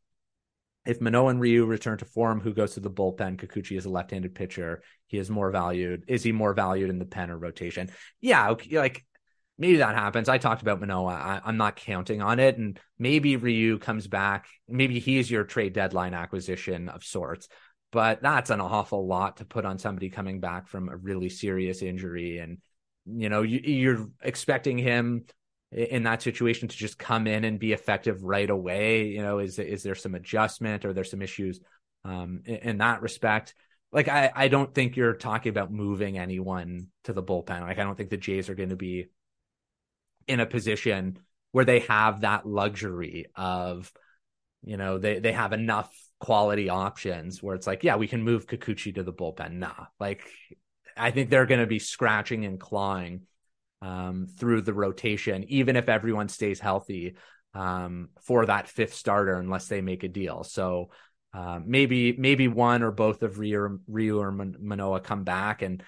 if 0.86 1.00
Manoah 1.00 1.30
and 1.30 1.40
Ryu 1.40 1.64
return 1.64 1.96
to 1.96 2.04
form, 2.04 2.40
who 2.40 2.52
goes 2.52 2.74
to 2.74 2.80
the 2.80 2.90
bullpen? 2.90 3.38
Kikuchi 3.38 3.78
is 3.78 3.86
a 3.86 3.90
left-handed 3.90 4.34
pitcher. 4.34 4.82
He 5.06 5.16
is 5.16 5.30
more 5.30 5.50
valued. 5.50 6.04
Is 6.08 6.22
he 6.22 6.30
more 6.30 6.52
valued 6.52 6.90
in 6.90 6.98
the 6.98 7.06
pen 7.06 7.30
or 7.30 7.38
rotation? 7.38 7.88
Yeah, 8.20 8.54
like 8.70 9.02
maybe 9.58 9.78
that 9.78 9.94
happens. 9.94 10.28
I 10.28 10.38
talked 10.38 10.62
about 10.62 10.80
Manoah. 10.80 11.40
I, 11.44 11.48
am 11.48 11.56
not 11.56 11.76
counting 11.76 12.22
on 12.22 12.38
it, 12.38 12.58
and 12.58 12.78
maybe 12.98 13.36
Ryu 13.36 13.78
comes 13.78 14.06
back. 14.06 14.46
Maybe 14.68 14.98
he's 14.98 15.30
your 15.30 15.44
trade 15.44 15.72
deadline 15.72 16.14
acquisition 16.14 16.88
of 16.88 17.04
sorts. 17.04 17.48
But 17.92 18.22
that's 18.22 18.50
an 18.50 18.60
awful 18.60 19.06
lot 19.06 19.36
to 19.36 19.44
put 19.44 19.64
on 19.64 19.78
somebody 19.78 20.10
coming 20.10 20.40
back 20.40 20.66
from 20.66 20.88
a 20.88 20.96
really 20.96 21.28
serious 21.28 21.82
injury, 21.82 22.38
and 22.38 22.58
you 23.06 23.28
know 23.28 23.42
you, 23.42 23.60
you're 23.60 24.08
expecting 24.22 24.78
him 24.78 25.26
in 25.74 26.04
that 26.04 26.22
situation 26.22 26.68
to 26.68 26.76
just 26.76 26.98
come 26.98 27.26
in 27.26 27.44
and 27.44 27.58
be 27.58 27.72
effective 27.72 28.22
right 28.22 28.48
away? 28.48 29.08
You 29.08 29.22
know, 29.22 29.38
is 29.38 29.58
is 29.58 29.82
there 29.82 29.94
some 29.94 30.14
adjustment 30.14 30.84
or 30.84 30.92
there's 30.92 31.10
some 31.10 31.22
issues 31.22 31.60
um, 32.04 32.42
in, 32.44 32.56
in, 32.56 32.78
that 32.78 33.02
respect? 33.02 33.54
Like, 33.90 34.08
I, 34.08 34.30
I 34.34 34.48
don't 34.48 34.74
think 34.74 34.96
you're 34.96 35.14
talking 35.14 35.50
about 35.50 35.72
moving 35.72 36.18
anyone 36.18 36.88
to 37.04 37.12
the 37.12 37.22
bullpen. 37.22 37.60
Like, 37.60 37.78
I 37.78 37.84
don't 37.84 37.96
think 37.96 38.10
the 38.10 38.16
Jays 38.16 38.48
are 38.48 38.54
going 38.54 38.70
to 38.70 38.76
be 38.76 39.08
in 40.26 40.40
a 40.40 40.46
position 40.46 41.18
where 41.52 41.64
they 41.64 41.80
have 41.80 42.22
that 42.22 42.46
luxury 42.46 43.26
of, 43.36 43.92
you 44.62 44.76
know, 44.76 44.98
they 44.98 45.18
they 45.18 45.32
have 45.32 45.52
enough 45.52 45.92
quality 46.20 46.68
options 46.68 47.42
where 47.42 47.54
it's 47.54 47.66
like, 47.66 47.84
yeah, 47.84 47.96
we 47.96 48.08
can 48.08 48.22
move 48.22 48.46
Kikuchi 48.46 48.94
to 48.94 49.02
the 49.02 49.12
bullpen. 49.12 49.52
Nah, 49.52 49.86
like 50.00 50.22
I 50.96 51.10
think 51.10 51.30
they're 51.30 51.46
going 51.46 51.60
to 51.60 51.66
be 51.66 51.78
scratching 51.78 52.44
and 52.44 52.58
clawing 52.58 53.22
um, 53.82 54.26
through 54.38 54.62
the 54.62 54.72
rotation, 54.72 55.44
even 55.48 55.76
if 55.76 55.88
everyone 55.88 56.28
stays 56.28 56.60
healthy 56.60 57.16
um, 57.52 58.08
for 58.22 58.46
that 58.46 58.68
fifth 58.68 58.94
starter, 58.94 59.34
unless 59.38 59.68
they 59.68 59.80
make 59.80 60.02
a 60.02 60.08
deal. 60.08 60.44
So 60.44 60.90
uh, 61.32 61.60
maybe 61.64 62.16
maybe 62.16 62.48
one 62.48 62.82
or 62.82 62.90
both 62.90 63.22
of 63.22 63.38
Ryu, 63.38 63.80
Ryu 63.86 64.18
or 64.18 64.32
Manoah 64.32 65.00
come 65.00 65.24
back 65.24 65.62
and 65.62 65.82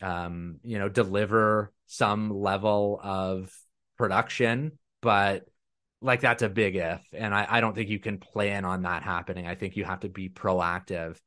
um, 0.00 0.60
you 0.62 0.78
know 0.78 0.88
deliver 0.88 1.72
some 1.86 2.30
level 2.30 3.00
of 3.02 3.52
production, 4.00 4.72
but 5.02 5.44
like 6.00 6.22
that's 6.22 6.42
a 6.42 6.48
big 6.48 6.74
if, 6.74 7.02
and 7.12 7.34
I, 7.34 7.46
I 7.46 7.60
don't 7.60 7.74
think 7.74 7.90
you 7.90 7.98
can 7.98 8.16
plan 8.16 8.64
on 8.64 8.82
that 8.82 9.02
happening. 9.02 9.46
I 9.46 9.54
think 9.54 9.76
you 9.76 9.84
have 9.84 10.00
to 10.00 10.08
be 10.08 10.30
proactive 10.30 11.18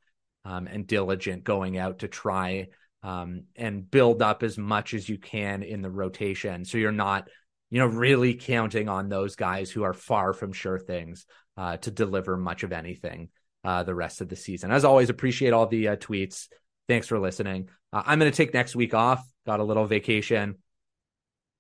um, 0.44 0.66
and 0.66 0.88
diligent 0.88 1.44
going 1.44 1.78
out 1.78 2.00
to 2.00 2.08
try 2.08 2.70
um, 3.04 3.44
and 3.56 3.90
build 3.90 4.24
up 4.24 4.42
as 4.42 4.58
much 4.58 4.96
as 4.96 5.08
you 5.08 5.20
can 5.20 5.62
in 5.62 5.84
the 5.84 5.92
rotation. 5.92 6.66
So 6.66 6.80
you're 6.80 6.92
not, 6.92 7.30
you 7.70 7.78
know, 7.78 7.86
really 7.86 8.34
counting 8.34 8.90
on 8.90 9.08
those 9.08 9.36
guys 9.36 9.70
who 9.70 9.84
are 9.84 9.94
far 9.94 10.34
from 10.34 10.52
sure 10.52 10.80
things 10.80 11.28
uh, 11.56 11.78
to 11.78 11.92
deliver 11.92 12.38
much 12.38 12.64
of 12.64 12.72
anything 12.72 13.30
uh, 13.64 13.84
the 13.84 13.94
rest 13.94 14.20
of 14.20 14.30
the 14.30 14.36
season. 14.36 14.72
As 14.72 14.84
always, 14.84 15.12
appreciate 15.12 15.54
all 15.54 15.68
the 15.68 15.90
uh, 15.90 15.96
tweets. 15.98 16.48
Thanks 16.88 17.06
for 17.06 17.20
listening. 17.20 17.70
Uh, 17.92 18.02
I'm 18.04 18.18
going 18.18 18.32
to 18.32 18.36
take 18.36 18.56
next 18.56 18.76
week 18.76 18.96
off. 18.96 19.24
Got 19.46 19.60
a 19.60 19.64
little 19.64 19.86
vacation. 19.86 20.56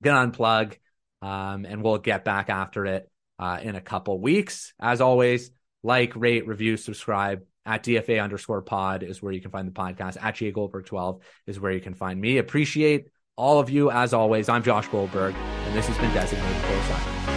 Gonna 0.03 0.29
unplug, 0.29 0.75
um, 1.23 1.65
and 1.65 1.81
we'll 1.81 1.97
get 1.97 2.25
back 2.25 2.49
after 2.49 2.85
it 2.85 3.09
uh, 3.39 3.57
in 3.61 3.75
a 3.75 3.81
couple 3.81 4.19
weeks. 4.19 4.73
As 4.79 4.99
always, 4.99 5.51
like, 5.81 6.15
rate, 6.15 6.47
review, 6.47 6.75
subscribe 6.77 7.43
at 7.65 7.83
DFA 7.83 8.21
underscore 8.21 8.61
pod 8.61 9.03
is 9.03 9.21
where 9.21 9.31
you 9.31 9.39
can 9.39 9.49
find 9.49 9.67
the 9.67 9.71
podcast. 9.71 10.17
At 10.21 10.35
Jay 10.35 10.51
Goldberg 10.51 10.85
12 10.85 11.21
is 11.47 11.59
where 11.59 11.71
you 11.71 11.79
can 11.79 11.93
find 11.93 12.19
me. 12.19 12.37
Appreciate 12.37 13.07
all 13.37 13.59
of 13.59 13.69
you 13.69 13.89
as 13.89 14.13
always. 14.13 14.49
I'm 14.49 14.63
Josh 14.63 14.87
Goldberg, 14.89 15.33
and 15.35 15.75
this 15.75 15.87
has 15.87 15.97
been 15.97 16.13
Designated 16.13 16.61
Close 16.63 17.32